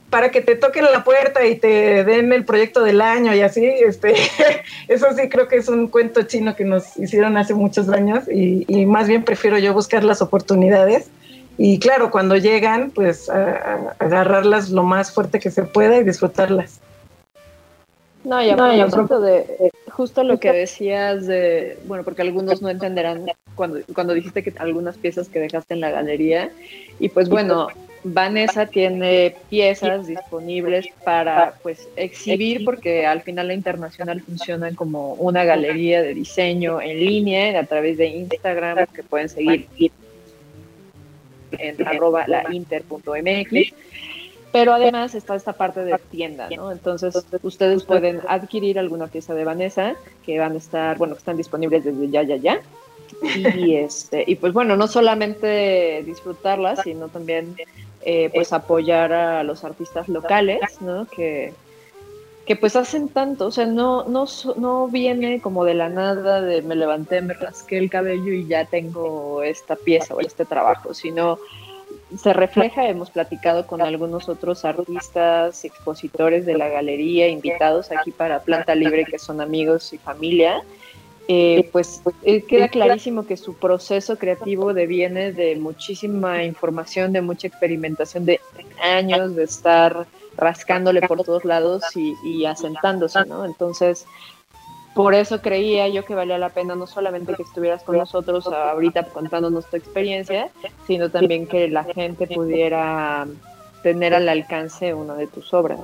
para 0.10 0.32
que 0.32 0.42
te 0.42 0.56
toquen 0.56 0.86
la 0.86 1.04
puerta 1.04 1.46
y 1.46 1.56
te 1.56 2.04
den 2.04 2.32
el 2.32 2.46
proyecto 2.46 2.84
del 2.84 3.02
año 3.02 3.36
y 3.36 3.42
así, 3.42 3.66
este, 3.66 4.16
eso 4.88 5.08
sí 5.16 5.28
creo 5.30 5.48
que 5.48 5.58
es 5.58 5.68
un 5.68 5.88
cuento 5.88 6.24
chino 6.24 6.56
que 6.56 6.64
nos 6.64 6.98
hicieron 6.98 7.38
hace 7.38 7.54
muchos 7.54 7.90
años 7.90 8.24
y, 8.30 8.86
más 8.86 9.08
bien 9.08 9.24
prefiero 9.24 9.58
yo 9.58 9.74
buscar 9.74 10.04
las 10.04 10.22
oportunidades. 10.22 11.10
Y 11.60 11.80
claro, 11.80 12.12
cuando 12.12 12.38
llegan, 12.38 12.92
pues 12.92 13.30
agarrarlas 13.30 14.70
lo 14.70 14.84
más 14.84 15.12
fuerte 15.12 15.40
que 15.40 15.50
se 15.50 15.64
pueda 15.64 15.98
y 15.98 16.04
disfrutarlas. 16.04 16.80
No, 18.24 18.44
y 18.44 18.50
a 18.50 18.56
de 18.56 19.72
justo 19.90 20.24
lo 20.24 20.40
que 20.40 20.52
decías 20.52 21.26
de, 21.26 21.80
bueno, 21.86 22.04
porque 22.04 22.22
algunos 22.22 22.62
no 22.62 22.70
entenderán 22.70 23.26
cuando, 23.56 23.80
cuando 23.96 24.14
dijiste 24.14 24.44
que 24.44 24.54
algunas 24.60 24.98
piezas 24.98 25.30
que 25.30 25.40
dejaste 25.40 25.74
en 25.74 25.82
la 25.82 25.90
galería 25.90 26.52
y 27.00 27.10
pues 27.10 27.30
bueno, 27.30 27.70
Vanessa 28.04 28.66
tiene 28.66 29.36
piezas 29.50 30.08
disponibles 30.08 30.88
para 31.04 31.54
pues 31.62 31.88
exhibir 31.96 32.64
porque 32.64 33.06
al 33.06 33.22
final 33.22 33.48
la 33.48 33.54
internacional 33.54 34.22
funciona 34.22 34.74
como 34.76 35.14
una 35.14 35.44
galería 35.44 36.02
de 36.02 36.14
diseño 36.14 36.82
en 36.82 37.00
línea 37.00 37.60
a 37.60 37.64
través 37.64 37.98
de 37.98 38.08
Instagram 38.08 38.86
que 38.94 39.04
pueden 39.04 39.30
seguir 39.30 39.68
en 41.52 41.88
arroba 41.88 42.26
lainter.mx 42.28 43.74
pero 44.52 44.74
además 44.74 45.14
está 45.14 45.36
esta 45.36 45.54
parte 45.54 45.82
de 45.84 45.98
tienda, 46.10 46.50
¿no? 46.56 46.72
Entonces 46.72 47.16
ustedes 47.44 47.84
pueden 47.84 48.22
adquirir 48.28 48.80
alguna 48.80 49.08
pieza 49.08 49.34
de 49.34 49.44
Vanessa 49.44 49.96
que 50.26 50.40
van 50.40 50.54
a 50.54 50.58
estar, 50.58 50.98
bueno, 50.98 51.14
que 51.16 51.20
están 51.20 51.38
disponibles 51.38 51.84
desde 51.84 52.10
ya, 52.10 52.24
ya, 52.24 52.38
ya. 52.38 52.62
Y, 53.56 53.76
este, 53.76 54.24
y 54.26 54.36
pues 54.36 54.54
bueno, 54.54 54.76
no 54.76 54.88
solamente 54.88 56.04
disfrutarlas, 56.06 56.82
sino 56.84 57.08
también 57.10 57.56
eh, 58.10 58.32
pues 58.34 58.54
apoyar 58.54 59.12
a 59.12 59.44
los 59.44 59.66
artistas 59.66 60.08
locales, 60.08 60.62
¿no? 60.80 61.06
Que, 61.08 61.54
que 62.46 62.56
pues 62.56 62.78
hacen 62.78 63.10
tanto, 63.10 63.48
o 63.48 63.52
sea, 63.52 63.66
no, 63.66 64.06
no, 64.06 64.26
no 64.56 64.88
viene 64.88 65.42
como 65.42 65.66
de 65.66 65.74
la 65.74 65.90
nada 65.90 66.40
de 66.40 66.62
me 66.62 66.78
levanté, 66.78 67.20
me 67.22 67.34
rasqué 67.34 67.78
el 67.78 67.90
cabello 67.90 68.32
y 68.32 68.48
ya 68.48 68.64
tengo 68.64 69.44
esta 69.44 69.76
pieza 69.76 70.16
o 70.16 70.22
este 70.22 70.46
trabajo, 70.46 70.94
sino 70.94 71.38
se 72.18 72.32
refleja, 72.32 72.88
hemos 72.88 73.12
platicado 73.12 73.68
con 73.68 73.82
algunos 73.82 74.30
otros 74.30 74.64
artistas, 74.64 75.66
expositores 75.66 76.46
de 76.46 76.58
la 76.58 76.70
galería, 76.70 77.28
invitados 77.28 77.92
aquí 77.92 78.12
para 78.12 78.40
Planta 78.40 78.74
Libre, 78.74 79.04
que 79.04 79.20
son 79.20 79.42
amigos 79.42 79.92
y 79.92 79.98
familia, 79.98 80.64
eh, 81.30 81.70
pues 81.74 82.02
eh, 82.24 82.44
queda 82.44 82.70
clarísimo 82.70 83.26
que 83.26 83.36
su 83.36 83.54
proceso 83.54 84.18
creativo 84.18 84.74
deviene 84.74 85.34
de 85.34 85.58
muchísima 85.58 86.44
información, 86.44 87.12
de 87.12 87.22
mucha 87.22 87.48
experimentación, 87.48 88.26
de 88.26 88.40
años 88.82 89.36
de 89.36 89.44
estar 89.44 90.08
rascándole 90.38 91.02
por 91.02 91.24
todos 91.24 91.44
lados 91.44 91.84
y, 91.96 92.46
asentándose, 92.46 93.26
¿no? 93.26 93.44
Entonces, 93.44 94.06
por 94.94 95.14
eso 95.14 95.42
creía 95.42 95.90
yo 95.90 96.06
que 96.06 96.16
valía 96.16 96.38
la 96.38 96.50
pena 96.50 96.76
no 96.76 96.88
solamente 96.88 97.36
que 97.36 97.44
estuvieras 97.44 97.84
con 97.84 97.98
nosotros 97.98 98.48
ahorita 98.48 99.08
contándonos 99.08 99.66
tu 99.66 99.76
experiencia, 99.76 100.50
sino 100.86 101.10
también 101.10 101.46
que 101.46 101.68
la 101.68 101.84
gente 101.84 102.28
pudiera 102.28 103.28
tener 103.84 104.14
al 104.14 104.30
alcance 104.30 104.94
una 104.94 105.16
de 105.16 105.28
tus 105.28 105.54
obras. 105.54 105.82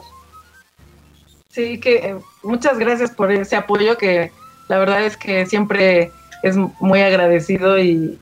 Sí, 1.50 1.80
que 1.80 1.96
eh, 1.98 2.16
muchas 2.44 2.80
gracias 2.80 3.12
por 3.12 3.32
ese 3.32 3.56
apoyo 3.56 3.98
que 3.98 4.32
la 4.68 4.78
verdad 4.78 5.04
es 5.04 5.18
que 5.18 5.46
siempre 5.46 6.12
es 6.44 6.58
muy 6.80 7.02
agradecido 7.02 7.80
y, 7.80 8.20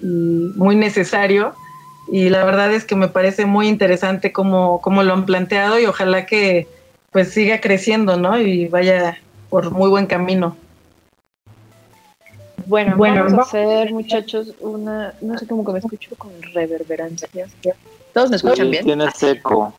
muy 0.56 0.76
necesario. 0.76 1.54
Y 2.12 2.30
la 2.30 2.44
verdad 2.44 2.74
es 2.74 2.84
que 2.84 2.96
me 2.96 3.08
parece 3.08 3.46
muy 3.46 3.68
interesante 3.68 4.32
cómo, 4.32 4.82
cómo 4.82 5.04
lo 5.04 5.14
han 5.14 5.26
planteado 5.26 5.80
y 5.80 5.86
ojalá 5.86 6.26
que 6.26 6.68
pues 7.12 7.32
siga 7.32 7.62
creciendo, 7.62 8.18
¿no? 8.18 8.40
Y 8.40 8.68
vaya 8.68 9.18
por 9.50 9.72
muy 9.72 9.90
buen 9.90 10.08
camino. 10.08 10.56
Bueno, 12.66 12.96
bueno 12.96 13.24
vamos 13.26 13.40
a 13.40 13.42
hacer, 13.42 13.92
muchachos, 13.92 14.54
una, 14.60 15.14
no 15.22 15.38
sé 15.38 15.48
cómo 15.48 15.66
que 15.66 15.74
me 15.74 15.80
escucho 15.80 16.16
con 16.18 16.32
reverberancia. 16.54 17.28
¿Todos 18.14 18.30
me 18.30 18.36
escuchan 18.36 18.72
bien? 18.72 18.86
Tienes 18.86 19.24
eco. 19.24 19.74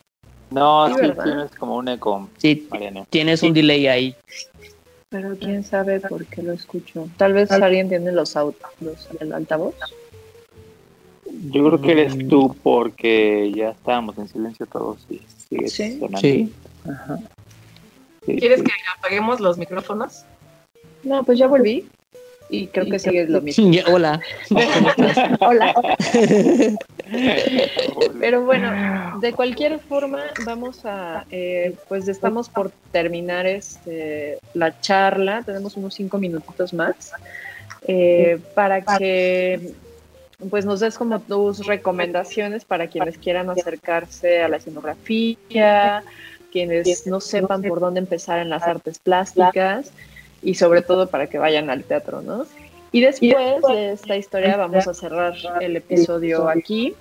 No, 0.50 0.88
sí, 0.88 1.12
tienes 1.24 1.50
como 1.58 1.76
un 1.76 1.88
eco. 1.88 2.28
Sí, 2.36 2.68
tienes 3.08 3.42
un 3.42 3.54
delay 3.54 3.86
ahí. 3.86 4.14
Pero 5.12 5.36
quién 5.38 5.62
sabe 5.62 6.00
por 6.00 6.24
qué 6.24 6.42
lo 6.42 6.54
escucho. 6.54 7.06
Tal 7.18 7.34
vez 7.34 7.50
alguien 7.52 7.90
tiene 7.90 8.12
los 8.12 8.34
autos, 8.34 8.70
el 9.20 9.32
altavoz. 9.34 9.74
Yo 11.50 11.66
creo 11.66 11.80
que 11.82 11.92
eres 11.92 12.28
tú 12.28 12.56
porque 12.62 13.52
ya 13.54 13.70
estábamos 13.70 14.16
en 14.16 14.26
silencio 14.28 14.64
todos 14.66 15.06
y 15.10 15.20
sigue 15.48 15.68
¿Sí? 15.68 15.98
sonando. 15.98 16.18
Sí. 16.18 16.50
Ajá. 16.88 17.18
¿Quieres 18.24 18.62
que 18.62 18.70
apaguemos 18.96 19.38
los 19.40 19.58
micrófonos? 19.58 20.24
No, 21.04 21.22
pues 21.24 21.38
ya 21.38 21.46
volví 21.46 21.86
y 22.52 22.66
creo 22.66 22.84
que 22.84 22.98
sigue 22.98 23.26
lo 23.26 23.40
mismo. 23.40 23.70
Hola. 23.90 24.20
Hola. 25.40 25.74
Pero 28.20 28.44
bueno, 28.44 29.18
de 29.20 29.32
cualquier 29.32 29.80
forma 29.80 30.20
vamos 30.44 30.84
a, 30.84 31.24
eh, 31.30 31.74
pues 31.88 32.06
estamos 32.08 32.50
por 32.50 32.70
terminar 32.92 33.46
este, 33.46 34.38
la 34.52 34.78
charla, 34.80 35.42
tenemos 35.44 35.76
unos 35.78 35.94
cinco 35.94 36.18
minutitos 36.18 36.74
más 36.74 37.12
eh, 37.88 38.38
para 38.54 38.82
que 38.82 39.72
pues 40.50 40.66
nos 40.66 40.80
des 40.80 40.98
como 40.98 41.20
tus 41.20 41.66
recomendaciones 41.66 42.66
para 42.66 42.88
quienes 42.88 43.16
quieran 43.16 43.48
acercarse 43.48 44.42
a 44.42 44.48
la 44.48 44.58
escenografía, 44.58 46.02
quienes 46.52 47.06
no 47.06 47.20
sepan 47.20 47.62
por 47.62 47.80
dónde 47.80 48.00
empezar 48.00 48.40
en 48.40 48.50
las 48.50 48.62
artes 48.64 48.98
plásticas 48.98 49.90
y 50.42 50.54
sobre 50.54 50.82
todo 50.82 51.08
para 51.08 51.26
que 51.28 51.38
vayan 51.38 51.70
al 51.70 51.84
teatro, 51.84 52.22
¿no? 52.22 52.46
Y 52.92 53.00
después 53.00 53.62
de 53.68 53.92
esta 53.92 54.16
historia 54.16 54.56
vamos 54.56 54.86
a 54.86 54.92
cerrar 54.92 55.34
el 55.60 55.76
episodio 55.76 56.46
aquí, 56.48 56.94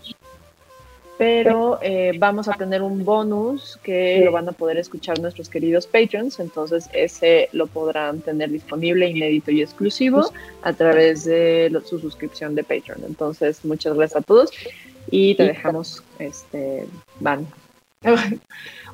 pero 1.18 1.80
eh, 1.82 2.14
vamos 2.18 2.48
a 2.48 2.54
tener 2.54 2.82
un 2.82 3.04
bonus 3.04 3.78
que 3.84 4.22
lo 4.24 4.32
van 4.32 4.48
a 4.48 4.54
poder 4.54 4.78
escuchar 4.78 5.20
nuestros 5.20 5.50
queridos 5.50 5.86
patrons, 5.86 6.40
entonces 6.40 6.90
ese 6.94 7.50
lo 7.52 7.68
podrán 7.68 8.22
tener 8.22 8.50
disponible, 8.50 9.10
inédito 9.10 9.52
y 9.52 9.62
exclusivo 9.62 10.32
a 10.64 10.72
través 10.72 11.26
de 11.26 11.78
su 11.86 12.00
suscripción 12.00 12.56
de 12.56 12.64
Patreon. 12.64 13.04
Entonces, 13.06 13.64
muchas 13.66 13.94
gracias 13.94 14.22
a 14.22 14.26
todos 14.26 14.50
y 15.12 15.36
te 15.36 15.44
dejamos, 15.44 16.04
este, 16.20 16.88
Van. 17.20 17.46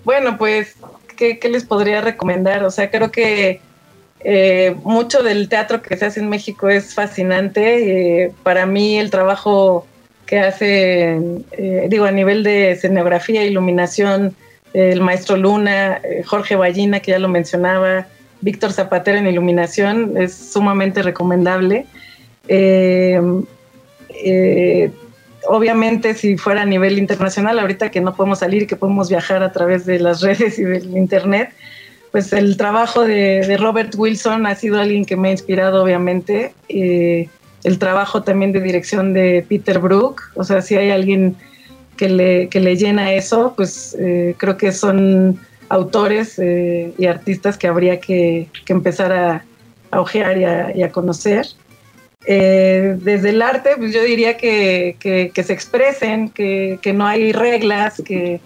Bueno, 0.04 0.38
pues, 0.38 0.76
¿qué, 1.18 1.38
¿qué 1.38 1.50
les 1.50 1.66
podría 1.66 2.00
recomendar? 2.02 2.64
O 2.64 2.72
sea, 2.72 2.90
creo 2.90 3.12
que 3.12 3.60
eh, 4.22 4.76
mucho 4.84 5.22
del 5.22 5.48
teatro 5.48 5.82
que 5.82 5.96
se 5.96 6.06
hace 6.06 6.20
en 6.20 6.30
México 6.30 6.70
es 6.70 6.94
fascinante. 6.94 8.24
Eh, 8.24 8.32
para 8.44 8.66
mí 8.66 8.98
el 8.98 9.10
trabajo 9.10 9.86
que 10.26 10.40
hace, 10.40 11.20
eh, 11.52 11.88
digo, 11.90 12.06
a 12.06 12.12
nivel 12.12 12.44
de 12.44 12.72
escenografía, 12.72 13.46
iluminación, 13.46 14.36
el 14.74 15.02
maestro 15.02 15.38
Luna, 15.38 16.02
Jorge 16.26 16.56
Ballina, 16.56 17.00
que 17.00 17.12
ya 17.12 17.20
lo 17.20 17.30
mencionaba, 17.30 18.08
Víctor 18.42 18.74
Zapatero 18.74 19.18
en 19.18 19.28
iluminación, 19.28 20.18
es 20.18 20.36
sumamente 20.36 21.02
recomendable. 21.02 21.86
obviamente, 25.48 26.14
si 26.14 26.38
fuera 26.38 26.64
a 26.64 26.66
nivel 26.66 26.98
internacional, 27.00 27.58
ahorita 27.60 27.90
que 27.90 28.02
no 28.02 28.14
podemos 28.14 28.40
salir 28.40 28.68
que 28.68 28.76
podemos 28.76 29.10
viajar 29.10 29.42
a 29.42 29.52
través 29.54 29.86
de 29.86 30.00
las 30.00 30.22
redes 30.28 30.60
y 30.60 30.64
del 30.64 30.98
internet, 30.98 31.52
pues 32.18 32.34
el 32.34 32.58
trabajo 32.58 33.04
de, 33.04 33.58
Robert 33.60 33.94
Wilson 33.96 34.48
ha 34.48 34.56
sido 34.56 34.80
alguien 34.80 35.06
que 35.06 35.16
me 35.16 35.28
ha 35.28 35.32
inspirado, 35.34 35.84
obviamente. 35.84 36.52
Eh, 36.68 37.30
el 37.64 37.78
trabajo 37.78 38.24
también 38.24 38.52
de 38.52 38.60
dirección 38.60 39.14
de 39.14 39.46
Peter 39.48 39.78
Brook, 39.78 40.24
o 40.34 40.44
sea, 40.44 40.64
si 40.64 40.76
hay 40.76 40.90
alguien 40.90 41.36
que 41.96 42.10
le, 42.10 42.50
que 42.50 42.60
le 42.60 42.76
llena 42.76 43.14
eso, 43.14 43.54
pues 43.56 43.96
eh, 44.00 44.34
creo 44.40 44.58
que 44.58 44.72
son 44.72 45.40
autores 45.70 46.40
eh, 46.40 46.92
y 46.98 47.06
artistas 47.06 47.56
que 47.56 47.68
habría 47.68 48.00
que, 48.00 48.50
empezar 48.68 49.14
a, 49.14 49.46
a 49.92 50.02
ojear 50.02 50.74
y 50.76 50.82
a, 50.82 50.92
conocer. 50.92 51.46
desde 52.26 53.30
el 53.30 53.44
arte, 53.44 53.76
pues 53.78 53.94
yo 53.94 54.02
diría 54.02 54.38
que, 54.38 54.96
que, 55.00 55.44
se 55.44 55.54
expresen, 55.54 56.30
que, 56.30 56.94
no 56.96 57.06
hay 57.06 57.32
reglas, 57.32 58.02
que, 58.04 58.42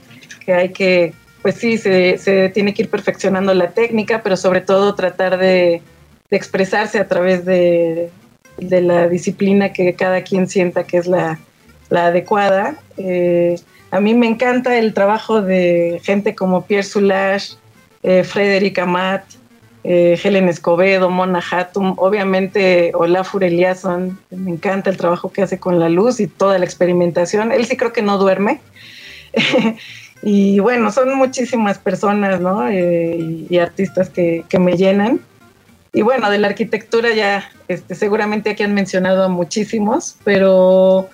hay 0.46 0.74
que 0.74 1.14
pues 1.42 1.56
sí, 1.56 1.78
se, 1.78 2.52
tiene 2.54 2.74
que 2.74 2.84
ir 2.84 2.90
perfeccionando 2.90 3.54
la 3.54 3.72
técnica, 3.72 4.22
pero 4.24 4.38
sobre 4.38 4.62
todo 4.62 4.96
tratar 4.96 5.38
de, 5.38 5.82
expresarse 6.30 6.98
a 6.98 7.08
través 7.08 7.46
de, 7.46 8.10
la 8.58 9.08
disciplina 9.08 9.74
que 9.74 9.96
cada 9.96 10.22
quien 10.22 10.48
sienta 10.48 10.84
que 10.84 10.98
es 10.98 11.08
la, 11.08 11.40
adecuada. 11.90 12.76
Eh, 12.98 13.56
a 13.90 14.00
mí 14.00 14.14
me 14.14 14.28
encanta 14.28 14.78
el 14.78 14.94
trabajo 14.94 15.42
de 15.42 16.00
gente 16.04 16.36
como 16.36 16.66
Pierre 16.66 16.84
Soulages, 16.84 17.58
eh, 18.04 18.24
Frederic 18.24 18.80
Amat, 18.80 19.24
eh, 19.84 20.20
Helen 20.24 20.48
Escobedo, 20.48 21.10
Mona 21.10 21.42
Hatum, 21.52 21.96
obviamente 21.98 22.92
Olafur 22.94 23.44
Eliasson, 23.44 24.20
me 24.30 24.52
encanta 24.52 24.90
el 24.90 24.98
trabajo 24.98 25.32
que 25.32 25.42
hace 25.42 25.60
con 25.60 25.80
la 25.80 25.90
luz 25.90 26.20
y 26.20 26.28
toda 26.28 26.60
la 26.60 26.66
experimentación. 26.66 27.52
Él 27.52 27.66
sí 27.66 27.76
creo 27.76 27.92
que 27.92 28.04
no 28.04 28.18
duerme. 28.18 28.62
Y 30.24 30.60
bueno, 30.60 30.92
son 30.92 31.16
muchísimas 31.16 31.78
personas, 31.80 32.40
¿no? 32.40 32.68
Eh, 32.68 33.46
y, 33.50 33.58
artistas 33.58 34.10
que, 34.10 34.46
me 34.60 34.74
llenan. 34.74 35.20
Y 35.94 36.04
bueno, 36.04 36.30
de 36.30 36.38
la 36.38 36.48
arquitectura 36.48 37.14
ya 37.14 37.50
este, 37.68 37.96
seguramente 37.96 38.52
aquí 38.52 38.64
han 38.64 38.74
mencionado 38.74 39.24
a 39.24 39.28
muchísimos, 39.28 40.18
pero 40.24 41.10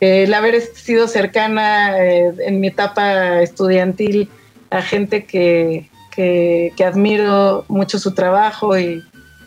el 0.00 0.32
haber 0.34 0.60
sido 0.60 1.06
cercana 1.08 1.98
eh, 1.98 2.32
en 2.46 2.60
mi 2.60 2.68
etapa 2.68 3.40
estudiantil 3.40 4.28
a 4.70 4.82
gente 4.82 5.24
que, 5.24 5.88
que, 6.10 6.72
admiro 6.84 7.64
mucho 7.68 7.98
su 7.98 8.12
trabajo 8.12 8.78
y, 8.78 9.02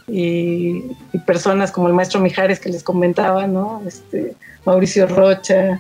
y, 0.08 0.82
personas 1.26 1.72
como 1.72 1.88
el 1.88 1.94
maestro 1.94 2.20
Mijares 2.20 2.60
que 2.60 2.70
les 2.70 2.84
comentaba, 2.84 3.48
¿no? 3.48 3.82
Este, 3.86 4.36
Mauricio 4.66 5.08
Rocha, 5.08 5.80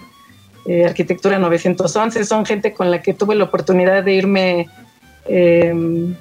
eh, 0.65 0.85
Arquitectura 0.85 1.37
911, 1.39 2.23
son 2.23 2.45
gente 2.45 2.73
con 2.73 2.89
la 2.89 3.01
que 3.01 3.13
tuve 3.13 3.35
la 3.35 3.43
oportunidad 3.43 4.03
de 4.03 4.13
irme 4.13 4.67
em, 5.25 6.15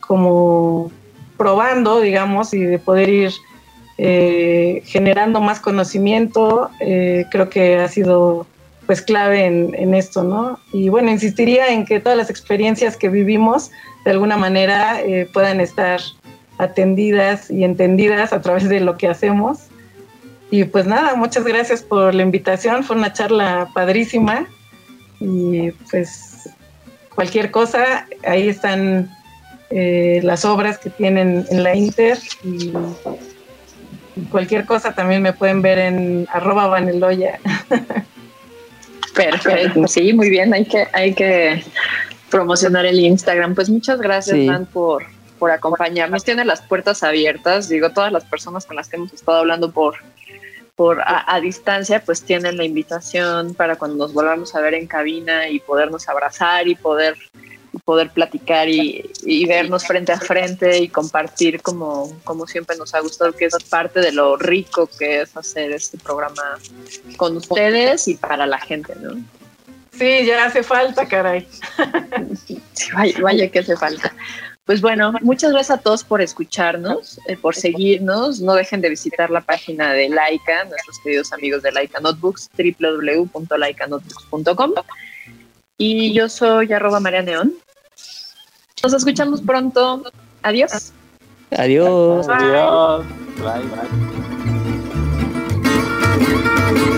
como 0.00 0.92
probando, 1.36 2.00
digamos, 2.00 2.54
y 2.54 2.60
de 2.60 2.78
poder 2.78 3.08
ir 3.08 3.32
eh, 3.98 4.82
generando 4.84 5.40
más 5.40 5.58
conocimiento, 5.58 6.70
eh, 6.80 7.26
creo 7.30 7.48
que 7.48 7.76
ha 7.76 7.88
sido 7.88 8.46
pues 8.86 9.02
clave 9.02 9.44
en, 9.44 9.74
en, 9.74 9.92
esto, 9.94 10.22
¿no? 10.22 10.58
Y 10.72 10.88
bueno, 10.88 11.10
insistiría 11.10 11.68
en 11.68 11.84
que 11.84 12.00
todas 12.00 12.16
las 12.16 12.30
experiencias 12.30 12.96
que 12.96 13.10
vivimos 13.10 13.70
de 14.04 14.12
alguna 14.12 14.38
manera 14.38 14.98
puedan 15.34 15.60
estar 15.60 16.00
atendidas 16.56 17.50
y 17.50 17.64
entendidas 17.64 18.32
a 18.32 18.40
través 18.40 18.66
de 18.66 18.80
lo 18.80 18.96
que 18.96 19.08
hacemos 19.08 19.67
y 20.50 20.64
pues 20.64 20.86
nada, 20.86 21.14
muchas 21.14 21.44
gracias 21.44 21.82
por 21.82 22.14
la 22.14 22.22
invitación, 22.22 22.84
fue 22.84 22.96
una 22.96 23.12
charla 23.12 23.68
padrísima 23.74 24.46
y 25.20 25.70
pues 25.90 26.50
cualquier 27.14 27.50
cosa, 27.50 28.06
ahí 28.24 28.48
están 28.48 29.10
eh, 29.70 30.20
las 30.22 30.44
obras 30.44 30.78
que 30.78 30.88
tienen 30.88 31.44
en 31.50 31.62
la 31.62 31.74
Inter 31.74 32.18
y, 32.44 32.72
cualquier 34.30 34.64
cosa 34.64 34.94
también 34.94 35.22
me 35.22 35.32
pueden 35.32 35.62
ver 35.62 35.78
en 35.78 36.26
arroba 36.32 36.66
vaneloya. 36.66 37.38
Perfecto, 39.14 39.86
sí, 39.86 40.12
muy 40.12 40.30
bien, 40.30 40.54
hay 40.54 40.64
que, 40.64 40.88
hay 40.92 41.14
que 41.14 41.62
promocionar 42.30 42.86
el 42.86 42.98
Instagram. 42.98 43.54
Pues 43.54 43.68
muchas 43.68 44.00
gracias, 44.00 44.46
Dan, 44.46 44.66
por, 44.66 45.04
por 45.38 45.50
acompañarnos. 45.50 46.24
Tiene 46.24 46.44
las 46.44 46.60
puertas 46.60 47.02
abiertas, 47.02 47.68
digo, 47.68 47.90
todas 47.90 48.12
las 48.12 48.24
personas 48.24 48.66
con 48.66 48.76
las 48.76 48.88
que 48.88 48.96
hemos 48.96 49.12
estado 49.12 49.38
hablando 49.38 49.70
por 49.70 49.96
por 50.78 51.02
a, 51.04 51.40
distancia, 51.40 52.04
pues 52.04 52.22
tienen 52.22 52.56
la 52.56 52.62
invitación 52.62 53.52
para 53.52 53.74
cuando 53.74 53.96
nos 53.96 54.14
volvamos 54.14 54.54
a 54.54 54.60
ver 54.60 54.74
en 54.74 54.86
cabina 54.86 55.48
y 55.48 55.58
podernos 55.58 56.08
abrazar 56.08 56.68
y 56.68 56.76
poder 56.76 57.16
poder 57.84 58.10
platicar 58.10 58.68
y, 58.68 59.10
y, 59.24 59.44
vernos 59.46 59.84
frente 59.84 60.12
a 60.12 60.20
frente 60.20 60.78
y 60.78 60.88
compartir 60.88 61.62
como, 61.62 62.16
como 62.22 62.46
siempre 62.46 62.76
nos 62.76 62.94
ha 62.94 63.00
gustado, 63.00 63.32
que 63.32 63.46
es 63.46 63.56
parte 63.68 63.98
de 64.00 64.12
lo 64.12 64.36
rico 64.36 64.88
que 64.98 65.22
es 65.22 65.36
hacer 65.36 65.72
este 65.72 65.98
programa 65.98 66.42
con 67.16 67.36
ustedes 67.36 68.06
y 68.06 68.14
para 68.14 68.46
la 68.46 68.58
gente, 68.58 68.94
¿no? 69.00 69.20
Sí, 69.98 70.24
ya 70.26 70.44
hace 70.44 70.62
falta, 70.62 71.08
caray. 71.08 71.48
vaya, 72.94 73.20
vaya 73.20 73.50
que 73.50 73.58
hace 73.58 73.76
falta. 73.76 74.14
Pues 74.68 74.80
bueno, 74.82 75.14
muchas 75.22 75.50
gracias 75.50 75.78
a 75.78 75.80
todos 75.80 76.04
por 76.04 76.20
escucharnos, 76.20 77.18
eh, 77.26 77.38
por 77.38 77.54
seguirnos. 77.54 78.42
No 78.42 78.52
dejen 78.52 78.82
de 78.82 78.90
visitar 78.90 79.30
la 79.30 79.40
página 79.40 79.94
de 79.94 80.10
Laika, 80.10 80.64
nuestros 80.64 80.98
queridos 80.98 81.32
amigos 81.32 81.62
de 81.62 81.72
Laika 81.72 82.00
Notebooks, 82.00 82.50
www.laikanotebooks.com. 82.54 84.72
Y 85.78 86.12
yo 86.12 86.28
soy 86.28 86.70
arroba 86.70 87.00
María 87.00 87.22
Neón. 87.22 87.54
Nos 88.82 88.92
escuchamos 88.92 89.40
pronto. 89.40 90.02
Adiós. 90.42 90.92
Adiós. 91.56 92.28
Adiós. 92.28 93.06
Bye, 93.38 93.62
bye. 96.84 96.97